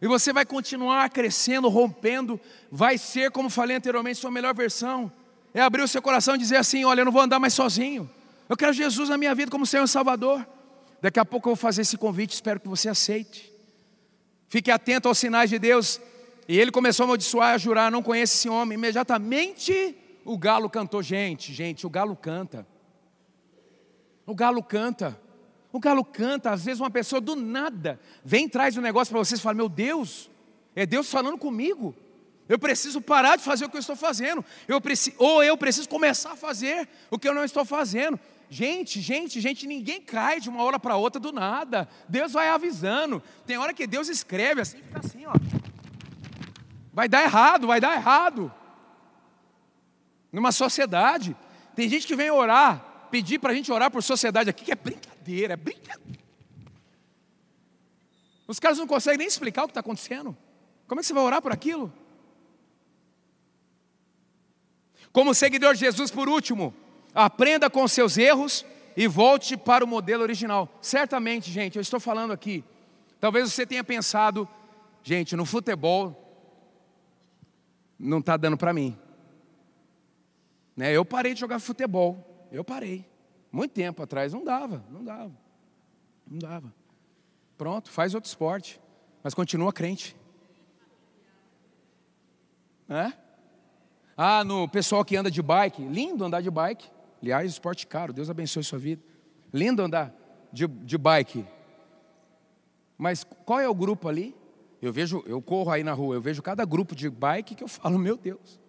E 0.02 0.08
você 0.08 0.32
vai 0.32 0.46
continuar 0.46 1.10
crescendo, 1.10 1.70
rompendo. 1.70 2.40
Vai 2.72 2.98
ser, 2.98 3.32
como 3.32 3.50
falei 3.50 3.78
anteriormente, 3.78 4.20
sua 4.20 4.32
melhor 4.32 4.54
versão. 4.54 5.12
É 5.54 5.62
abrir 5.62 5.82
o 5.82 5.88
seu 5.88 6.02
coração 6.02 6.36
e 6.36 6.38
dizer 6.38 6.58
assim: 6.58 6.84
Olha, 6.86 7.02
eu 7.02 7.06
não 7.06 7.12
vou 7.12 7.22
andar 7.22 7.40
mais 7.40 7.54
sozinho. 7.54 8.10
Eu 8.50 8.58
quero 8.58 8.74
Jesus 8.74 9.10
na 9.10 9.18
minha 9.18 9.34
vida 9.34 9.50
como 9.50 9.66
Senhor 9.66 9.84
e 9.84 9.88
Salvador. 9.88 10.46
Daqui 11.02 11.20
a 11.20 11.26
pouco 11.26 11.50
eu 11.50 11.56
vou 11.56 11.62
fazer 11.62 11.82
esse 11.82 11.98
convite, 11.98 12.34
espero 12.34 12.60
que 12.60 12.68
você 12.68 12.90
aceite. 12.90 13.52
Fique 14.48 14.70
atento 14.70 15.08
aos 15.08 15.18
sinais 15.18 15.50
de 15.50 15.58
Deus. 15.58 16.00
E 16.48 16.60
ele 16.60 16.72
começou 16.72 17.04
a 17.04 17.08
amaldiçoar 17.08 17.52
e 17.52 17.56
a 17.56 17.58
jurar: 17.58 17.92
não 17.92 18.04
conhece 18.04 18.36
esse 18.36 18.50
homem. 18.50 18.78
Imediatamente 18.78 19.96
o 20.24 20.38
galo 20.38 20.70
cantou. 20.70 21.02
Gente, 21.02 21.54
gente, 21.54 21.86
o 21.86 21.90
galo 21.90 22.16
canta. 22.16 22.68
O 24.26 24.34
galo 24.34 24.64
canta. 24.64 25.20
O 25.72 25.80
galo 25.80 26.06
canta, 26.06 26.52
às 26.52 26.64
vezes 26.64 26.80
uma 26.80 26.92
pessoa 26.92 27.20
do 27.20 27.36
nada 27.36 28.00
vem 28.24 28.48
traz 28.48 28.78
um 28.78 28.82
negócio 28.82 29.12
para 29.12 29.20
vocês 29.20 29.40
e 29.40 29.44
fala: 29.44 29.56
Meu 29.56 29.68
Deus, 29.68 30.30
é 30.76 30.86
Deus 30.86 31.10
falando 31.10 31.38
comigo. 31.38 31.96
Eu 32.48 32.60
preciso 32.60 33.02
parar 33.02 33.38
de 33.38 33.44
fazer 33.44 33.66
o 33.66 33.70
que 33.70 33.78
eu 33.78 33.82
estou 33.82 33.96
fazendo. 33.96 34.44
Eu 34.68 34.82
ou 35.18 35.44
eu 35.44 35.58
preciso 35.58 35.88
começar 35.88 36.34
a 36.34 36.36
fazer 36.36 36.88
o 37.10 37.18
que 37.18 37.28
eu 37.28 37.34
não 37.34 37.44
estou 37.44 37.66
fazendo. 37.66 38.20
Gente, 38.50 39.02
gente, 39.02 39.42
gente, 39.42 39.66
ninguém 39.66 40.00
cai 40.02 40.40
de 40.40 40.50
uma 40.50 40.62
hora 40.62 40.78
para 40.78 40.96
outra 40.96 41.20
do 41.20 41.32
nada. 41.32 41.90
Deus 42.08 42.34
vai 42.34 42.50
avisando. 42.50 43.24
Tem 43.48 43.58
hora 43.58 43.74
que 43.74 43.88
Deus 43.88 44.10
escreve 44.10 44.62
assim, 44.62 44.78
fica 44.78 45.00
assim, 45.00 45.26
ó. 45.26 45.34
Vai 46.94 47.08
dar 47.08 47.24
errado, 47.24 47.66
vai 47.66 47.82
dar 47.82 47.96
errado. 47.96 48.54
Numa 50.32 50.52
sociedade. 50.52 51.36
Tem 51.76 51.90
gente 51.90 52.06
que 52.06 52.16
vem 52.16 52.30
orar, 52.30 52.93
pedir 53.14 53.38
para 53.38 53.52
a 53.52 53.56
gente 53.56 53.72
orar 53.72 53.92
por 53.92 54.02
sociedade 54.02 54.50
aqui, 54.50 54.66
que 54.66 54.72
é 54.72 54.76
brincadeira, 54.76 55.54
é 55.54 55.56
brincadeira. 55.56 56.20
Os 58.48 58.60
caras 58.60 58.80
não 58.80 58.88
conseguem 58.88 59.20
nem 59.20 59.28
explicar 59.28 59.62
o 59.62 59.68
que 59.68 59.70
está 59.70 59.82
acontecendo. 59.82 60.36
Como 60.88 61.00
é 61.00 61.04
que 61.04 61.06
você 61.06 61.14
vai 61.14 61.22
orar 61.22 61.40
por 61.40 61.52
aquilo? 61.52 61.94
Como 65.12 65.32
seguidor 65.36 65.76
de 65.76 65.82
Jesus, 65.82 66.10
por 66.10 66.28
último, 66.28 66.74
aprenda 67.14 67.70
com 67.70 67.88
seus 67.88 68.18
erros 68.18 68.66
e 68.98 69.06
volte 69.06 69.56
para 69.56 69.86
o 69.86 69.88
modelo 69.88 70.24
original. 70.24 70.68
Certamente, 70.82 71.52
gente, 71.52 71.76
eu 71.76 71.84
estou 71.84 72.00
falando 72.00 72.34
aqui. 72.34 72.64
Talvez 73.20 73.54
você 73.54 73.64
tenha 73.64 73.84
pensado, 73.84 74.50
gente, 75.04 75.36
no 75.36 75.46
futebol 75.46 76.20
não 78.00 78.18
está 78.18 78.38
dando 78.38 78.58
para 78.58 78.74
mim. 78.74 78.98
Né? 80.76 80.92
Eu 80.92 81.06
parei 81.06 81.36
de 81.36 81.42
jogar 81.42 81.60
futebol. 81.60 82.33
Eu 82.54 82.64
parei. 82.64 83.04
Muito 83.52 83.72
tempo 83.72 84.04
atrás 84.04 84.32
não 84.32 84.46
dava, 84.46 84.86
não 84.92 85.04
dava. 85.04 85.34
Não 86.30 86.38
dava. 86.38 86.74
Pronto, 87.58 87.90
faz 87.90 88.14
outro 88.14 88.28
esporte, 88.28 88.80
mas 89.24 89.34
continua 89.34 89.74
crente. 89.74 90.16
É? 92.88 93.12
Ah, 94.16 94.44
no 94.44 94.70
pessoal 94.70 95.04
que 95.04 95.16
anda 95.16 95.32
de 95.32 95.42
bike, 95.42 95.82
lindo 95.82 96.24
andar 96.24 96.42
de 96.42 96.52
bike. 96.52 96.88
Aliás, 97.20 97.52
esporte 97.52 97.88
caro, 97.88 98.14
Deus 98.14 98.30
abençoe 98.30 98.64
sua 98.64 98.78
vida. 98.78 99.02
Lindo 99.52 99.82
andar 99.82 100.14
de, 100.52 100.68
de 100.68 100.98
bike. 100.98 101.46
Mas 102.96 103.24
qual 103.24 103.60
é 103.60 103.68
o 103.68 103.74
grupo 103.74 104.08
ali? 104.08 104.36
Eu 104.80 104.94
vejo, 104.94 105.24
eu 105.26 105.42
corro 105.42 105.72
aí 105.72 105.84
na 105.84 105.94
rua, 105.94 106.16
eu 106.16 106.22
vejo 106.22 106.42
cada 106.44 106.64
grupo 106.66 106.94
de 106.94 107.10
bike 107.10 107.56
que 107.56 107.64
eu 107.64 107.68
falo, 107.68 107.98
meu 107.98 108.16
Deus. 108.16 108.60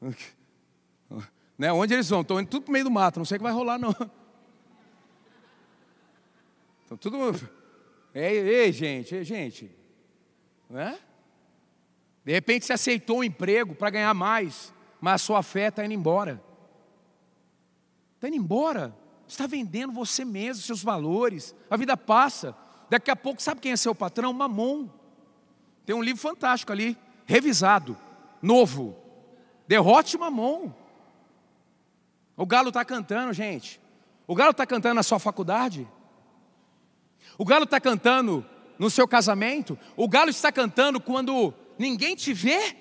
né? 1.58 1.72
Onde 1.72 1.94
eles 1.94 2.08
vão? 2.08 2.20
Estão 2.20 2.40
indo 2.40 2.48
tudo 2.48 2.64
pro 2.64 2.72
meio 2.72 2.84
do 2.84 2.90
mato, 2.90 3.18
não 3.18 3.24
sei 3.24 3.36
o 3.36 3.38
que 3.38 3.44
vai 3.44 3.52
rolar, 3.52 3.78
não. 3.78 3.90
Estão 6.82 6.96
tudo. 6.96 7.48
Ei, 8.14 8.38
ei, 8.38 8.72
gente, 8.72 9.14
ei, 9.14 9.24
gente. 9.24 9.70
Né? 10.70 10.98
De 12.24 12.32
repente 12.32 12.64
você 12.64 12.72
aceitou 12.72 13.18
um 13.18 13.24
emprego 13.24 13.74
para 13.74 13.90
ganhar 13.90 14.14
mais, 14.14 14.72
mas 15.00 15.14
a 15.14 15.18
sua 15.18 15.42
fé 15.42 15.68
está 15.68 15.84
indo 15.84 15.94
embora. 15.94 16.42
Está 18.14 18.28
indo 18.28 18.36
embora. 18.36 18.94
Está 19.28 19.46
vendendo 19.46 19.92
você 19.92 20.24
mesmo, 20.24 20.62
seus 20.62 20.82
valores. 20.82 21.54
A 21.68 21.76
vida 21.76 21.96
passa. 21.96 22.56
Daqui 22.88 23.10
a 23.10 23.16
pouco, 23.16 23.42
sabe 23.42 23.60
quem 23.60 23.72
é 23.72 23.76
seu 23.76 23.94
patrão? 23.94 24.32
Mamon. 24.32 24.88
Tem 25.84 25.94
um 25.94 26.02
livro 26.02 26.20
fantástico 26.20 26.72
ali, 26.72 26.96
revisado, 27.24 27.96
novo. 28.40 28.96
Derrote 29.66 30.16
Mamon. 30.16 30.72
O 32.36 32.44
galo 32.44 32.68
está 32.68 32.84
cantando, 32.84 33.32
gente. 33.32 33.80
O 34.26 34.34
galo 34.34 34.50
está 34.50 34.66
cantando 34.66 34.96
na 34.96 35.02
sua 35.02 35.18
faculdade. 35.18 35.88
O 37.38 37.44
galo 37.44 37.64
está 37.64 37.80
cantando 37.80 38.44
no 38.78 38.90
seu 38.90 39.08
casamento. 39.08 39.78
O 39.96 40.08
galo 40.08 40.30
está 40.30 40.52
cantando 40.52 41.00
quando 41.00 41.54
ninguém 41.78 42.14
te 42.14 42.34
vê? 42.34 42.76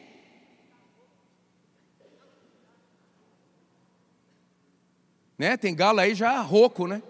Né? 5.38 5.58
Tem 5.58 5.76
galo 5.76 6.00
aí 6.00 6.16
já 6.16 6.40
rouco, 6.42 6.88
né? 6.88 7.02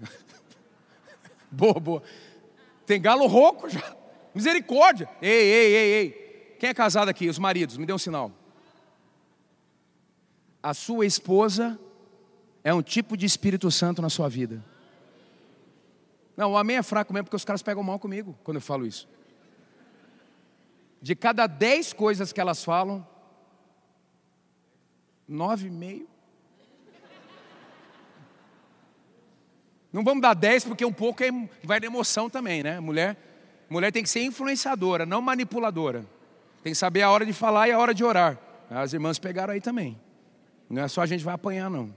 boa, 1.50 1.80
boa. 1.80 2.02
Tem 2.86 3.00
galo 3.00 3.26
rouco 3.26 3.68
já. 3.68 3.96
Misericórdia. 4.34 5.08
Ei, 5.20 5.30
ei, 5.30 5.74
ei, 5.74 5.92
ei. 5.94 6.56
Quem 6.58 6.70
é 6.70 6.74
casado 6.74 7.08
aqui? 7.08 7.28
Os 7.28 7.38
maridos, 7.38 7.76
me 7.76 7.86
dê 7.86 7.92
um 7.92 7.98
sinal. 7.98 8.30
A 10.62 10.72
sua 10.74 11.04
esposa 11.04 11.78
é 12.62 12.72
um 12.72 12.82
tipo 12.82 13.16
de 13.16 13.26
Espírito 13.26 13.70
Santo 13.70 14.00
na 14.00 14.08
sua 14.08 14.28
vida. 14.28 14.64
Não, 16.36 16.52
o 16.52 16.56
amém 16.56 16.76
é 16.76 16.82
fraco 16.82 17.12
mesmo, 17.12 17.24
porque 17.24 17.36
os 17.36 17.44
caras 17.44 17.62
pegam 17.62 17.82
mal 17.82 17.98
comigo 17.98 18.38
quando 18.44 18.56
eu 18.56 18.60
falo 18.62 18.86
isso 18.86 19.08
de 21.02 21.16
cada 21.16 21.48
dez 21.48 21.92
coisas 21.92 22.32
que 22.32 22.40
elas 22.40 22.64
falam, 22.64 23.04
nove 25.26 25.66
e 25.66 25.70
meio. 25.70 26.08
Não 29.92 30.04
vamos 30.04 30.22
dar 30.22 30.32
dez, 30.32 30.64
porque 30.64 30.84
um 30.84 30.92
pouco 30.92 31.24
é, 31.24 31.28
vai 31.64 31.80
de 31.80 31.86
emoção 31.86 32.30
também, 32.30 32.62
né? 32.62 32.78
Mulher, 32.78 33.16
mulher 33.68 33.90
tem 33.90 34.02
que 34.02 34.08
ser 34.08 34.22
influenciadora, 34.22 35.04
não 35.04 35.20
manipuladora. 35.20 36.06
Tem 36.62 36.72
que 36.72 36.78
saber 36.78 37.02
a 37.02 37.10
hora 37.10 37.26
de 37.26 37.32
falar 37.32 37.68
e 37.68 37.72
a 37.72 37.78
hora 37.78 37.92
de 37.92 38.04
orar. 38.04 38.38
As 38.70 38.92
irmãs 38.92 39.18
pegaram 39.18 39.52
aí 39.52 39.60
também. 39.60 40.00
Não 40.72 40.84
é 40.84 40.88
só 40.88 41.02
a 41.02 41.06
gente 41.06 41.22
vai 41.22 41.34
apanhar, 41.34 41.68
não. 41.68 41.94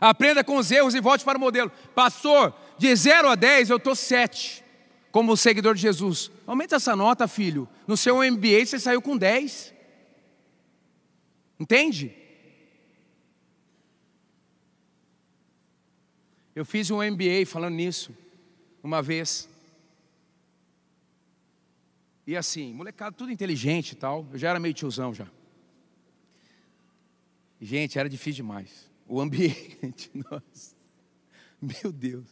Aprenda 0.00 0.42
com 0.42 0.56
os 0.56 0.72
erros 0.72 0.92
e 0.96 1.00
volte 1.00 1.24
para 1.24 1.38
o 1.38 1.40
modelo. 1.40 1.70
Pastor, 1.94 2.52
de 2.76 2.94
0 2.94 3.28
a 3.28 3.36
10 3.36 3.70
eu 3.70 3.76
estou 3.76 3.94
7 3.94 4.64
como 5.12 5.36
seguidor 5.36 5.76
de 5.76 5.82
Jesus. 5.82 6.32
Aumenta 6.44 6.74
essa 6.74 6.96
nota, 6.96 7.28
filho. 7.28 7.68
No 7.86 7.96
seu 7.96 8.16
MBA 8.16 8.66
você 8.66 8.80
saiu 8.80 9.00
com 9.00 9.16
10. 9.16 9.72
Entende? 11.60 12.12
Eu 16.56 16.64
fiz 16.64 16.90
um 16.90 16.96
MBA 16.96 17.46
falando 17.46 17.74
nisso, 17.74 18.12
uma 18.82 19.00
vez. 19.00 19.48
E 22.26 22.36
assim, 22.36 22.74
molecada 22.74 23.12
tudo 23.12 23.30
inteligente 23.30 23.92
e 23.92 23.94
tal. 23.94 24.26
Eu 24.32 24.38
já 24.38 24.50
era 24.50 24.58
meio 24.58 24.74
tiozão 24.74 25.14
já. 25.14 25.28
Gente, 27.60 27.98
era 27.98 28.08
difícil 28.08 28.44
demais. 28.44 28.90
O 29.06 29.20
ambiente, 29.20 30.10
nossa. 30.30 30.76
Meu 31.60 31.92
Deus. 31.92 32.26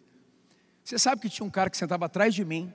Você 0.84 0.98
sabe 0.98 1.20
que 1.20 1.28
tinha 1.28 1.44
um 1.44 1.50
cara 1.50 1.68
que 1.68 1.76
sentava 1.76 2.06
atrás 2.06 2.34
de 2.34 2.44
mim, 2.44 2.72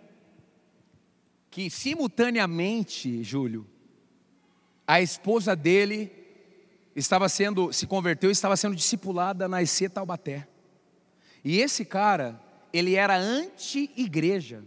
que 1.50 1.70
simultaneamente, 1.70 3.24
Júlio, 3.24 3.66
a 4.86 5.02
esposa 5.02 5.56
dele 5.56 6.12
estava 6.96 7.30
sendo, 7.30 7.72
se 7.72 7.88
converteu 7.88 8.30
e 8.30 8.34
estava 8.34 8.58
sendo 8.58 8.76
discipulada 8.76 9.48
na 9.48 9.62
EC 9.62 9.90
Taubaté. 9.90 10.48
E 11.44 11.60
esse 11.60 11.86
cara, 11.86 12.42
ele 12.74 12.96
era 12.96 13.18
anti-igreja. 13.18 14.64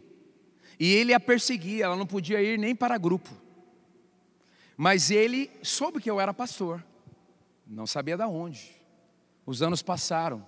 E 0.80 0.92
ele 0.92 1.12
a 1.12 1.20
perseguia, 1.20 1.84
ela 1.84 1.96
não 1.96 2.06
podia 2.06 2.42
ir 2.42 2.58
nem 2.58 2.74
para 2.74 2.98
grupo. 2.98 3.30
Mas 4.76 5.10
ele 5.10 5.50
soube 5.62 6.00
que 6.00 6.10
eu 6.10 6.20
era 6.20 6.34
pastor. 6.34 6.84
Não 7.66 7.86
sabia 7.86 8.16
de 8.16 8.24
onde. 8.24 8.84
Os 9.46 9.62
anos 9.62 9.82
passaram. 9.82 10.46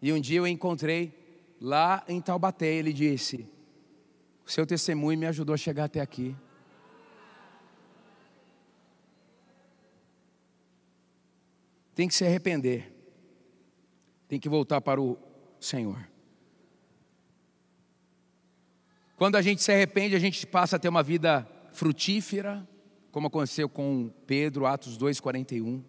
E 0.00 0.12
um 0.12 0.20
dia 0.20 0.38
eu 0.38 0.46
encontrei 0.46 1.56
lá 1.60 2.04
em 2.08 2.20
Taubaté, 2.20 2.66
ele 2.66 2.92
disse: 2.92 3.48
O 4.46 4.50
seu 4.50 4.66
testemunho 4.66 5.18
me 5.18 5.26
ajudou 5.26 5.54
a 5.54 5.58
chegar 5.58 5.84
até 5.84 6.00
aqui. 6.00 6.36
Tem 11.94 12.06
que 12.06 12.14
se 12.14 12.24
arrepender, 12.24 12.92
tem 14.28 14.38
que 14.38 14.48
voltar 14.48 14.80
para 14.80 15.00
o 15.00 15.18
Senhor. 15.58 16.08
Quando 19.16 19.34
a 19.34 19.42
gente 19.42 19.60
se 19.60 19.72
arrepende, 19.72 20.14
a 20.14 20.18
gente 20.20 20.46
passa 20.46 20.76
a 20.76 20.78
ter 20.78 20.88
uma 20.88 21.02
vida 21.02 21.44
frutífera, 21.72 22.66
como 23.10 23.26
aconteceu 23.26 23.68
com 23.68 24.12
Pedro, 24.28 24.64
Atos 24.64 24.96
2,41. 24.96 25.82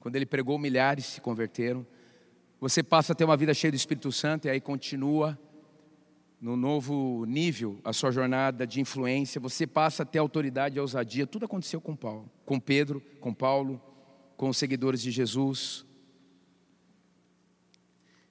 Quando 0.00 0.16
ele 0.16 0.26
pregou, 0.26 0.58
milhares 0.58 1.06
se 1.06 1.20
converteram. 1.20 1.86
Você 2.60 2.82
passa 2.82 3.12
a 3.12 3.14
ter 3.14 3.24
uma 3.24 3.36
vida 3.36 3.54
cheia 3.54 3.70
do 3.70 3.76
Espírito 3.76 4.10
Santo 4.10 4.46
e 4.46 4.50
aí 4.50 4.60
continua 4.60 5.38
no 6.40 6.56
novo 6.56 7.24
nível 7.24 7.80
a 7.84 7.92
sua 7.92 8.10
jornada 8.10 8.66
de 8.66 8.80
influência. 8.80 9.40
Você 9.40 9.66
passa 9.66 10.02
a 10.02 10.06
ter 10.06 10.18
autoridade 10.18 10.76
e 10.76 10.80
ousadia. 10.80 11.26
Tudo 11.26 11.46
aconteceu 11.46 11.80
com 11.80 11.96
Paulo, 11.96 12.30
com 12.44 12.60
Pedro, 12.60 13.00
com 13.20 13.34
Paulo, 13.34 13.80
com 14.36 14.48
os 14.48 14.56
seguidores 14.56 15.02
de 15.02 15.10
Jesus. 15.10 15.84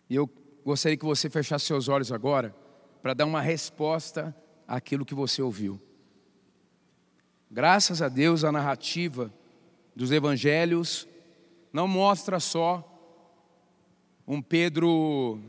E 0.09 0.15
eu 0.15 0.29
gostaria 0.63 0.97
que 0.97 1.05
você 1.05 1.29
fechasse 1.29 1.65
seus 1.65 1.87
olhos 1.87 2.11
agora 2.11 2.55
para 3.01 3.13
dar 3.13 3.25
uma 3.25 3.41
resposta 3.41 4.35
àquilo 4.67 5.05
que 5.05 5.13
você 5.13 5.41
ouviu. 5.41 5.79
Graças 7.49 8.01
a 8.01 8.09
Deus, 8.09 8.43
a 8.43 8.51
narrativa 8.51 9.33
dos 9.95 10.11
evangelhos 10.11 11.07
não 11.71 11.87
mostra 11.87 12.39
só 12.39 12.83
um 14.27 14.41
Pedro 14.41 15.39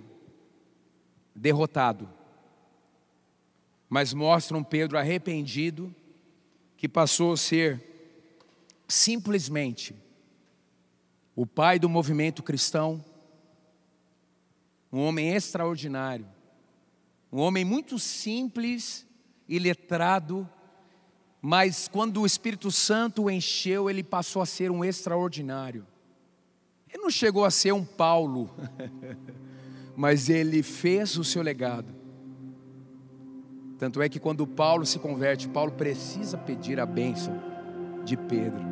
derrotado, 1.34 2.08
mas 3.88 4.12
mostra 4.12 4.56
um 4.56 4.62
Pedro 4.62 4.98
arrependido 4.98 5.94
que 6.76 6.88
passou 6.88 7.32
a 7.32 7.36
ser 7.36 7.82
simplesmente 8.86 9.94
o 11.34 11.46
pai 11.46 11.78
do 11.78 11.88
movimento 11.88 12.42
cristão, 12.42 13.04
um 14.92 15.00
homem 15.00 15.34
extraordinário, 15.34 16.26
um 17.32 17.40
homem 17.40 17.64
muito 17.64 17.98
simples 17.98 19.06
e 19.48 19.58
letrado, 19.58 20.48
mas 21.40 21.88
quando 21.88 22.20
o 22.20 22.26
Espírito 22.26 22.70
Santo 22.70 23.24
o 23.24 23.30
encheu, 23.30 23.88
ele 23.88 24.02
passou 24.02 24.42
a 24.42 24.46
ser 24.46 24.70
um 24.70 24.84
extraordinário. 24.84 25.86
Ele 26.89 27.03
não 27.03 27.11
chegou 27.11 27.45
a 27.45 27.51
ser 27.51 27.72
um 27.72 27.84
Paulo, 27.84 28.51
mas 29.95 30.30
ele 30.30 30.62
fez 30.62 31.16
o 31.18 31.24
seu 31.24 31.43
legado. 31.43 31.95
Tanto 33.78 34.01
é 34.03 34.09
que 34.09 34.18
quando 34.18 34.47
Paulo 34.47 34.84
se 34.86 34.99
converte, 34.99 35.49
Paulo 35.49 35.72
precisa 35.72 36.36
pedir 36.36 36.80
a 36.80 36.86
bênção 36.86 37.41
de 38.05 38.16
Pedro. 38.16 38.62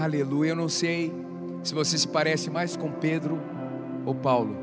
Aleluia, 0.00 0.50
eu 0.50 0.56
não 0.56 0.68
sei 0.68 1.12
se 1.62 1.74
você 1.74 1.98
se 1.98 2.08
parece 2.08 2.50
mais 2.50 2.76
com 2.76 2.90
Pedro 2.90 3.38
ou 4.06 4.14
Paulo, 4.14 4.56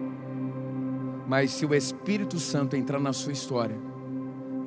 mas 1.28 1.52
se 1.52 1.66
o 1.66 1.76
Espírito 1.76 2.40
Santo 2.40 2.76
entrar 2.76 3.00
na 3.00 3.14
sua 3.14 3.32
história, 3.32 3.78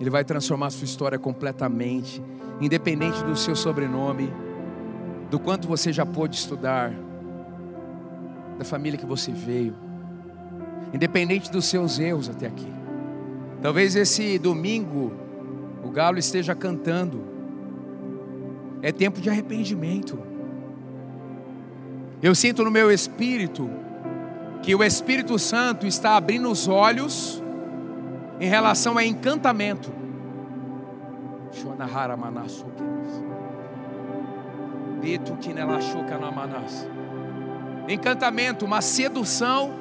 ele 0.00 0.08
vai 0.08 0.24
transformar 0.24 0.68
a 0.68 0.70
sua 0.70 0.84
história 0.84 1.18
completamente, 1.18 2.22
independente 2.60 3.22
do 3.24 3.36
seu 3.36 3.56
sobrenome, 3.56 4.32
do 5.32 5.40
quanto 5.40 5.66
você 5.66 5.90
já 5.90 6.04
pôde 6.04 6.36
estudar, 6.36 6.92
da 8.58 8.66
família 8.66 8.98
que 8.98 9.06
você 9.06 9.32
veio, 9.32 9.74
independente 10.92 11.50
dos 11.50 11.64
seus 11.64 11.98
erros 11.98 12.28
até 12.28 12.48
aqui. 12.48 12.70
Talvez 13.62 13.96
esse 13.96 14.38
domingo 14.38 15.10
o 15.82 15.88
galo 15.88 16.18
esteja 16.18 16.54
cantando, 16.54 17.24
é 18.82 18.92
tempo 18.92 19.22
de 19.22 19.30
arrependimento. 19.30 20.18
Eu 22.22 22.34
sinto 22.34 22.62
no 22.62 22.70
meu 22.70 22.90
espírito 22.90 23.70
que 24.62 24.74
o 24.74 24.84
Espírito 24.84 25.38
Santo 25.38 25.86
está 25.86 26.14
abrindo 26.14 26.50
os 26.50 26.68
olhos 26.68 27.42
em 28.38 28.46
relação 28.46 28.98
a 28.98 29.04
encantamento. 29.04 29.90
Encantamento, 37.88 38.64
uma 38.64 38.80
sedução 38.80 39.74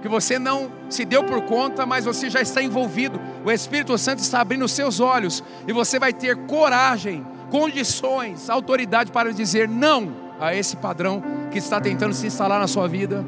que 0.00 0.08
você 0.08 0.38
não 0.38 0.70
se 0.88 1.04
deu 1.04 1.24
por 1.24 1.42
conta, 1.42 1.84
mas 1.84 2.04
você 2.04 2.30
já 2.30 2.40
está 2.40 2.62
envolvido. 2.62 3.20
O 3.44 3.50
Espírito 3.50 3.96
Santo 3.98 4.20
está 4.20 4.40
abrindo 4.40 4.64
os 4.64 4.72
seus 4.72 5.00
olhos 5.00 5.42
e 5.66 5.72
você 5.72 5.98
vai 5.98 6.12
ter 6.12 6.36
coragem, 6.46 7.26
condições, 7.50 8.48
autoridade 8.48 9.10
para 9.10 9.32
dizer 9.32 9.68
não 9.68 10.28
a 10.40 10.54
esse 10.54 10.76
padrão 10.76 11.22
que 11.50 11.58
está 11.58 11.80
tentando 11.80 12.14
se 12.14 12.26
instalar 12.26 12.60
na 12.60 12.68
sua 12.68 12.86
vida. 12.86 13.24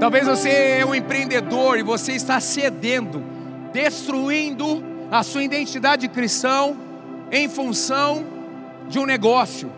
Talvez 0.00 0.26
você 0.26 0.48
é 0.48 0.86
um 0.86 0.94
empreendedor 0.94 1.78
e 1.78 1.82
você 1.82 2.12
está 2.12 2.40
cedendo, 2.40 3.22
destruindo 3.72 4.82
a 5.10 5.22
sua 5.22 5.42
identidade 5.42 6.08
cristã 6.08 6.76
em 7.30 7.48
função 7.48 8.24
de 8.88 8.98
um 8.98 9.06
negócio. 9.06 9.70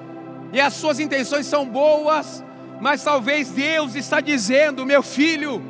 E 0.53 0.61
as 0.61 0.75
suas 0.75 0.99
intenções 0.99 1.47
são 1.47 1.65
boas, 1.65 2.45
mas 2.81 3.05
talvez 3.05 3.51
Deus 3.51 3.95
está 3.95 4.21
dizendo, 4.21 4.85
meu 4.85 5.03
filho, 5.03 5.63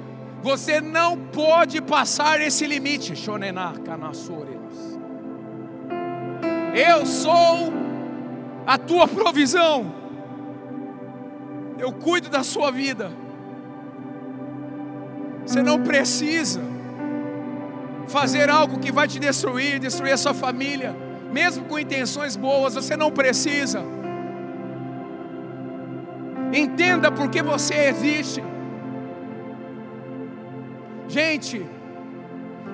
você 0.43 0.81
não 0.81 1.17
pode 1.17 1.81
passar 1.83 2.41
esse 2.41 2.67
limite. 2.67 3.13
Eu 6.75 7.05
sou 7.05 7.73
a 8.67 8.79
tua 8.79 9.07
provisão. 9.07 9.93
Eu 11.79 11.93
cuido 11.93 12.29
da 12.29 12.43
sua 12.43 12.71
vida. 12.71 13.11
Você 15.45 15.63
não 15.63 15.83
precisa 15.83 16.70
fazer 18.11 18.51
algo 18.51 18.79
que 18.79 18.93
vai 18.93 19.07
te 19.09 19.19
destruir, 19.19 19.79
destruir 19.79 20.13
a 20.13 20.17
sua 20.17 20.35
família, 20.35 20.95
mesmo 21.33 21.65
com 21.65 21.79
intenções 21.79 22.37
boas, 22.37 22.75
você 22.75 22.97
não 22.97 23.11
precisa. 23.11 23.83
Entenda 26.53 27.11
por 27.13 27.31
que 27.31 27.43
você 27.43 27.75
existe. 27.89 28.43
Gente, 31.09 31.65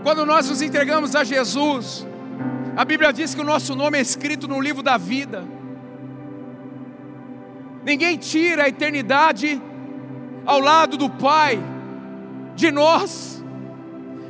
quando 0.03 0.25
nós 0.25 0.49
nos 0.49 0.63
entregamos 0.63 1.15
a 1.15 1.23
Jesus, 1.23 2.07
a 2.77 2.85
Bíblia 2.85 3.13
diz 3.13 3.35
que 3.35 3.41
o 3.41 3.45
nosso 3.45 3.75
nome 3.75 3.99
é 3.99 4.01
escrito 4.01 4.49
no 4.49 4.61
livro 4.61 4.83
da 4.83 4.97
vida. 4.97 5.45
Ninguém 7.85 8.17
tira 8.17 8.65
a 8.65 8.69
eternidade 8.69 9.61
ao 10.45 10.61
lado 10.61 10.97
do 10.97 11.09
Pai 11.09 11.59
de 12.55 12.71
nós, 12.71 13.36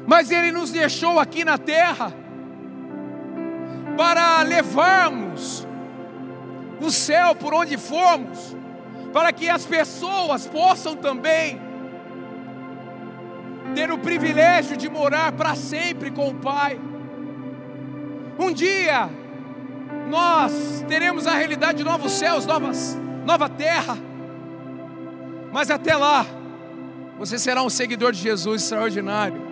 mas 0.06 0.30
Ele 0.30 0.52
nos 0.52 0.70
deixou 0.70 1.18
aqui 1.18 1.44
na 1.44 1.58
terra 1.58 2.12
para 3.96 4.42
levarmos 4.42 5.66
o 6.80 6.90
céu 6.90 7.34
por 7.34 7.54
onde 7.54 7.76
formos, 7.76 8.56
para 9.12 9.32
que 9.32 9.48
as 9.48 9.64
pessoas 9.64 10.46
possam 10.46 10.94
também 10.94 11.60
ter 13.74 13.90
o 13.90 13.98
privilégio 13.98 14.76
de 14.76 14.88
morar 14.88 15.32
para 15.32 15.54
sempre 15.54 16.10
com 16.10 16.28
o 16.28 16.34
Pai. 16.34 16.78
Um 18.38 18.52
dia 18.52 19.08
nós 20.08 20.84
teremos 20.88 21.26
a 21.26 21.34
realidade 21.34 21.78
de 21.78 21.84
novos 21.84 22.12
céus, 22.12 22.46
novas, 22.46 22.96
nova 23.24 23.48
terra. 23.48 23.98
Mas 25.52 25.70
até 25.70 25.96
lá, 25.96 26.26
você 27.18 27.38
será 27.38 27.62
um 27.62 27.70
seguidor 27.70 28.12
de 28.12 28.20
Jesus 28.20 28.62
extraordinário, 28.62 29.45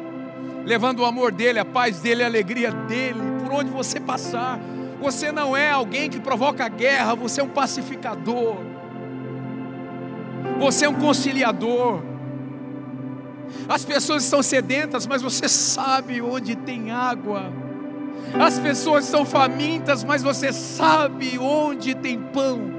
levando 0.64 1.00
o 1.00 1.04
amor 1.04 1.32
dele, 1.32 1.58
a 1.58 1.64
paz 1.64 2.00
dele, 2.00 2.22
a 2.22 2.26
alegria 2.26 2.70
dele, 2.70 3.20
por 3.42 3.52
onde 3.52 3.70
você 3.70 4.00
passar. 4.00 4.58
Você 5.00 5.30
não 5.30 5.56
é 5.56 5.70
alguém 5.70 6.08
que 6.08 6.18
provoca 6.18 6.66
guerra, 6.68 7.14
você 7.14 7.40
é 7.40 7.44
um 7.44 7.48
pacificador. 7.48 8.56
Você 10.58 10.86
é 10.86 10.88
um 10.88 10.94
conciliador. 10.94 12.02
As 13.68 13.84
pessoas 13.84 14.24
estão 14.24 14.42
sedentas, 14.42 15.06
mas 15.06 15.22
você 15.22 15.48
sabe 15.48 16.20
onde 16.20 16.56
tem 16.56 16.90
água. 16.90 17.52
As 18.38 18.58
pessoas 18.58 19.04
estão 19.04 19.24
famintas, 19.24 20.02
mas 20.02 20.22
você 20.22 20.52
sabe 20.52 21.38
onde 21.38 21.94
tem 21.94 22.18
pão. 22.18 22.72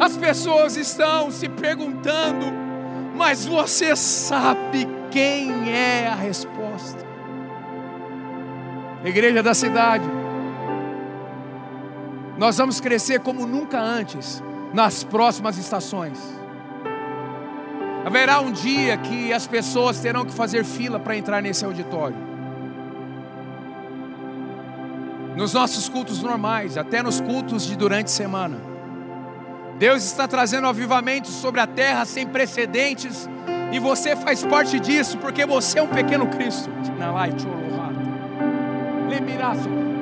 As 0.00 0.16
pessoas 0.16 0.76
estão 0.76 1.30
se 1.30 1.48
perguntando, 1.48 2.46
mas 3.14 3.44
você 3.44 3.94
sabe 3.94 4.88
quem 5.10 5.70
é 5.70 6.08
a 6.08 6.14
resposta. 6.14 7.06
Igreja 9.04 9.42
da 9.42 9.52
cidade, 9.52 10.04
nós 12.38 12.56
vamos 12.56 12.80
crescer 12.80 13.20
como 13.20 13.46
nunca 13.46 13.80
antes 13.80 14.42
nas 14.72 15.04
próximas 15.04 15.58
estações. 15.58 16.18
Haverá 18.04 18.40
um 18.40 18.50
dia 18.50 18.96
que 18.96 19.32
as 19.32 19.46
pessoas 19.46 20.00
terão 20.00 20.24
que 20.24 20.32
fazer 20.32 20.64
fila 20.64 20.98
para 20.98 21.16
entrar 21.16 21.40
nesse 21.40 21.64
auditório. 21.64 22.16
Nos 25.36 25.52
nossos 25.52 25.88
cultos 25.88 26.22
normais, 26.22 26.76
até 26.76 27.02
nos 27.02 27.20
cultos 27.20 27.66
de 27.66 27.76
durante 27.76 28.06
a 28.06 28.10
semana. 28.10 28.71
Deus 29.82 30.04
está 30.04 30.28
trazendo 30.28 30.68
avivamento 30.68 31.26
sobre 31.26 31.60
a 31.60 31.66
terra 31.66 32.04
sem 32.04 32.24
precedentes, 32.24 33.28
e 33.72 33.80
você 33.80 34.14
faz 34.14 34.44
parte 34.44 34.78
disso, 34.78 35.18
porque 35.18 35.44
você 35.44 35.80
é 35.80 35.82
um 35.82 35.88
pequeno 35.88 36.28
Cristo. 36.28 36.70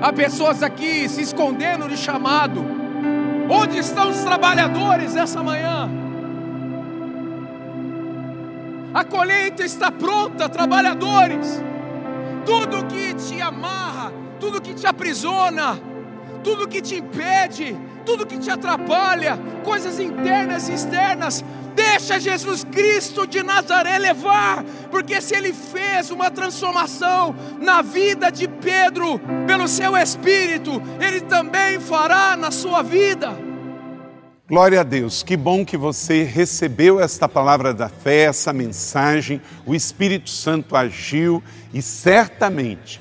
Há 0.02 0.12
pessoas 0.12 0.62
aqui 0.62 1.08
se 1.08 1.22
escondendo 1.22 1.88
de 1.88 1.96
chamado. 1.96 2.62
Onde 3.48 3.78
estão 3.78 4.10
os 4.10 4.18
trabalhadores 4.18 5.16
essa 5.16 5.42
manhã? 5.42 5.88
A 8.92 9.02
colheita 9.02 9.64
está 9.64 9.90
pronta, 9.90 10.46
trabalhadores. 10.46 11.64
Tudo 12.44 12.84
que 12.84 13.14
te 13.14 13.40
amarra, 13.40 14.12
tudo 14.38 14.60
que 14.60 14.74
te 14.74 14.86
aprisiona, 14.86 15.80
tudo 16.44 16.68
que 16.68 16.82
te 16.82 16.96
impede, 16.96 17.74
tudo 18.10 18.26
que 18.26 18.38
te 18.38 18.50
atrapalha, 18.50 19.38
coisas 19.62 20.00
internas 20.00 20.68
e 20.68 20.72
externas, 20.72 21.44
Deixa 21.72 22.18
Jesus 22.18 22.64
Cristo 22.64 23.24
de 23.24 23.44
Nazaré 23.44 23.96
levar, 23.96 24.64
porque 24.90 25.20
se 25.20 25.36
ele 25.36 25.52
fez 25.52 26.10
uma 26.10 26.28
transformação 26.28 27.34
na 27.60 27.80
vida 27.80 28.28
de 28.28 28.48
Pedro 28.48 29.20
pelo 29.46 29.68
seu 29.68 29.96
espírito, 29.96 30.82
ele 31.00 31.20
também 31.20 31.78
fará 31.78 32.36
na 32.36 32.50
sua 32.50 32.82
vida. 32.82 33.38
Glória 34.48 34.80
a 34.80 34.82
Deus, 34.82 35.22
que 35.22 35.36
bom 35.36 35.64
que 35.64 35.76
você 35.76 36.24
recebeu 36.24 37.00
esta 37.00 37.28
palavra 37.28 37.72
da 37.72 37.88
fé, 37.88 38.22
essa 38.22 38.52
mensagem. 38.52 39.40
O 39.64 39.72
Espírito 39.72 40.28
Santo 40.28 40.74
agiu 40.74 41.40
e 41.72 41.80
certamente 41.80 43.00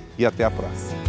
e 0.21 0.25
até 0.25 0.43
a 0.43 0.51
próxima. 0.51 1.01